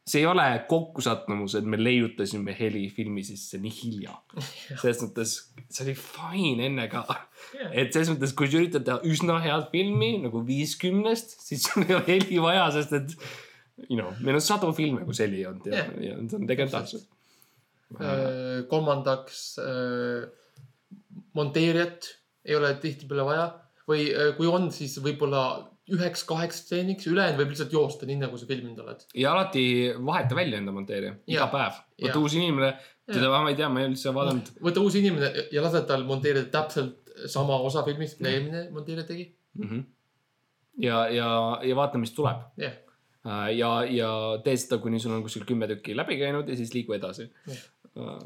See 0.10 0.22
ei 0.24 0.26
ole 0.26 0.46
kokkusattumus, 0.70 1.56
et 1.60 1.68
me 1.70 1.78
leiutasime 1.80 2.56
heli 2.58 2.88
filmi 2.94 3.24
sisse 3.26 3.60
nii 3.62 3.74
hilja. 3.76 4.16
selles 4.80 5.04
mõttes, 5.04 5.36
see 5.70 5.86
oli 5.86 5.96
fine 6.00 6.66
enne 6.70 6.88
ka. 6.92 7.04
et 7.70 7.94
selles 7.94 8.14
mõttes, 8.16 8.34
kui 8.38 8.50
sa 8.50 8.60
üritad 8.62 8.88
teha 8.88 8.98
üsna 9.08 9.38
head 9.44 9.70
filmi 9.74 10.16
nagu 10.24 10.42
viiskümnest, 10.48 11.38
siis 11.46 11.68
sul 11.68 11.86
ei 11.86 11.98
ole 12.00 12.08
heli 12.10 12.42
vaja, 12.42 12.66
sest 12.80 12.98
et 12.98 13.16
you 13.88 14.00
know, 14.00 14.12
meil 14.26 14.40
on 14.40 14.44
sadu 14.44 14.74
filme, 14.76 15.06
kus 15.08 15.22
heli 15.24 15.46
on 15.48 15.62
ja 15.68 15.78
Jah. 15.78 15.96
yeah., 15.96 16.10
ja 16.10 16.20
see 16.26 16.42
on 16.42 16.50
tegelikult 16.50 16.78
tähtsad. 16.80 17.08
Äh, 18.00 18.68
kolmandaks, 18.70 19.40
monteerijat 21.34 22.12
ei 22.46 22.58
ole 22.58 22.76
tihtipeale 22.82 23.26
vaja 23.26 23.48
või 23.90 24.10
äh, 24.14 24.34
kui 24.38 24.50
on, 24.50 24.70
siis 24.74 24.98
võib-olla 25.04 25.44
üheks-kaheks 25.96 26.64
stseeniks, 26.64 27.08
ülejäänud 27.10 27.40
võib 27.42 27.54
lihtsalt 27.54 27.74
joosta, 27.74 28.08
nii 28.10 28.20
nagu 28.22 28.38
sa 28.38 28.48
filminud 28.50 28.80
oled. 28.84 29.06
ja 29.16 29.34
alati 29.34 29.64
vaheta 30.06 30.38
välja 30.38 30.62
enda 30.62 30.74
monteerija, 30.76 31.16
iga 31.28 31.46
Jaa. 31.46 31.52
päev. 31.54 31.80
võta 32.06 32.24
uus 32.24 32.36
inimene, 32.38 32.74
teda 33.10 33.32
ma 33.32 33.52
ei 33.52 33.58
tea, 33.60 33.70
ma 33.70 33.82
ei 33.82 33.88
ole 33.90 33.96
üldse 33.96 34.14
vaadanud. 34.16 34.52
võta 34.70 34.84
uus 34.84 34.98
inimene 35.00 35.48
ja 35.56 35.64
lase 35.66 35.84
tal 35.90 36.06
monteerida 36.10 36.50
täpselt 36.54 37.16
sama 37.28 37.58
osa 37.68 37.84
filmist, 37.88 38.20
mida 38.20 38.36
eelmine 38.36 38.68
monteerija 38.76 39.08
tegi. 39.08 39.32
Mhm. 39.60 39.88
ja, 40.86 41.08
ja, 41.14 41.32
ja 41.66 41.80
vaata, 41.80 42.02
mis 42.02 42.14
tuleb. 42.18 42.46
jah, 42.62 42.78
ja, 43.56 43.72
ja 43.92 44.12
tee 44.44 44.58
seda, 44.58 44.80
kuni 44.84 45.00
sul 45.02 45.16
on 45.16 45.24
kuskil 45.26 45.48
kümme 45.48 45.68
tükki 45.70 45.98
läbi 45.98 46.20
käinud 46.22 46.50
ja 46.50 46.56
siis 46.60 46.74
liigu 46.74 46.96
edasi 46.96 47.28
Jah. 47.48 48.20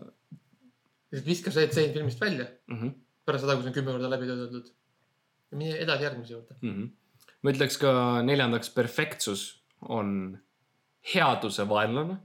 siis 1.10 1.26
viska 1.26 1.54
see 1.54 1.68
tseen 1.68 1.94
filmist 1.94 2.22
välja 2.22 2.46
-hmm. 2.46 2.92
pärast 3.26 3.46
seda, 3.46 3.56
kui 3.56 3.64
see 3.64 3.74
on 3.74 3.78
kümme 3.80 3.96
korda 3.96 4.10
läbi 4.10 4.30
töötatud. 4.30 4.70
ja 5.52 5.58
mine 5.58 5.78
edasi 5.86 6.04
järgmise 6.04 6.34
juurde. 6.34 6.56
mm. 6.62 6.76
-hmm. 6.76 6.92
Ma 7.44 7.52
ütleks 7.52 7.78
ka 7.82 7.94
neljandaks, 8.26 8.72
perfektsus 8.74 9.46
on 9.92 10.38
headuse 11.14 11.66
vaenlane. 11.68 12.18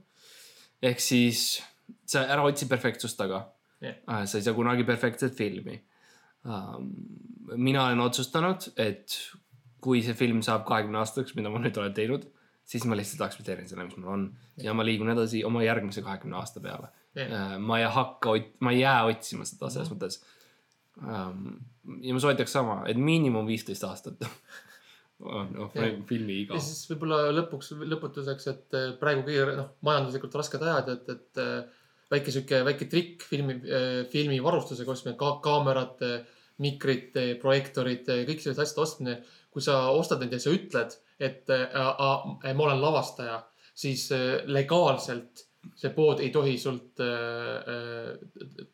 ehk 0.81 1.01
siis 1.03 1.59
sa 2.07 2.23
ära 2.31 2.45
otsi 2.47 2.67
perfektsust 2.69 3.17
taga 3.19 3.43
yeah.. 3.83 4.25
sa 4.25 4.39
ei 4.39 4.45
saa 4.45 4.55
kunagi 4.57 4.85
perfektset 4.87 5.35
filmi 5.35 5.75
um,. 6.45 6.91
mina 7.55 7.85
olen 7.87 8.03
otsustanud, 8.05 8.69
et 8.77 9.15
kui 9.81 10.03
see 10.05 10.13
film 10.13 10.43
saab 10.45 10.67
kahekümne 10.67 10.99
aastaseks, 11.01 11.33
mida 11.39 11.49
ma 11.49 11.61
nüüd 11.63 11.77
olen 11.79 11.95
teinud, 11.97 12.27
siis 12.67 12.83
ma 12.85 12.97
lihtsalt 12.99 13.23
aktsepteerin 13.25 13.67
selle, 13.67 13.87
mis 13.87 13.97
mul 13.97 14.11
on 14.13 14.25
ja 14.61 14.75
ma 14.77 14.85
liigun 14.85 15.09
edasi 15.15 15.41
oma 15.47 15.63
järgmise 15.65 16.03
kahekümne 16.05 16.37
aasta 16.39 16.63
peale 16.63 16.91
jah, 17.17 17.27
uh,. 17.27 17.57
ma 17.59 17.81
ei 17.81 17.89
hakka, 17.99 18.37
ma 18.63 18.75
ei 18.75 18.83
jää 18.85 19.01
otsima 19.11 19.47
seda 19.49 19.71
selles 19.73 19.91
mõttes 19.91 20.21
um,. 21.01 21.59
ja 22.05 22.15
ma 22.15 22.23
soovitaks 22.23 22.55
sama, 22.55 22.81
et 22.87 22.99
miinimum 22.99 23.49
viisteist 23.49 23.83
aastat 23.89 24.23
on 25.19 25.51
noh 25.51 25.75
Jah. 25.75 25.97
filmi 26.07 26.39
iga 26.45 26.55
ja. 26.55 26.63
siis 26.63 26.87
võib-olla 26.93 27.33
lõpuks, 27.35 27.73
lõpetuseks, 27.91 28.47
et 28.53 28.77
äh, 28.77 28.87
praegu 28.99 29.25
kõige 29.27 29.57
noh, 29.57 29.73
majanduslikult 29.85 30.37
rasked 30.39 30.63
ajad, 30.63 30.91
et, 30.93 31.09
et 31.11 31.41
äh, 31.43 31.81
väike 32.13 32.33
sihuke 32.33 32.61
väike 32.65 32.87
trikk 32.89 33.25
filmi, 33.27 33.59
filmi 34.09 34.39
varustusega 34.41 34.93
ostmine 34.95 35.17
ka,, 35.19 35.35
kaamerate, 35.43 36.13
mikrite, 36.63 37.25
projektorite, 37.41 38.23
kõik 38.27 38.41
sellised 38.41 38.63
asjad 38.63 38.81
ostmine. 38.85 39.19
kui 39.49 39.63
sa 39.65 39.89
ostad 39.89 40.21
neid 40.21 40.33
ja 40.33 40.39
sa 40.41 40.51
ütled, 40.53 40.95
et 41.19 41.51
äh, 41.51 41.63
äh, 41.75 42.51
ma 42.55 42.65
olen 42.67 42.81
lavastaja, 42.81 43.39
siis 43.73 44.07
legaalselt 44.45 45.45
see 45.75 45.91
pood 45.91 46.21
ei 46.23 46.29
tohi 46.31 46.53
sult 46.61 47.01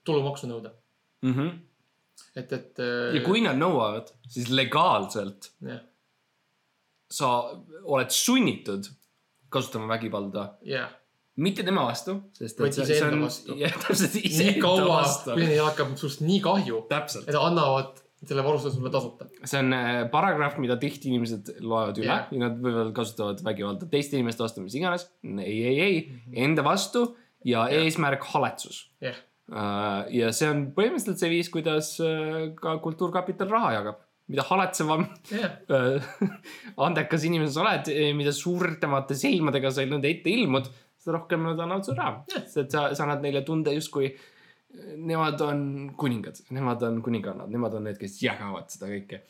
tulumaksu 0.06 0.50
nõuda. 0.52 0.72
Mm 1.26 1.34
-hmm. 1.34 1.52
et, 2.36 2.54
et 2.54 2.82
ja 3.18 3.22
kui 3.26 3.42
nad 3.42 3.58
nõuavad, 3.58 4.12
siis 4.30 4.52
legaalselt 4.54 5.50
jah, 5.66 5.82
sa 7.12 7.32
oled 7.84 8.14
sunnitud 8.14 8.88
kasutama 9.54 9.88
vägivalda, 9.94 10.48
jah, 10.68 10.90
mitte 11.40 11.64
tema 11.68 11.84
vastu, 11.88 12.18
sest 12.36 12.60
Vaid 12.60 12.78
iseenda 12.84 13.20
vastu. 13.26 13.56
jah, 13.60 13.76
täpselt 13.86 14.16
iseenda 14.22 14.88
vastu 14.90 15.36
kuni. 15.36 15.52
neil 15.52 15.64
hakkab 15.68 15.94
sinust 16.00 16.24
nii 16.26 16.42
kahju, 16.44 16.82
täpselt 16.92 17.30
et, 17.30 17.38
annavad 17.40 18.02
selle 18.26 18.42
varustuse 18.42 18.80
sulle 18.80 18.90
tasuta. 18.90 19.28
see 19.44 19.60
on 19.62 19.76
äh, 19.76 20.00
paragrahv, 20.12 20.58
mida 20.64 20.80
tihti 20.82 21.12
inimesed 21.12 21.58
loevad 21.62 22.00
üle 22.02 22.10
Jah. 22.10 22.32
ja 22.34 22.42
nad 22.48 22.58
võivad 22.64 22.90
kasutavad 22.98 23.44
vägivalda 23.46 23.88
teiste 23.92 24.18
inimeste 24.18 24.44
vastu, 24.44 24.64
mis 24.66 24.76
iganes. 24.80 25.06
ei, 25.24 25.60
ei, 25.70 25.80
ei, 25.84 26.00
enda 26.48 26.66
vastu 26.66 27.06
ja 27.46 27.68
Jah. 27.70 27.84
eesmärk 27.86 28.26
haletsus. 28.34 28.88
jah, 29.04 29.20
ja 30.10 30.32
see 30.34 30.50
on 30.50 30.66
põhimõtteliselt 30.74 31.22
see 31.22 31.30
viis, 31.36 31.52
kuidas 31.54 31.92
äh, 32.02 32.48
ka 32.58 32.80
Kultuurkapital 32.82 33.52
raha 33.52 33.76
jagab. 33.78 34.02
Mida 34.32 34.46
haletsevam 34.48 35.06
äh, 35.36 36.08
andekas 36.88 37.28
inimene 37.28 37.52
sa 37.54 37.66
oled, 37.66 37.92
mida 38.18 38.34
suuremate 38.36 39.18
silmadega 39.18 39.74
sa 39.74 39.86
nende 39.86 40.10
ette 40.12 40.34
ilmud, 40.34 40.70
seda 41.02 41.20
rohkem 41.20 41.46
nad 41.46 41.60
annavad 41.60 41.86
sulle 41.86 42.02
raha. 42.02 42.24
sest 42.32 42.64
et 42.64 42.78
sa, 42.78 42.88
sa 42.98 43.06
annad 43.06 43.26
neile 43.26 43.46
tunde 43.48 43.74
justkui 43.76 44.10
nemad 44.98 45.42
on 45.42 45.62
kuningad, 45.98 46.40
nemad 46.50 46.84
on 46.84 47.02
kuningannad, 47.06 47.52
nemad 47.52 47.78
on 47.78 47.88
need, 47.88 48.00
kes 48.02 48.18
jagavad 48.24 48.68
seda 48.72 48.90
kõike. 48.92 49.22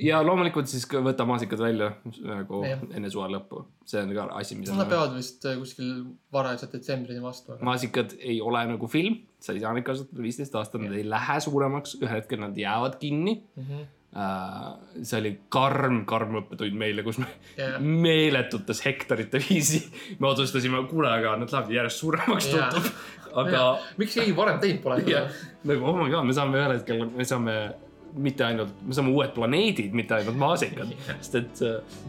Ja 0.00 0.20
loomulikult 0.24 0.68
siis 0.70 0.86
võta 1.04 1.26
maasikad 1.28 1.60
välja 1.60 1.90
nagu 2.24 2.62
Jah. 2.64 2.80
enne 2.96 3.10
suve 3.12 3.28
lõppu, 3.34 3.64
see 3.88 4.00
on 4.02 4.12
ka 4.16 4.26
asi, 4.40 4.56
mida 4.56 4.74
nad 4.78 4.88
peavad 4.90 5.14
vist 5.18 5.44
äh, 5.48 5.58
kuskil 5.60 5.90
varajase 6.32 6.70
detsembrini 6.72 7.22
vastu. 7.24 7.58
maasikad 7.66 8.14
ei 8.20 8.40
ole 8.40 8.62
nagu 8.72 8.88
film, 8.90 9.18
sa 9.40 9.52
ei 9.52 9.60
saa 9.62 9.72
neid 9.76 9.84
kasutada 9.86 10.22
viisteist 10.24 10.54
aastat, 10.56 10.80
nad 10.84 10.96
ei 10.96 11.04
lähe 11.08 11.38
suuremaks, 11.44 11.98
ühel 12.00 12.16
hetkel 12.20 12.40
nad 12.42 12.56
jäävad 12.56 12.96
kinni 13.02 13.42
Mhm. 13.56 13.82
uh,. 14.16 15.04
see 15.06 15.20
oli 15.20 15.32
karm, 15.52 16.00
karm 16.08 16.40
õppetund 16.40 16.74
meile, 16.80 17.04
kus 17.06 17.18
me 17.22 17.28
Jah. 17.58 17.76
meeletutes 17.80 18.80
hektarite 18.86 19.38
viisi, 19.48 19.84
me 20.18 20.28
otsustasime, 20.32 20.80
kuule, 20.90 21.08
aga 21.12 21.36
nad 21.36 21.52
lähevad 21.52 21.70
järjest 21.76 22.02
suuremaks 22.04 22.48
Jah. 22.54 22.72
tundub. 22.72 22.90
aga 23.44 23.60
miks 24.00 24.16
keegi 24.18 24.32
varem 24.34 24.58
teinud 24.58 24.80
pole 24.82 25.02
jah, 25.06 25.28
nagu 25.64 25.84
oh 25.86 25.94
my 26.00 26.08
god, 26.10 26.24
me 26.26 26.32
saame 26.34 26.58
ühel 26.58 26.72
hetkel, 26.78 27.04
me 27.14 27.24
saame 27.28 27.54
mitte 28.14 28.44
ainult, 28.46 28.72
me 28.86 28.96
saame 28.96 29.12
uued 29.14 29.32
planeedid, 29.36 29.94
mitte 29.96 30.16
ainult 30.16 30.38
maasikad. 30.40 30.90
sest 31.20 31.38
et, 31.40 31.62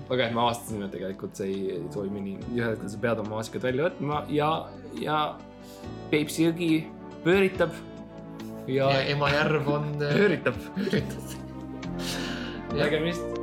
aga 0.08 0.26
jah, 0.26 0.34
me 0.36 0.44
avastasime, 0.46 0.88
et 0.88 0.96
tegelikult 0.98 1.38
see 1.40 1.52
ei, 1.52 1.78
ei 1.78 1.86
toimi 1.94 2.24
nii. 2.30 2.38
ühel 2.56 2.74
hetkel 2.76 2.94
sa 2.94 3.04
pead 3.06 3.24
oma 3.24 3.38
maasikad 3.38 3.70
välja 3.70 3.90
võtma 3.90 4.24
ja, 4.34 4.52
ja 5.02 5.22
Peipsi 6.12 6.48
jõgi 6.48 6.72
pööritab 7.26 7.76
ja, 8.68 8.90
ja 8.92 9.04
Emajärv 9.14 9.70
on 9.72 9.94
äh, 10.00 10.18
pööritab. 10.18 10.58
nägemist 12.78 13.38